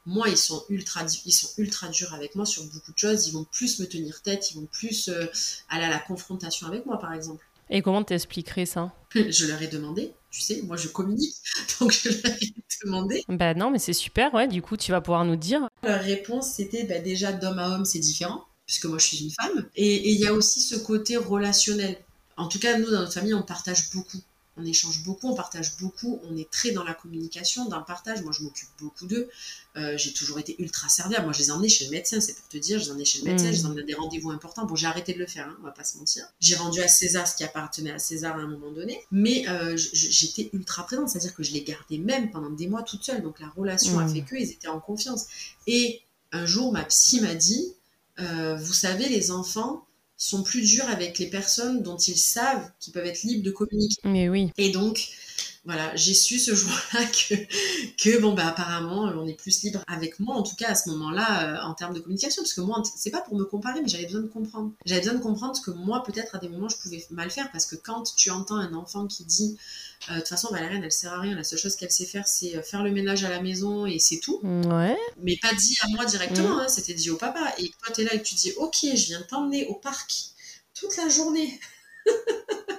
Moi, 0.06 0.30
ils 0.30 0.38
sont 0.38 0.64
ultra, 0.70 1.02
ils 1.26 1.32
sont 1.32 1.50
ultra 1.58 1.88
durs 1.88 2.14
avec 2.14 2.36
moi 2.36 2.46
sur 2.46 2.64
beaucoup 2.64 2.92
de 2.92 2.96
choses. 2.96 3.28
Ils 3.28 3.32
vont 3.32 3.44
plus 3.44 3.80
me 3.80 3.86
tenir 3.86 4.22
tête, 4.22 4.50
ils 4.50 4.54
vont 4.54 4.66
plus 4.72 5.10
euh, 5.10 5.26
aller 5.68 5.84
à 5.84 5.90
la 5.90 5.98
confrontation 5.98 6.66
avec 6.66 6.86
moi, 6.86 6.98
par 6.98 7.12
exemple. 7.12 7.44
Et 7.68 7.82
comment 7.82 8.02
t'expliquerais 8.02 8.64
ça? 8.64 8.94
Je 9.14 9.44
leur 9.44 9.60
ai 9.60 9.68
demandé, 9.68 10.14
tu 10.30 10.40
sais, 10.40 10.62
moi 10.62 10.78
je 10.78 10.88
communique, 10.88 11.36
donc 11.80 11.92
je 11.92 12.08
leur 12.08 12.32
ai 12.32 12.54
demandé. 12.82 13.24
Bah 13.28 13.52
non, 13.52 13.70
mais 13.70 13.78
c'est 13.78 13.92
super, 13.92 14.32
ouais, 14.32 14.48
du 14.48 14.62
coup 14.62 14.76
tu 14.76 14.90
vas 14.90 15.00
pouvoir 15.00 15.24
nous 15.24 15.36
dire. 15.36 15.68
Leur 15.82 16.00
réponse 16.00 16.52
c'était 16.52 16.84
bah, 16.84 16.98
déjà 16.98 17.32
d'homme 17.32 17.58
à 17.58 17.68
homme 17.68 17.84
c'est 17.84 17.98
différent 17.98 18.44
puisque 18.70 18.84
moi 18.84 18.98
je 18.98 19.06
suis 19.06 19.24
une 19.24 19.32
femme. 19.32 19.66
Et 19.74 20.12
il 20.12 20.20
y 20.20 20.28
a 20.28 20.32
aussi 20.32 20.60
ce 20.60 20.76
côté 20.76 21.16
relationnel. 21.16 21.98
En 22.36 22.46
tout 22.46 22.60
cas, 22.60 22.78
nous, 22.78 22.88
dans 22.88 23.00
notre 23.00 23.12
famille, 23.12 23.34
on 23.34 23.42
partage 23.42 23.90
beaucoup. 23.90 24.20
On 24.56 24.64
échange 24.64 25.02
beaucoup, 25.02 25.28
on 25.28 25.34
partage 25.34 25.76
beaucoup, 25.78 26.20
on 26.30 26.36
est 26.36 26.48
très 26.50 26.70
dans 26.70 26.84
la 26.84 26.94
communication, 26.94 27.68
dans 27.68 27.80
le 27.80 27.84
partage. 27.84 28.22
Moi, 28.22 28.30
je 28.30 28.44
m'occupe 28.44 28.68
beaucoup 28.78 29.06
d'eux. 29.06 29.28
Euh, 29.76 29.96
j'ai 29.96 30.12
toujours 30.12 30.38
été 30.38 30.54
ultra 30.60 30.88
serviable. 30.88 31.24
Moi, 31.24 31.32
je 31.32 31.40
les 31.40 31.48
ai 31.48 31.50
emmenés 31.50 31.68
chez 31.68 31.86
le 31.86 31.90
médecin, 31.90 32.20
c'est 32.20 32.34
pour 32.34 32.46
te 32.46 32.58
dire. 32.58 32.78
Je 32.78 32.84
les 32.84 32.88
ai 32.88 32.92
emmenés 32.92 33.04
chez 33.04 33.18
le 33.18 33.24
médecin, 33.24 33.46
je 33.46 33.56
les 33.56 33.62
ai 33.62 33.66
emmenés 33.66 33.82
à 33.82 33.86
des 33.86 33.94
rendez-vous 33.94 34.30
importants. 34.30 34.66
Bon, 34.66 34.76
j'ai 34.76 34.86
arrêté 34.86 35.14
de 35.14 35.18
le 35.18 35.26
faire, 35.26 35.48
hein, 35.48 35.56
on 35.60 35.64
va 35.64 35.72
pas 35.72 35.82
se 35.82 35.98
mentir. 35.98 36.24
J'ai 36.38 36.54
rendu 36.54 36.80
à 36.80 36.86
César 36.86 37.26
ce 37.26 37.34
qui 37.34 37.42
appartenait 37.42 37.90
à 37.90 37.98
César 37.98 38.36
à 38.36 38.40
un 38.40 38.46
moment 38.46 38.70
donné. 38.70 39.00
Mais 39.10 39.48
euh, 39.48 39.76
j'étais 39.76 40.48
ultra 40.52 40.86
présente, 40.86 41.08
c'est-à-dire 41.08 41.34
que 41.34 41.42
je 41.42 41.52
les 41.52 41.64
gardais 41.64 41.98
même 41.98 42.30
pendant 42.30 42.50
des 42.50 42.68
mois 42.68 42.84
toute 42.84 43.02
seule. 43.02 43.22
Donc, 43.22 43.40
la 43.40 43.48
relation 43.48 43.98
a 43.98 44.04
mmh. 44.04 44.14
fait 44.14 44.20
qu'eux, 44.20 44.38
ils 44.38 44.52
étaient 44.52 44.68
en 44.68 44.78
confiance. 44.78 45.26
Et 45.66 46.02
un 46.30 46.46
jour, 46.46 46.72
ma 46.72 46.84
psy 46.84 47.20
m'a 47.20 47.34
dit 47.34 47.74
euh, 48.20 48.56
vous 48.56 48.72
savez, 48.72 49.08
les 49.08 49.30
enfants 49.30 49.84
sont 50.16 50.42
plus 50.42 50.62
durs 50.62 50.88
avec 50.88 51.18
les 51.18 51.28
personnes 51.28 51.82
dont 51.82 51.96
ils 51.96 52.18
savent 52.18 52.70
qu'ils 52.78 52.92
peuvent 52.92 53.06
être 53.06 53.22
libres 53.22 53.42
de 53.44 53.50
communiquer. 53.50 54.00
Mais 54.04 54.28
oui. 54.28 54.50
Et 54.58 54.70
donc, 54.70 55.08
voilà, 55.64 55.94
j'ai 55.94 56.14
su 56.14 56.38
ce 56.38 56.54
jour-là 56.54 57.04
que, 57.28 57.34
que 57.96 58.18
bon, 58.20 58.34
bah, 58.34 58.48
apparemment, 58.48 59.02
on 59.02 59.26
est 59.26 59.34
plus 59.34 59.62
libre 59.62 59.82
avec 59.86 60.18
moi, 60.20 60.36
en 60.36 60.42
tout 60.42 60.56
cas 60.56 60.68
à 60.68 60.74
ce 60.74 60.88
moment-là, 60.90 61.48
euh, 61.48 61.68
en 61.68 61.74
termes 61.74 61.94
de 61.94 62.00
communication. 62.00 62.42
Parce 62.42 62.54
que 62.54 62.60
moi, 62.60 62.82
c'est 62.96 63.10
pas 63.10 63.20
pour 63.20 63.36
me 63.36 63.44
comparer, 63.44 63.80
mais 63.80 63.88
j'avais 63.88 64.06
besoin 64.06 64.22
de 64.22 64.28
comprendre. 64.28 64.72
J'avais 64.84 65.00
besoin 65.00 65.14
de 65.14 65.22
comprendre 65.22 65.60
que 65.64 65.70
moi, 65.70 66.02
peut-être 66.02 66.34
à 66.34 66.38
des 66.38 66.48
moments, 66.48 66.68
je 66.68 66.76
pouvais 66.76 67.04
mal 67.10 67.30
faire. 67.30 67.50
Parce 67.52 67.66
que 67.66 67.76
quand 67.76 68.14
tu 68.16 68.30
entends 68.30 68.56
un 68.56 68.74
enfant 68.74 69.06
qui 69.06 69.24
dit 69.24 69.56
de 70.08 70.18
toute 70.18 70.28
façon, 70.28 70.48
Valériane, 70.50 70.82
elle 70.82 70.92
sert 70.92 71.12
à 71.12 71.20
rien. 71.20 71.36
La 71.36 71.44
seule 71.44 71.58
chose 71.58 71.76
qu'elle 71.76 71.90
sait 71.90 72.06
faire, 72.06 72.26
c'est 72.26 72.56
euh, 72.56 72.62
faire 72.62 72.82
le 72.82 72.90
ménage 72.90 73.24
à 73.24 73.28
la 73.28 73.40
maison 73.40 73.86
et 73.86 73.98
c'est 73.98 74.18
tout. 74.18 74.40
Ouais. 74.42 74.96
Mais 75.18 75.36
pas 75.40 75.52
dit 75.52 75.76
à 75.82 75.88
moi 75.88 76.04
directement, 76.04 76.60
hein, 76.60 76.68
c'était 76.68 76.94
dit 76.94 77.10
au 77.10 77.16
papa. 77.16 77.54
Et 77.58 77.68
toi, 77.68 77.94
t'es 77.94 78.04
là 78.04 78.14
et 78.14 78.22
tu 78.22 78.34
dis, 78.34 78.52
ok, 78.56 78.78
je 78.82 79.06
viens 79.06 79.22
t'emmener 79.22 79.66
au 79.66 79.74
parc 79.74 80.12
toute 80.74 80.96
la 80.96 81.08
journée. 81.08 81.60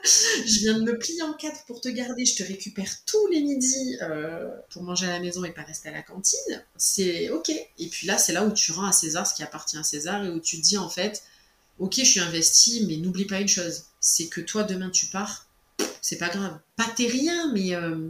je 0.03 0.59
viens 0.61 0.79
de 0.79 0.83
me 0.83 0.97
plier 0.97 1.21
en 1.21 1.33
quatre 1.33 1.63
pour 1.65 1.79
te 1.79 1.89
garder, 1.89 2.25
je 2.25 2.35
te 2.35 2.43
récupère 2.43 2.89
tous 3.05 3.27
les 3.27 3.41
midis 3.41 3.97
euh, 4.01 4.49
pour 4.71 4.81
manger 4.81 5.05
à 5.05 5.11
la 5.11 5.19
maison 5.19 5.43
et 5.43 5.51
pas 5.51 5.61
rester 5.61 5.89
à 5.89 5.91
la 5.91 6.01
cantine. 6.01 6.65
C'est 6.75 7.29
ok. 7.29 7.49
Et 7.49 7.87
puis 7.87 8.07
là, 8.07 8.17
c'est 8.17 8.33
là 8.33 8.43
où 8.43 8.51
tu 8.51 8.71
rends 8.71 8.87
à 8.87 8.91
César 8.91 9.27
ce 9.27 9.35
qui 9.35 9.43
appartient 9.43 9.77
à 9.77 9.83
César 9.83 10.25
et 10.25 10.29
où 10.29 10.39
tu 10.39 10.57
te 10.57 10.63
dis 10.63 10.77
en 10.77 10.89
fait, 10.89 11.23
ok, 11.77 11.93
je 11.97 12.03
suis 12.03 12.19
investi, 12.19 12.85
mais 12.87 12.97
n'oublie 12.97 13.25
pas 13.25 13.39
une 13.39 13.47
chose, 13.47 13.85
c'est 13.99 14.27
que 14.27 14.41
toi 14.41 14.63
demain 14.63 14.89
tu 14.89 15.05
pars, 15.07 15.47
c'est 16.01 16.17
pas 16.17 16.29
grave. 16.29 16.59
Pas 16.75 16.87
t'es 16.95 17.07
rien, 17.07 17.51
mais 17.53 17.73
euh, 17.75 18.09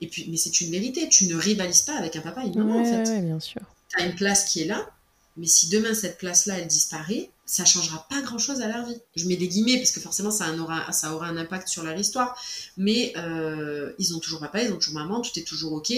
et 0.00 0.06
puis 0.06 0.26
mais 0.30 0.36
c'est 0.36 0.60
une 0.60 0.70
vérité. 0.70 1.08
Tu 1.08 1.26
ne 1.26 1.36
rivalises 1.36 1.82
pas 1.82 1.96
avec 1.96 2.16
un 2.16 2.20
papa 2.20 2.44
et 2.44 2.48
une 2.48 2.58
maman 2.58 2.80
en 2.80 2.84
fait. 2.84 3.08
Ouais, 3.08 3.20
bien 3.20 3.40
sûr. 3.40 3.60
T'as 3.96 4.06
une 4.06 4.14
place 4.14 4.44
qui 4.44 4.62
est 4.62 4.66
là, 4.66 4.88
mais 5.36 5.46
si 5.46 5.68
demain 5.68 5.94
cette 5.94 6.18
place-là 6.18 6.58
elle 6.58 6.66
disparaît, 6.66 7.30
ça 7.44 7.64
changera 7.64 8.06
pas 8.08 8.22
grand-chose 8.22 8.62
à 8.62 8.68
leur 8.68 8.86
vie. 8.86 8.98
Je 9.16 9.26
mets 9.26 9.36
des 9.36 9.48
guillemets 9.48 9.76
parce 9.76 9.90
que 9.90 10.00
forcément 10.00 10.30
ça 10.30 10.50
aura, 10.54 10.90
ça 10.92 11.14
aura 11.14 11.26
un 11.26 11.36
impact 11.36 11.68
sur 11.68 11.82
leur 11.82 11.98
histoire, 11.98 12.40
mais 12.76 13.12
euh, 13.16 13.92
ils 13.98 14.14
ont 14.14 14.20
toujours 14.20 14.40
papa, 14.40 14.62
ils 14.62 14.72
ont 14.72 14.78
toujours 14.78 14.94
maman, 14.94 15.20
tout 15.20 15.38
est 15.38 15.46
toujours 15.46 15.72
ok. 15.72 15.92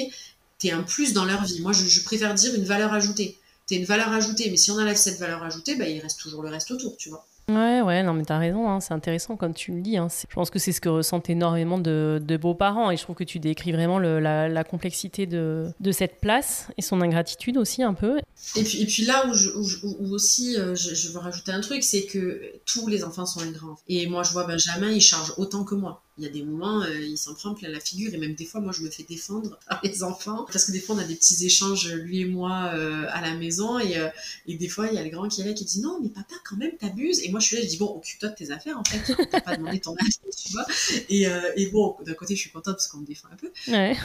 T'es 0.59 0.71
un 0.71 0.83
plus 0.83 1.13
dans 1.13 1.25
leur 1.25 1.45
vie. 1.45 1.61
Moi, 1.61 1.73
je, 1.73 1.85
je 1.85 2.03
préfère 2.05 2.33
dire 2.35 2.55
une 2.55 2.65
valeur 2.65 2.93
ajoutée. 2.93 3.39
T'es 3.67 3.77
une 3.77 3.85
valeur 3.85 4.13
ajoutée, 4.13 4.51
mais 4.51 4.57
si 4.57 4.71
on 4.71 4.75
enlève 4.75 4.97
cette 4.97 5.19
valeur 5.19 5.43
ajoutée, 5.43 5.75
bah, 5.75 5.89
il 5.89 6.01
reste 6.01 6.21
toujours 6.21 6.43
le 6.43 6.49
reste 6.49 6.71
autour, 6.71 6.97
tu 6.97 7.09
vois. 7.09 7.27
Ouais, 7.49 7.83
ouais, 7.83 8.03
non, 8.03 8.15
mais 8.15 8.25
t'as 8.25 8.39
raison, 8.39 8.71
hein, 8.71 8.81
c'est 8.81 8.95
intéressant 8.95 9.37
comme 9.37 9.53
tu 9.53 9.73
le 9.73 9.83
dis. 9.83 9.99
Hein. 9.99 10.09
Je 10.11 10.35
pense 10.35 10.49
que 10.49 10.59
c'est 10.59 10.73
ce 10.73 10.81
que 10.81 10.89
ressentent 10.89 11.29
énormément 11.29 11.77
de, 11.79 12.39
beaux-parents 12.41 12.91
et 12.91 12.97
je 12.97 13.03
trouve 13.03 13.17
que 13.17 13.25
tu 13.25 13.39
décris 13.39 13.73
vraiment 13.73 13.99
la, 13.99 14.65
complexité 14.65 15.27
de, 15.27 15.73
cette 15.93 16.21
place 16.21 16.69
et 16.79 16.83
son 16.83 17.03
ingratitude 17.03 17.59
aussi 17.59 17.83
un 17.83 17.95
peu. 17.95 18.19
Et 18.57 18.63
puis, 18.63 18.83
et 18.83 18.87
puis 18.87 19.05
là 19.05 19.27
où 19.27 20.15
aussi 20.15 20.57
euh, 20.57 20.75
je, 20.75 20.95
je, 20.95 21.13
veux 21.13 21.19
rajouter 21.19 21.53
un 21.53 21.61
truc, 21.61 21.83
c'est 21.83 22.07
que 22.07 22.41
tous 22.65 22.89
les 22.89 23.05
enfants 23.05 23.27
sont 23.27 23.41
ingrats. 23.41 23.77
Et 23.89 24.07
moi, 24.07 24.23
je 24.23 24.33
vois 24.33 24.45
Benjamin, 24.45 24.91
il 24.91 25.01
charge 25.01 25.35
autant 25.37 25.65
que 25.65 25.75
moi. 25.75 26.04
Il 26.17 26.25
y 26.25 26.27
a 26.27 26.31
des 26.31 26.45
moments, 26.45 26.83
euh, 26.83 27.01
il 27.01 27.19
s'en 27.19 27.35
prend 27.35 27.55
plein 27.55 27.69
la 27.69 27.81
figure 27.81 28.15
et 28.15 28.19
même 28.19 28.35
des 28.35 28.45
fois, 28.45 28.61
moi, 28.61 28.73
je 28.73 28.83
me 28.83 28.91
fais 28.91 29.03
défendre 29.03 29.59
par 29.69 29.81
les 29.83 30.03
enfants 30.03 30.47
parce 30.53 30.65
que 30.65 30.73
des 30.73 30.81
fois, 30.81 30.95
on 30.95 30.99
a 30.99 31.05
des 31.05 31.17
petits 31.17 31.45
échanges, 31.45 31.93
lui 31.93 32.21
et 32.21 32.25
moi, 32.25 32.71
euh, 32.75 33.07
à 33.11 33.21
la 33.21 33.35
maison 33.35 33.79
et, 33.79 33.97
euh, 33.99 34.09
et 34.47 34.57
des 34.57 34.69
fois, 34.69 34.87
il 34.87 34.95
y 34.95 34.99
a 34.99 35.03
le 35.03 35.11
grand 35.11 35.29
qui 35.29 35.41
est 35.41 35.45
là 35.45 35.53
qui 35.53 35.65
dit 35.65 35.81
non, 35.81 35.99
mais 36.01 36.09
papa, 36.09 36.35
quand 36.49 36.57
même, 36.57 36.77
t'abuses. 36.77 37.21
Et 37.25 37.31
moi, 37.31 37.41
je 37.41 37.47
suis 37.47 37.57
là, 37.57 37.63
je 37.63 37.69
dis 37.69 37.79
bon, 37.79 37.87
occupe-toi 37.87 38.29
de 38.29 38.35
tes 38.35 38.51
affaires 38.51 38.79
en 38.79 38.85
fait, 38.85 39.15
t'as 39.31 39.41
pas 39.41 39.57
demandé 39.57 39.81
ton 39.81 39.97
avis, 39.97 40.19
tu 40.37 40.53
vois. 40.53 40.67
Et, 41.09 41.27
et 41.57 41.67
bon, 41.71 41.97
d'un 42.05 42.15
côté, 42.15 42.37
je 42.37 42.41
suis 42.41 42.51
contente 42.51 42.77
parce 42.77 42.89
qu'on 42.89 42.99
me 42.99 43.07
défend 43.07 43.29
un 43.33 43.37
peu. 43.37 43.51
Ouais. 43.69 43.97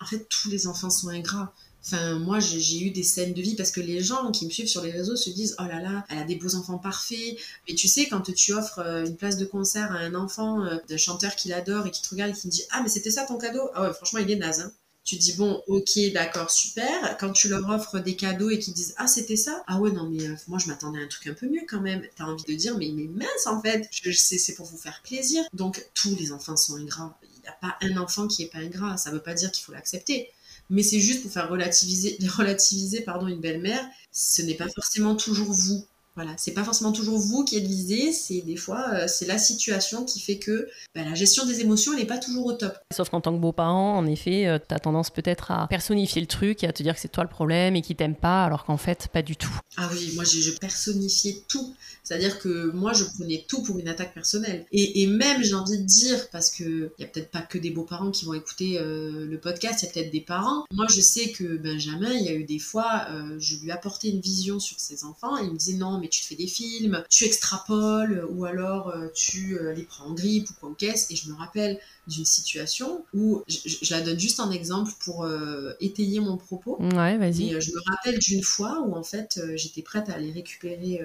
en 0.00 0.06
fait, 0.06 0.26
tous 0.28 0.48
les 0.48 0.66
enfants 0.66 0.90
sont 0.90 1.08
ingrats. 1.08 1.52
Enfin, 1.84 2.14
moi, 2.18 2.38
j'ai 2.38 2.80
eu 2.80 2.90
des 2.90 3.02
scènes 3.02 3.34
de 3.34 3.42
vie 3.42 3.56
parce 3.56 3.72
que 3.72 3.80
les 3.80 4.00
gens 4.00 4.30
qui 4.30 4.46
me 4.46 4.50
suivent 4.50 4.68
sur 4.68 4.82
les 4.82 4.92
réseaux 4.92 5.16
se 5.16 5.30
disent 5.30 5.56
Oh 5.58 5.64
là 5.64 5.80
là, 5.80 6.04
elle 6.08 6.18
a 6.18 6.24
des 6.24 6.36
beaux 6.36 6.54
enfants 6.54 6.78
parfaits. 6.78 7.36
Mais 7.68 7.74
tu 7.74 7.88
sais, 7.88 8.06
quand 8.08 8.20
tu 8.32 8.52
offres 8.52 8.78
euh, 8.78 9.04
une 9.04 9.16
place 9.16 9.36
de 9.36 9.44
concert 9.44 9.90
à 9.90 9.96
un 9.96 10.14
enfant 10.14 10.64
euh, 10.64 10.76
d'un 10.88 10.96
chanteur 10.96 11.34
qu'il 11.34 11.52
adore 11.52 11.86
et 11.86 11.90
qui 11.90 12.00
te 12.02 12.08
regarde 12.10 12.30
et 12.30 12.34
qui 12.34 12.42
te 12.42 12.48
dit 12.48 12.62
Ah, 12.70 12.80
mais 12.82 12.88
c'était 12.88 13.10
ça 13.10 13.24
ton 13.24 13.36
cadeau? 13.36 13.68
Ah 13.74 13.82
ouais, 13.82 13.94
franchement, 13.94 14.20
il 14.20 14.30
est 14.30 14.36
naze. 14.36 14.60
Hein. 14.60 14.72
Tu 15.04 15.16
dis 15.16 15.32
Bon, 15.32 15.60
ok, 15.66 15.98
d'accord, 16.14 16.50
super. 16.52 17.16
Quand 17.18 17.32
tu 17.32 17.48
leur 17.48 17.68
offres 17.68 17.98
des 17.98 18.14
cadeaux 18.14 18.50
et 18.50 18.60
qu'ils 18.60 18.74
disent 18.74 18.94
Ah, 18.96 19.08
c'était 19.08 19.36
ça? 19.36 19.64
Ah 19.66 19.80
ouais, 19.80 19.90
non, 19.90 20.08
mais 20.08 20.24
euh, 20.28 20.36
moi, 20.46 20.58
je 20.60 20.68
m'attendais 20.68 21.00
à 21.00 21.02
un 21.04 21.08
truc 21.08 21.26
un 21.26 21.34
peu 21.34 21.48
mieux 21.48 21.62
quand 21.68 21.80
même. 21.80 22.02
T'as 22.16 22.24
envie 22.24 22.44
de 22.44 22.54
dire 22.54 22.78
Mais, 22.78 22.90
mais 22.94 23.08
mince, 23.08 23.46
en 23.46 23.60
fait, 23.60 23.88
c'est 23.90 24.54
pour 24.54 24.66
vous 24.66 24.78
faire 24.78 25.00
plaisir. 25.02 25.42
Donc, 25.52 25.84
tous 25.94 26.14
les 26.14 26.30
enfants 26.32 26.56
sont 26.56 26.76
ingrats. 26.76 27.18
Il 27.42 27.46
n'y 27.46 27.48
a 27.48 27.58
pas 27.60 27.76
un 27.82 27.96
enfant 27.96 28.28
qui 28.28 28.42
est 28.42 28.52
pas 28.52 28.58
ingrat. 28.58 28.96
Ça 28.96 29.10
veut 29.10 29.22
pas 29.22 29.34
dire 29.34 29.50
qu'il 29.50 29.64
faut 29.64 29.72
l'accepter 29.72 30.30
mais 30.70 30.82
c'est 30.82 31.00
juste 31.00 31.22
pour 31.22 31.30
faire 31.30 31.50
relativiser, 31.50 32.16
relativiser 32.36 33.02
pardon, 33.02 33.28
une 33.28 33.40
belle-mère. 33.40 33.84
Ce 34.10 34.42
n'est 34.42 34.54
pas 34.54 34.68
forcément 34.68 35.14
toujours 35.16 35.52
vous. 35.52 35.86
Voilà, 36.14 36.32
c'est 36.36 36.52
pas 36.52 36.64
forcément 36.64 36.92
toujours 36.92 37.18
vous 37.18 37.44
qui 37.44 37.56
êtes 37.56 37.66
visé, 37.66 38.12
c'est 38.12 38.42
des 38.42 38.56
fois 38.56 38.84
euh, 38.92 39.06
c'est 39.08 39.26
la 39.26 39.38
situation 39.38 40.04
qui 40.04 40.20
fait 40.20 40.38
que 40.38 40.68
bah, 40.94 41.04
la 41.04 41.14
gestion 41.14 41.46
des 41.46 41.60
émotions 41.60 41.94
n'est 41.96 42.04
pas 42.04 42.18
toujours 42.18 42.46
au 42.46 42.52
top. 42.52 42.76
Sauf 42.94 43.08
qu'en 43.08 43.22
tant 43.22 43.34
que 43.34 43.40
beau-parent, 43.40 43.96
en 43.96 44.06
effet, 44.06 44.46
euh, 44.46 44.58
tu 44.58 44.74
as 44.74 44.78
tendance 44.78 45.08
peut-être 45.08 45.50
à 45.50 45.66
personnifier 45.68 46.20
le 46.20 46.26
truc 46.26 46.62
et 46.64 46.68
à 46.68 46.72
te 46.72 46.82
dire 46.82 46.94
que 46.94 47.00
c'est 47.00 47.08
toi 47.08 47.24
le 47.24 47.30
problème 47.30 47.76
et 47.76 47.82
qu'il 47.82 47.96
t'aime 47.96 48.14
pas, 48.16 48.44
alors 48.44 48.64
qu'en 48.64 48.76
fait, 48.76 49.08
pas 49.12 49.22
du 49.22 49.36
tout. 49.36 49.58
Ah 49.78 49.88
oui, 49.92 50.12
moi 50.14 50.24
je 50.24 50.50
personnifiais 50.58 51.42
tout. 51.48 51.74
C'est-à-dire 52.02 52.38
que 52.38 52.70
moi 52.72 52.92
je 52.92 53.04
prenais 53.04 53.44
tout 53.48 53.62
pour 53.62 53.78
une 53.78 53.88
attaque 53.88 54.12
personnelle. 54.12 54.66
Et, 54.72 55.02
et 55.02 55.06
même 55.06 55.42
j'ai 55.42 55.54
envie 55.54 55.78
de 55.78 55.84
dire, 55.84 56.28
parce 56.30 56.50
que 56.50 56.92
il 56.98 57.02
y 57.02 57.04
a 57.04 57.08
peut-être 57.08 57.30
pas 57.30 57.42
que 57.42 57.58
des 57.58 57.70
beaux-parents 57.70 58.10
qui 58.10 58.24
vont 58.24 58.34
écouter 58.34 58.78
euh, 58.78 59.26
le 59.26 59.38
podcast, 59.38 59.82
il 59.82 59.86
y 59.86 59.88
a 59.88 59.92
peut-être 59.92 60.10
des 60.10 60.20
parents. 60.20 60.64
Moi 60.72 60.86
je 60.90 61.00
sais 61.00 61.30
que 61.30 61.56
Benjamin, 61.56 62.12
il 62.12 62.22
y 62.22 62.28
a 62.28 62.34
eu 62.34 62.44
des 62.44 62.58
fois, 62.58 63.06
euh, 63.10 63.36
je 63.38 63.56
lui 63.56 63.70
apportais 63.70 64.08
une 64.08 64.20
vision 64.20 64.58
sur 64.58 64.78
ses 64.80 65.04
enfants, 65.04 65.38
et 65.38 65.44
il 65.44 65.52
me 65.52 65.56
disait 65.56 65.78
non 65.78 66.01
mais 66.02 66.08
tu 66.08 66.20
te 66.20 66.26
fais 66.26 66.34
des 66.34 66.46
films, 66.46 67.02
tu 67.08 67.24
extrapoles, 67.24 68.26
ou 68.30 68.44
alors 68.44 68.88
euh, 68.88 69.08
tu 69.14 69.58
euh, 69.58 69.72
les 69.72 69.84
prends 69.84 70.06
en 70.06 70.12
grippe 70.12 70.50
ou 70.50 70.54
quoi 70.60 70.68
ou 70.70 70.74
qu'est-ce. 70.74 71.12
Et 71.12 71.16
je 71.16 71.30
me 71.30 71.34
rappelle 71.34 71.80
d'une 72.06 72.26
situation 72.26 73.04
où 73.14 73.42
je, 73.48 73.58
je, 73.64 73.94
la 73.94 74.02
donne 74.02 74.18
juste 74.18 74.40
un 74.40 74.50
exemple 74.50 74.92
pour 75.00 75.24
euh, 75.24 75.72
étayer 75.80 76.20
mon 76.20 76.36
propos. 76.36 76.76
Ouais, 76.80 77.16
vas-y. 77.16 77.54
Et 77.54 77.60
je 77.60 77.70
me 77.70 77.80
rappelle 77.90 78.18
d'une 78.18 78.42
fois 78.42 78.80
où 78.80 78.94
en 78.94 79.04
fait 79.04 79.40
j'étais 79.54 79.82
prête 79.82 80.10
à 80.10 80.14
aller 80.14 80.32
récupérer 80.32 81.00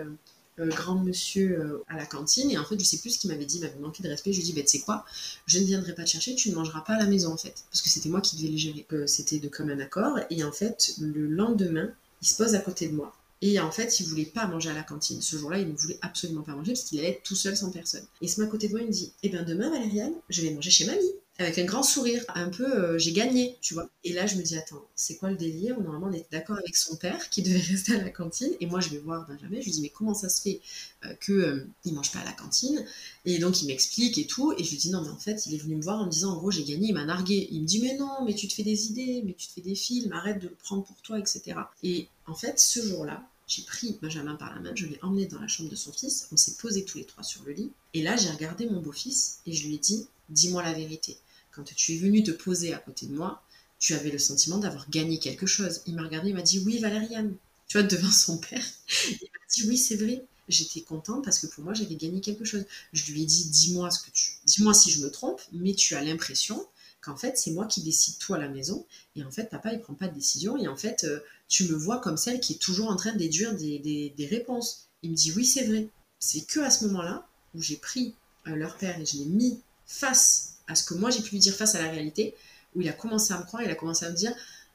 euh, 0.59 0.69
grand 0.69 0.95
monsieur 0.95 1.59
euh, 1.59 1.83
à 1.87 1.97
la 1.97 2.05
cantine. 2.07 2.49
Et 2.49 2.57
en 2.57 2.65
fait 2.65 2.79
je 2.79 2.83
sais 2.83 2.97
plus 2.97 3.11
ce 3.11 3.19
qu'il 3.19 3.29
m'avait 3.29 3.45
dit, 3.45 3.57
il 3.57 3.61
m'avait 3.61 3.77
manqué 3.79 4.01
de 4.01 4.09
respect, 4.09 4.33
je 4.33 4.37
lui 4.37 4.49
ai 4.49 4.51
dit 4.51 4.53
bah 4.53 4.61
tu 4.61 4.69
sais 4.69 4.79
quoi, 4.79 5.05
je 5.45 5.59
ne 5.59 5.65
viendrai 5.65 5.93
pas 5.93 6.03
te 6.03 6.09
chercher, 6.09 6.33
tu 6.33 6.49
ne 6.49 6.55
mangeras 6.55 6.81
pas 6.81 6.93
à 6.93 6.97
la 6.97 7.05
maison 7.05 7.31
en 7.31 7.37
fait, 7.37 7.63
parce 7.69 7.83
que 7.83 7.89
c'était 7.89 8.09
moi 8.09 8.21
qui 8.21 8.37
devais 8.37 8.47
les 8.47 8.57
gérer, 8.57 8.85
euh, 8.91 9.05
c'était 9.05 9.37
de 9.37 9.49
commun 9.49 9.79
accord. 9.79 10.17
Et 10.31 10.43
en 10.43 10.51
fait 10.51 10.95
le 10.99 11.27
lendemain 11.27 11.89
il 12.23 12.27
se 12.27 12.35
pose 12.35 12.55
à 12.55 12.59
côté 12.59 12.87
de 12.87 12.95
moi 12.95 13.13
et 13.41 13.59
en 13.59 13.71
fait 13.71 13.99
il 13.99 14.07
voulait 14.07 14.25
pas 14.25 14.47
manger 14.47 14.69
à 14.69 14.73
la 14.73 14.83
cantine, 14.83 15.21
ce 15.21 15.37
jour-là 15.37 15.59
il 15.59 15.67
ne 15.67 15.75
voulait 15.75 15.99
absolument 16.01 16.41
pas 16.41 16.55
manger 16.55 16.73
parce 16.73 16.83
qu'il 16.83 16.99
allait 16.99 17.09
être 17.09 17.23
tout 17.23 17.35
seul 17.35 17.55
sans 17.55 17.71
personne. 17.71 18.05
Et 18.21 18.27
met 18.37 18.45
à 18.45 18.47
côté 18.47 18.67
de 18.67 18.73
moi 18.73 18.81
il 18.81 18.87
me 18.87 18.91
dit 18.91 19.11
eh 19.23 19.29
ben 19.29 19.43
demain 19.43 19.69
Valériane 19.69 20.13
je 20.29 20.41
vais 20.41 20.51
manger 20.51 20.71
chez 20.71 20.85
mamie 20.85 21.13
avec 21.39 21.59
un 21.59 21.65
grand 21.65 21.83
sourire, 21.83 22.23
un 22.33 22.49
peu 22.49 22.65
euh, 22.65 22.97
j'ai 22.97 23.11
gagné, 23.11 23.57
tu 23.61 23.75
vois. 23.75 23.87
Et 24.03 24.11
là, 24.11 24.25
je 24.25 24.35
me 24.35 24.41
dis, 24.41 24.57
attends, 24.57 24.83
c'est 24.95 25.17
quoi 25.17 25.29
le 25.29 25.35
délire 25.35 25.79
Normalement, 25.79 26.07
on 26.07 26.13
était 26.13 26.25
d'accord 26.31 26.57
avec 26.57 26.75
son 26.75 26.95
père 26.95 27.29
qui 27.29 27.43
devait 27.43 27.59
rester 27.69 27.93
à 27.95 28.03
la 28.03 28.09
cantine, 28.09 28.51
et 28.59 28.65
moi, 28.65 28.79
je 28.79 28.89
vais 28.89 28.97
voir 28.97 29.27
Benjamin, 29.27 29.59
je 29.59 29.65
lui 29.65 29.71
dis, 29.71 29.81
mais 29.81 29.89
comment 29.89 30.15
ça 30.15 30.29
se 30.29 30.41
fait 30.41 30.61
euh, 31.05 31.13
qu'il 31.23 31.35
euh, 31.35 31.67
mange 31.91 32.11
pas 32.11 32.19
à 32.19 32.25
la 32.25 32.31
cantine? 32.31 32.83
Et 33.25 33.37
donc, 33.37 33.61
il 33.61 33.67
m'explique 33.67 34.17
et 34.17 34.25
tout, 34.25 34.53
et 34.57 34.63
je 34.63 34.71
lui 34.71 34.77
dis, 34.77 34.89
non, 34.89 35.03
mais 35.03 35.09
en 35.09 35.17
fait, 35.17 35.45
il 35.45 35.53
est 35.53 35.59
venu 35.59 35.75
me 35.75 35.83
voir 35.83 36.01
en 36.01 36.05
me 36.05 36.11
disant, 36.11 36.31
en 36.33 36.37
gros, 36.37 36.49
j'ai 36.49 36.63
gagné, 36.63 36.87
il 36.87 36.93
m'a 36.93 37.05
nargué. 37.05 37.47
Il 37.51 37.61
me 37.61 37.67
dit, 37.67 37.81
mais 37.81 37.95
non, 37.97 38.25
mais 38.25 38.33
tu 38.33 38.47
te 38.47 38.53
fais 38.53 38.63
des 38.63 38.87
idées, 38.87 39.21
mais 39.23 39.33
tu 39.33 39.47
te 39.47 39.53
fais 39.53 39.61
des 39.61 39.75
films, 39.75 40.11
arrête 40.13 40.39
de 40.39 40.47
le 40.47 40.55
prendre 40.55 40.83
pour 40.83 40.99
toi, 41.03 41.19
etc. 41.19 41.55
Et 41.83 42.07
en 42.27 42.35
fait, 42.35 42.59
ce 42.59 42.85
jour-là, 42.85 43.27
j'ai 43.47 43.63
pris 43.63 43.97
Benjamin 44.01 44.35
par 44.35 44.53
la 44.53 44.59
main, 44.59 44.75
je 44.75 44.85
l'ai 44.85 44.99
emmené 45.01 45.25
dans 45.25 45.39
la 45.39 45.47
chambre 45.47 45.69
de 45.69 45.75
son 45.75 45.91
fils, 45.91 46.27
on 46.31 46.37
s'est 46.37 46.55
posés 46.59 46.85
tous 46.85 46.97
les 46.97 47.05
trois 47.05 47.23
sur 47.23 47.43
le 47.43 47.53
lit, 47.53 47.71
et 47.93 48.03
là, 48.03 48.17
j'ai 48.17 48.29
regardé 48.29 48.69
mon 48.69 48.81
beau-fils, 48.81 49.39
et 49.45 49.53
je 49.53 49.67
lui 49.67 49.75
ai 49.75 49.79
dit, 49.79 50.07
dis-moi 50.29 50.63
la 50.63 50.73
vérité 50.73 51.17
quand 51.57 51.63
tu 51.75 51.95
es 51.95 51.97
venu 51.97 52.23
te 52.23 52.31
poser 52.31 52.73
à 52.73 52.77
côté 52.77 53.07
de 53.07 53.15
moi, 53.15 53.41
tu 53.79 53.93
avais 53.95 54.11
le 54.11 54.19
sentiment 54.19 54.57
d'avoir 54.57 54.89
gagné 54.89 55.19
quelque 55.19 55.47
chose. 55.47 55.81
Il 55.87 55.95
m'a 55.95 56.03
regardé, 56.03 56.29
il 56.29 56.35
m'a 56.35 56.41
dit 56.41 56.59
oui, 56.59 56.77
Valériane. 56.77 57.35
Tu 57.67 57.77
vois, 57.77 57.87
devant 57.87 58.11
son 58.11 58.37
père, 58.37 58.63
il 59.09 59.13
m'a 59.13 59.45
dit 59.49 59.67
oui, 59.67 59.77
c'est 59.77 59.95
vrai. 59.95 60.23
J'étais 60.47 60.81
contente 60.81 61.25
parce 61.25 61.39
que 61.39 61.47
pour 61.47 61.63
moi, 61.63 61.73
j'avais 61.73 61.95
gagné 61.95 62.21
quelque 62.21 62.45
chose. 62.45 62.63
Je 62.93 63.11
lui 63.11 63.23
ai 63.23 63.25
dit, 63.25 63.49
dis-moi 63.49 63.91
ce 63.91 63.99
que 63.99 64.11
tu, 64.11 64.37
dis-moi 64.45 64.73
si 64.73 64.91
je 64.91 65.03
me 65.03 65.11
trompe, 65.11 65.41
mais 65.51 65.73
tu 65.73 65.95
as 65.95 66.03
l'impression 66.03 66.65
qu'en 67.01 67.17
fait, 67.17 67.37
c'est 67.37 67.51
moi 67.51 67.65
qui 67.65 67.81
décide 67.81 68.17
tout 68.17 68.33
à 68.33 68.37
la 68.37 68.47
maison. 68.47 68.85
Et 69.15 69.23
en 69.23 69.31
fait, 69.31 69.49
papa, 69.49 69.73
il 69.73 69.81
prend 69.81 69.93
pas 69.93 70.07
de 70.07 70.13
décision. 70.13 70.57
Et 70.57 70.67
en 70.67 70.77
fait, 70.77 71.03
euh, 71.03 71.19
tu 71.47 71.65
me 71.65 71.75
vois 71.75 71.99
comme 71.99 72.17
celle 72.17 72.39
qui 72.39 72.53
est 72.53 72.57
toujours 72.57 72.89
en 72.89 72.95
train 72.95 73.13
de 73.13 73.17
déduire 73.17 73.55
des, 73.55 73.79
des, 73.79 74.13
des 74.17 74.25
réponses. 74.25 74.89
Il 75.01 75.11
me 75.11 75.15
dit, 75.15 75.31
oui, 75.35 75.45
c'est 75.45 75.65
vrai. 75.65 75.87
C'est 76.19 76.45
que 76.45 76.59
à 76.59 76.69
ce 76.69 76.85
moment-là 76.85 77.27
où 77.55 77.61
j'ai 77.61 77.77
pris 77.77 78.15
euh, 78.47 78.55
leur 78.55 78.77
père 78.77 78.99
et 78.99 79.05
je 79.05 79.17
l'ai 79.17 79.25
mis 79.25 79.61
face 79.85 80.55
à 80.67 80.75
ce 80.75 80.83
que 80.83 80.93
moi 80.93 81.09
j'ai 81.09 81.21
pu 81.21 81.31
lui 81.31 81.39
dire 81.39 81.55
face 81.55 81.75
à 81.75 81.81
la 81.81 81.89
réalité, 81.89 82.35
où 82.75 82.81
il 82.81 82.89
a 82.89 82.93
commencé 82.93 83.33
à 83.33 83.39
me 83.39 83.43
croire, 83.45 83.63
il 83.63 83.69
a 83.69 83.75
commencé 83.75 84.05
à 84.05 84.09
me 84.09 84.15
dire 84.15 84.33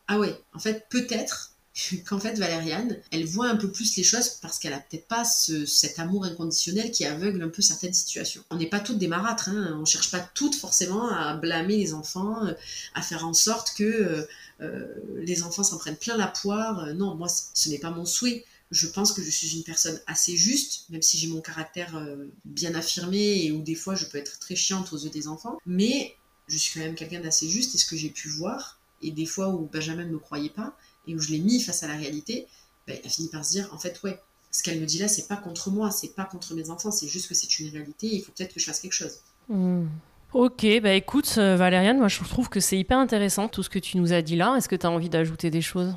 Ah 0.08 0.18
ouais, 0.18 0.40
en 0.54 0.58
fait, 0.58 0.86
peut-être 0.88 1.51
qu'en 2.06 2.18
fait, 2.18 2.38
Valériane, 2.38 2.98
elle 3.10 3.24
voit 3.24 3.48
un 3.48 3.56
peu 3.56 3.70
plus 3.70 3.96
les 3.96 4.02
choses 4.02 4.28
parce 4.40 4.58
qu'elle 4.58 4.72
a 4.72 4.78
peut-être 4.78 5.06
pas 5.06 5.24
ce, 5.24 5.64
cet 5.64 5.98
amour 5.98 6.24
inconditionnel 6.24 6.90
qui 6.90 7.04
aveugle 7.04 7.42
un 7.42 7.48
peu 7.48 7.62
certaines 7.62 7.94
situations. 7.94 8.44
On 8.50 8.56
n'est 8.56 8.68
pas 8.68 8.80
toutes 8.80 8.98
des 8.98 9.08
marâtres, 9.08 9.48
hein, 9.48 9.78
on 9.80 9.84
cherche 9.84 10.10
pas 10.10 10.20
toutes 10.20 10.54
forcément 10.54 11.08
à 11.08 11.34
blâmer 11.34 11.76
les 11.76 11.94
enfants, 11.94 12.46
euh, 12.46 12.52
à 12.94 13.02
faire 13.02 13.26
en 13.26 13.32
sorte 13.32 13.74
que 13.74 13.84
euh, 13.84 14.26
euh, 14.60 14.86
les 15.16 15.42
enfants 15.42 15.64
s'en 15.64 15.78
prennent 15.78 15.96
plein 15.96 16.16
la 16.16 16.26
poire. 16.26 16.94
Non, 16.94 17.14
moi, 17.14 17.28
ce 17.28 17.68
n'est 17.68 17.78
pas 17.78 17.90
mon 17.90 18.04
souhait 18.04 18.44
je 18.70 18.86
pense 18.86 19.12
que 19.12 19.22
je 19.22 19.28
suis 19.28 19.54
une 19.54 19.64
personne 19.64 20.00
assez 20.06 20.34
juste, 20.34 20.86
même 20.88 21.02
si 21.02 21.18
j'ai 21.18 21.26
mon 21.26 21.42
caractère 21.42 22.02
bien 22.46 22.74
affirmé 22.74 23.44
et 23.44 23.52
où 23.52 23.60
des 23.60 23.74
fois 23.74 23.96
je 23.96 24.06
peux 24.06 24.16
être 24.16 24.38
très 24.38 24.56
chiante 24.56 24.94
aux 24.94 24.96
yeux 24.96 25.10
des 25.10 25.28
enfants. 25.28 25.58
Mais 25.66 26.16
je 26.48 26.56
suis 26.56 26.72
quand 26.72 26.86
même 26.86 26.94
quelqu'un 26.94 27.20
d'assez 27.20 27.50
juste 27.50 27.74
et 27.74 27.78
ce 27.78 27.84
que 27.84 27.96
j'ai 27.96 28.08
pu 28.08 28.30
voir, 28.30 28.80
et 29.02 29.10
des 29.10 29.26
fois 29.26 29.50
où 29.50 29.68
Benjamin 29.70 30.06
ne 30.06 30.12
me 30.12 30.18
croyait 30.18 30.48
pas, 30.48 30.74
et 31.06 31.14
où 31.14 31.18
je 31.20 31.30
l'ai 31.30 31.38
mis 31.38 31.60
face 31.60 31.82
à 31.82 31.88
la 31.88 31.96
réalité, 31.96 32.46
ben, 32.86 32.96
il 33.02 33.06
a 33.06 33.10
fini 33.10 33.28
par 33.28 33.44
se 33.44 33.52
dire, 33.52 33.68
en 33.72 33.78
fait, 33.78 34.00
ouais, 34.02 34.18
ce 34.50 34.62
qu'elle 34.62 34.80
me 34.80 34.86
dit 34.86 34.98
là, 34.98 35.08
c'est 35.08 35.28
pas 35.28 35.36
contre 35.36 35.70
moi, 35.70 35.90
c'est 35.90 36.14
pas 36.14 36.24
contre 36.24 36.54
mes 36.54 36.70
enfants, 36.70 36.90
c'est 36.90 37.08
juste 37.08 37.28
que 37.28 37.34
c'est 37.34 37.58
une 37.58 37.70
réalité, 37.70 38.06
il 38.06 38.22
faut 38.22 38.32
peut-être 38.36 38.54
que 38.54 38.60
je 38.60 38.66
fasse 38.66 38.80
quelque 38.80 38.92
chose. 38.92 39.18
Hmm. 39.48 39.86
Ok, 40.34 40.66
bah 40.82 40.94
écoute, 40.94 41.34
euh, 41.36 41.56
Valériane, 41.56 41.98
moi 41.98 42.08
je 42.08 42.18
trouve 42.24 42.48
que 42.48 42.58
c'est 42.58 42.78
hyper 42.78 42.96
intéressant 42.96 43.48
tout 43.48 43.62
ce 43.62 43.68
que 43.68 43.78
tu 43.78 43.98
nous 43.98 44.14
as 44.14 44.22
dit 44.22 44.36
là. 44.36 44.56
Est-ce 44.56 44.68
que 44.68 44.76
tu 44.76 44.86
as 44.86 44.90
envie 44.90 45.10
d'ajouter 45.10 45.50
des 45.50 45.60
choses? 45.60 45.94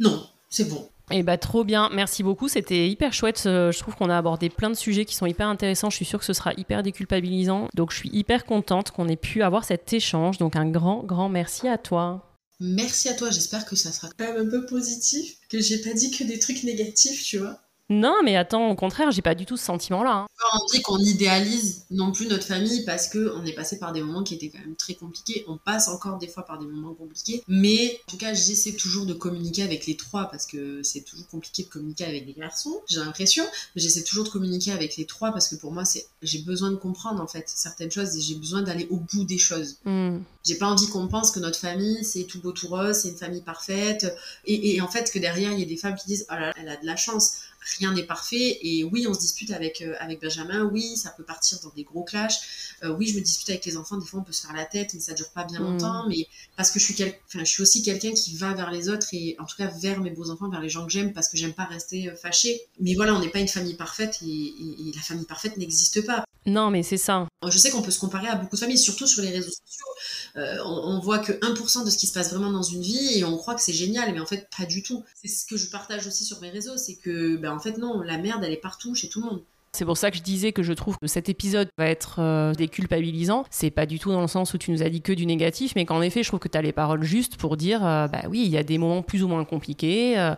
Non, 0.00 0.26
c'est 0.48 0.68
bon. 0.68 0.88
Eh 1.12 1.22
bah 1.22 1.38
trop 1.38 1.64
bien, 1.64 1.88
merci 1.92 2.22
beaucoup, 2.22 2.48
c'était 2.48 2.88
hyper 2.88 3.12
chouette. 3.12 3.42
Euh, 3.46 3.70
Je 3.70 3.78
trouve 3.78 3.94
qu'on 3.96 4.10
a 4.10 4.16
abordé 4.16 4.48
plein 4.48 4.70
de 4.70 4.74
sujets 4.74 5.04
qui 5.04 5.14
sont 5.14 5.26
hyper 5.26 5.46
intéressants. 5.48 5.90
Je 5.90 5.96
suis 5.96 6.04
sûre 6.04 6.18
que 6.18 6.24
ce 6.24 6.32
sera 6.32 6.52
hyper 6.56 6.82
déculpabilisant. 6.82 7.68
Donc 7.74 7.92
je 7.92 7.96
suis 7.96 8.10
hyper 8.12 8.44
contente 8.44 8.90
qu'on 8.90 9.08
ait 9.08 9.16
pu 9.16 9.42
avoir 9.42 9.64
cet 9.64 9.92
échange. 9.92 10.38
Donc 10.38 10.56
un 10.56 10.68
grand, 10.68 11.04
grand 11.04 11.28
merci 11.28 11.68
à 11.68 11.78
toi. 11.78 12.29
Merci 12.60 13.08
à 13.08 13.14
toi, 13.14 13.32
j'espère 13.32 13.64
que 13.64 13.74
ça 13.74 13.90
sera 13.90 14.08
quand 14.08 14.24
même 14.24 14.46
un 14.46 14.48
peu 14.48 14.64
positif, 14.64 15.36
que 15.48 15.60
j'ai 15.60 15.78
pas 15.82 15.94
dit 15.94 16.12
que 16.12 16.22
des 16.22 16.38
trucs 16.38 16.62
négatifs, 16.62 17.24
tu 17.24 17.38
vois. 17.38 17.60
Non, 17.90 18.14
mais 18.24 18.36
attends, 18.36 18.70
au 18.70 18.76
contraire, 18.76 19.10
j'ai 19.10 19.20
pas 19.20 19.34
du 19.34 19.46
tout 19.46 19.56
ce 19.56 19.64
sentiment-là. 19.64 20.10
hein. 20.12 20.26
pas 20.38 20.58
envie 20.58 20.80
qu'on 20.80 20.98
idéalise 20.98 21.84
non 21.90 22.12
plus 22.12 22.26
notre 22.28 22.46
famille 22.46 22.84
parce 22.84 23.08
que 23.08 23.34
on 23.36 23.44
est 23.44 23.52
passé 23.52 23.78
par 23.78 23.92
des 23.92 24.00
moments 24.00 24.22
qui 24.22 24.34
étaient 24.34 24.48
quand 24.48 24.60
même 24.60 24.76
très 24.76 24.94
compliqués. 24.94 25.44
On 25.48 25.58
passe 25.58 25.88
encore 25.88 26.18
des 26.18 26.28
fois 26.28 26.44
par 26.44 26.58
des 26.60 26.66
moments 26.66 26.94
compliqués, 26.94 27.42
mais 27.48 28.00
en 28.06 28.12
tout 28.12 28.16
cas, 28.16 28.32
j'essaie 28.32 28.72
toujours 28.72 29.06
de 29.06 29.12
communiquer 29.12 29.64
avec 29.64 29.86
les 29.86 29.96
trois 29.96 30.26
parce 30.30 30.46
que 30.46 30.82
c'est 30.84 31.00
toujours 31.02 31.26
compliqué 31.28 31.64
de 31.64 31.68
communiquer 31.68 32.04
avec 32.04 32.26
des 32.26 32.32
garçons. 32.32 32.80
J'ai 32.88 33.00
l'impression, 33.00 33.44
mais 33.74 33.82
j'essaie 33.82 34.04
toujours 34.04 34.24
de 34.24 34.30
communiquer 34.30 34.70
avec 34.72 34.96
les 34.96 35.04
trois 35.04 35.32
parce 35.32 35.48
que 35.48 35.56
pour 35.56 35.72
moi, 35.72 35.84
c'est 35.84 36.06
j'ai 36.22 36.38
besoin 36.38 36.70
de 36.70 36.76
comprendre 36.76 37.20
en 37.20 37.26
fait 37.26 37.44
certaines 37.48 37.90
choses 37.90 38.16
et 38.16 38.20
j'ai 38.20 38.36
besoin 38.36 38.62
d'aller 38.62 38.86
au 38.90 38.96
bout 38.98 39.24
des 39.24 39.38
choses. 39.38 39.78
Hmm. 39.84 40.18
J'ai 40.44 40.54
pas 40.56 40.66
envie 40.68 40.86
qu'on 40.88 41.08
pense 41.08 41.32
que 41.32 41.40
notre 41.40 41.58
famille 41.58 42.04
c'est 42.04 42.24
tout 42.24 42.40
beau 42.40 42.52
tout 42.52 42.68
rose, 42.68 42.96
c'est 42.96 43.08
une 43.08 43.16
famille 43.16 43.42
parfaite 43.42 44.14
et, 44.46 44.74
et 44.76 44.80
en 44.80 44.88
fait 44.88 45.10
que 45.10 45.18
derrière 45.18 45.52
il 45.52 45.58
y 45.60 45.62
a 45.62 45.66
des 45.66 45.76
femmes 45.76 45.96
qui 45.96 46.06
disent 46.06 46.26
oh 46.30 46.34
là 46.34 46.40
là, 46.48 46.54
elle 46.56 46.68
a 46.68 46.76
de 46.76 46.86
la 46.86 46.96
chance 46.96 47.32
rien 47.78 47.92
n'est 47.92 48.04
parfait 48.06 48.58
et 48.62 48.84
oui 48.84 49.06
on 49.06 49.14
se 49.14 49.20
dispute 49.20 49.50
avec 49.50 49.82
euh, 49.82 49.94
avec 50.00 50.20
Benjamin 50.20 50.64
oui 50.64 50.96
ça 50.96 51.10
peut 51.10 51.24
partir 51.24 51.58
dans 51.62 51.70
des 51.70 51.84
gros 51.84 52.02
clashs 52.04 52.40
Euh, 52.82 52.94
oui 52.96 53.06
je 53.08 53.14
me 53.16 53.20
dispute 53.20 53.50
avec 53.50 53.64
les 53.66 53.76
enfants 53.76 53.98
des 53.98 54.06
fois 54.06 54.20
on 54.20 54.24
peut 54.24 54.32
se 54.32 54.42
faire 54.46 54.56
la 54.56 54.64
tête 54.64 54.94
mais 54.94 55.00
ça 55.00 55.12
dure 55.12 55.30
pas 55.30 55.44
bien 55.44 55.60
Mm. 55.60 55.64
longtemps 55.64 56.06
mais 56.08 56.26
parce 56.56 56.70
que 56.70 56.78
je 56.80 56.84
suis 56.86 56.94
quel... 56.94 57.14
enfin, 57.26 57.40
je 57.44 57.50
suis 57.50 57.62
aussi 57.62 57.82
quelqu'un 57.82 58.12
qui 58.12 58.34
va 58.36 58.54
vers 58.54 58.70
les 58.70 58.88
autres 58.88 59.08
et 59.12 59.36
en 59.38 59.44
tout 59.44 59.56
cas 59.56 59.66
vers 59.66 60.00
mes 60.00 60.10
beaux 60.10 60.30
enfants 60.30 60.48
vers 60.48 60.60
les 60.62 60.70
gens 60.70 60.86
que 60.86 60.92
j'aime 60.92 61.12
parce 61.12 61.28
que 61.28 61.36
j'aime 61.36 61.52
pas 61.52 61.64
rester 61.66 62.08
euh, 62.08 62.16
fâchée 62.16 62.62
mais 62.80 62.94
voilà 62.94 63.14
on 63.14 63.18
n'est 63.20 63.28
pas 63.30 63.40
une 63.40 63.48
famille 63.48 63.74
parfaite 63.76 64.18
et, 64.22 64.26
et- 64.26 64.88
et 64.88 64.92
la 64.94 65.02
famille 65.02 65.26
parfaite 65.26 65.56
n'existe 65.58 66.04
pas 66.06 66.24
Non, 66.46 66.70
mais 66.70 66.82
c'est 66.82 66.96
ça. 67.08 67.28
je 67.54 67.58
sais 67.58 67.70
qu'on 67.70 67.82
peut 67.82 67.90
se 67.90 67.98
comparer 68.00 68.28
à 68.28 68.34
beaucoup 68.34 68.56
de 68.56 68.60
familles, 68.60 68.78
surtout 68.78 69.06
sur 69.06 69.20
les 69.22 69.28
réseaux 69.28 69.50
sociaux. 69.50 69.90
Euh, 70.36 70.56
on, 70.64 70.76
on 70.96 70.98
voit 71.00 71.18
que 71.18 71.32
1% 71.32 71.84
de 71.84 71.90
ce 71.90 71.98
qui 71.98 72.06
se 72.06 72.14
passe 72.14 72.30
vraiment 72.32 72.50
dans 72.50 72.62
une 72.62 72.80
vie 72.80 73.18
et 73.18 73.24
on 73.24 73.36
croit 73.36 73.54
que 73.54 73.60
c'est 73.66 73.74
génial, 73.84 74.06
mais 74.14 74.20
en 74.20 74.26
fait, 74.32 74.48
pas 74.56 74.64
du 74.64 74.82
tout. 74.82 75.04
C'est 75.20 75.28
ce 75.28 75.44
que 75.44 75.58
je 75.58 75.66
partage 75.68 76.06
aussi 76.06 76.24
sur 76.24 76.40
mes 76.40 76.48
réseaux, 76.48 76.78
c'est 76.78 76.94
que, 76.96 77.36
ben, 77.36 77.49
en 77.54 77.58
fait, 77.60 77.78
non, 77.78 78.00
la 78.02 78.18
merde, 78.18 78.42
elle 78.44 78.52
est 78.52 78.56
partout, 78.60 78.94
chez 78.94 79.08
tout 79.08 79.20
le 79.20 79.26
monde. 79.26 79.42
C'est 79.72 79.84
pour 79.84 79.96
ça 79.96 80.10
que 80.10 80.16
je 80.16 80.22
disais 80.22 80.50
que 80.52 80.64
je 80.64 80.72
trouve 80.72 80.96
que 81.00 81.06
cet 81.06 81.28
épisode 81.28 81.68
va 81.78 81.86
être 81.86 82.16
euh, 82.18 82.52
déculpabilisant. 82.54 83.44
C'est 83.50 83.70
pas 83.70 83.86
du 83.86 84.00
tout 84.00 84.10
dans 84.10 84.20
le 84.20 84.26
sens 84.26 84.52
où 84.52 84.58
tu 84.58 84.72
nous 84.72 84.82
as 84.82 84.88
dit 84.88 85.00
que 85.00 85.12
du 85.12 85.26
négatif, 85.26 85.74
mais 85.76 85.84
qu'en 85.86 86.02
effet, 86.02 86.22
je 86.24 86.28
trouve 86.28 86.40
que 86.40 86.48
tu 86.48 86.58
as 86.58 86.62
les 86.62 86.72
paroles 86.72 87.04
justes 87.04 87.36
pour 87.36 87.56
dire 87.56 87.86
euh, 87.86 88.08
bah 88.08 88.22
oui, 88.28 88.42
il 88.44 88.50
y 88.50 88.56
a 88.58 88.64
des 88.64 88.78
moments 88.78 89.02
plus 89.02 89.22
ou 89.22 89.28
moins 89.28 89.44
compliqués. 89.44 90.18
euh, 90.18 90.34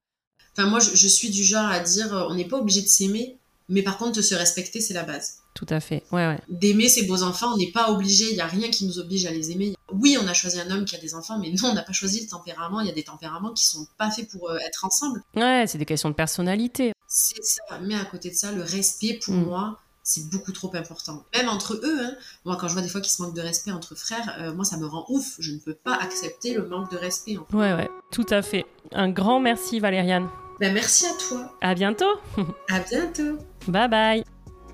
Enfin, 0.57 0.69
moi, 0.69 0.81
je, 0.81 0.95
je 0.95 1.09
suis 1.09 1.31
du 1.31 1.45
genre 1.45 1.65
à 1.71 1.81
dire, 1.81 2.27
on 2.29 2.35
n'est 2.35 2.45
pas 2.45 2.59
obligé 2.59 2.83
de 2.83 2.87
s'aimer, 2.87 3.39
mais 3.71 3.81
par 3.83 3.97
contre, 3.97 4.17
de 4.17 4.21
se 4.23 4.35
respecter, 4.35 4.83
c'est 4.83 4.93
la 4.93 5.03
base. 5.03 5.39
tout 5.55 5.65
à 5.71 5.81
fait. 5.81 6.03
Ouais, 6.13 6.27
ouais. 6.27 6.39
D'aimer 6.51 6.91
ses 6.91 7.07
beaux 7.07 7.23
enfants, 7.23 7.55
on 7.55 7.57
n'est 7.57 7.73
pas 7.73 7.91
obligé, 7.91 8.27
il 8.29 8.35
n'y 8.35 8.41
a 8.43 8.47
rien 8.47 8.69
qui 8.69 8.85
nous 8.85 8.99
oblige 8.99 9.25
à 9.25 9.31
les 9.31 9.51
aimer. 9.51 9.73
Oui, 9.95 10.19
on 10.23 10.29
a 10.29 10.35
choisi 10.35 10.61
un 10.61 10.71
homme 10.71 10.85
qui 10.85 10.95
a 10.95 10.99
des 10.99 11.15
enfants, 11.15 11.39
mais 11.39 11.49
non, 11.51 11.71
on 11.71 11.75
n'a 11.75 11.83
pas 11.83 11.93
choisi 11.95 12.21
le 12.21 12.27
tempérament. 12.29 12.81
Il 12.81 12.87
y 12.87 12.91
a 12.91 12.95
des 12.95 13.03
tempéraments 13.03 13.53
qui 13.55 13.65
sont 13.67 13.87
pas 13.97 14.11
faits 14.11 14.29
pour 14.31 14.55
être 14.57 14.85
ensemble. 14.85 15.23
Ouais, 15.37 15.65
c'est 15.67 15.79
des 15.79 15.87
questions 15.87 16.11
de 16.11 16.15
personnalité. 16.15 16.92
C'est 17.15 17.45
ça. 17.45 17.63
Mais 17.83 17.95
à 17.95 18.07
côté 18.07 18.31
de 18.31 18.35
ça, 18.35 18.53
le 18.53 18.63
respect, 18.63 19.21
pour 19.23 19.35
Mm. 19.35 19.45
moi, 19.45 19.79
c'est 20.03 20.31
beaucoup 20.31 20.51
trop 20.51 20.75
important. 20.75 21.25
Même 21.37 21.49
entre 21.51 21.75
eux, 21.75 21.99
hein. 22.01 22.15
moi, 22.47 22.57
quand 22.59 22.69
je 22.69 22.73
vois 22.73 22.81
des 22.83 22.89
fois 22.89 23.03
qu'ils 23.03 23.13
se 23.13 23.21
manquent 23.21 23.37
de 23.37 23.43
respect 23.43 23.71
entre 23.71 23.95
frères, 23.95 24.35
euh, 24.41 24.55
moi, 24.55 24.65
ça 24.65 24.79
me 24.79 24.87
rend 24.87 25.05
ouf. 25.11 25.35
Je 25.39 25.53
ne 25.53 25.59
peux 25.59 25.75
pas 25.75 25.95
accepter 25.97 26.55
le 26.55 26.67
manque 26.67 26.91
de 26.91 26.97
respect. 26.97 27.37
en 27.37 27.45
fait. 27.45 27.55
Ouais, 27.57 27.75
ouais, 27.75 27.91
tout 28.11 28.25
à 28.31 28.41
fait. 28.41 28.65
Un 28.93 29.11
grand 29.11 29.41
merci, 29.41 29.79
Valériane. 29.79 30.29
Ben, 30.59 30.73
merci 30.73 31.05
à 31.07 31.13
toi. 31.29 31.53
À 31.61 31.75
bientôt. 31.75 32.15
À 32.71 32.81
bientôt. 32.81 33.37
Bye 33.69 33.89
bye. 33.89 34.25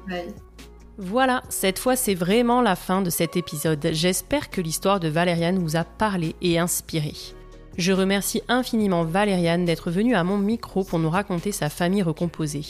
Bye. 0.09 0.33
Voilà, 1.01 1.43
cette 1.49 1.79
fois 1.79 1.95
c'est 1.97 2.15
vraiment 2.15 2.61
la 2.63 2.75
fin 2.77 3.03
de 3.03 3.11
cet 3.11 3.37
épisode. 3.37 3.87
J'espère 3.93 4.51
que 4.51 4.61
l'histoire 4.61 4.99
de 5.01 5.09
Valériane 5.09 5.59
vous 5.59 5.77
a 5.77 5.85
parlé 5.85 6.35
et 6.41 6.59
inspiré. 6.59 7.15
Je 7.79 7.93
remercie 7.93 8.43
infiniment 8.49 9.05
Valériane 9.05 9.65
d'être 9.65 9.93
venue 9.93 10.17
à 10.17 10.25
mon 10.25 10.37
micro 10.37 10.83
pour 10.83 10.99
nous 10.99 11.11
raconter 11.11 11.53
sa 11.53 11.71
famille 11.71 12.03
recomposée. 12.03 12.65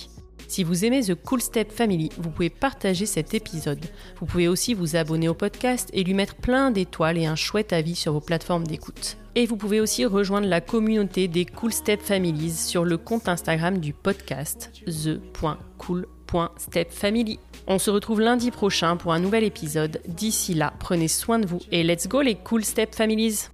Si 0.49 0.65
vous 0.65 0.85
aimez 0.85 1.03
The 1.03 1.15
Cool 1.15 1.41
Step 1.41 1.73
Family, 1.73 2.11
vous 2.19 2.29
pouvez 2.29 2.51
partager 2.51 3.07
cet 3.07 3.33
épisode. 3.33 3.87
Vous 4.21 4.27
pouvez 4.27 4.49
aussi 4.49 4.75
vous 4.75 4.97
abonner 4.97 5.31
au 5.31 5.35
podcast 5.35 5.89
et 5.95 6.05
lui 6.05 6.13
mettre 6.13 6.35
plein 6.35 6.71
d'étoiles 6.71 7.17
et 7.17 7.25
un 7.25 7.37
chouette 7.37 7.73
avis 7.73 7.95
sur 7.95 8.13
vos 8.13 8.21
plateformes 8.21 8.67
d'écoute. 8.67 9.17
Et 9.35 9.47
vous 9.47 9.57
pouvez 9.57 9.81
aussi 9.81 10.05
rejoindre 10.05 10.47
la 10.47 10.61
communauté 10.61 11.27
des 11.27 11.47
Cool 11.47 11.73
Step 11.73 12.03
Families 12.03 12.53
sur 12.53 12.85
le 12.85 12.99
compte 12.99 13.31
Instagram 13.31 13.79
du 13.79 13.95
podcast 13.95 14.71
the.cool.stepfamily. 14.85 17.39
On 17.67 17.79
se 17.79 17.91
retrouve 17.91 18.21
lundi 18.21 18.51
prochain 18.51 18.99
pour 18.99 19.15
un 19.15 19.21
nouvel 19.21 19.45
épisode. 19.45 20.03
D'ici 20.07 20.53
là, 20.53 20.75
prenez 20.79 21.09
soin 21.09 21.39
de 21.39 21.47
vous 21.47 21.61
et 21.73 21.83
let's 21.83 22.09
go 22.09 22.21
les 22.21 22.35
Cool 22.35 22.63
Step 22.63 22.95
Families 22.95 23.49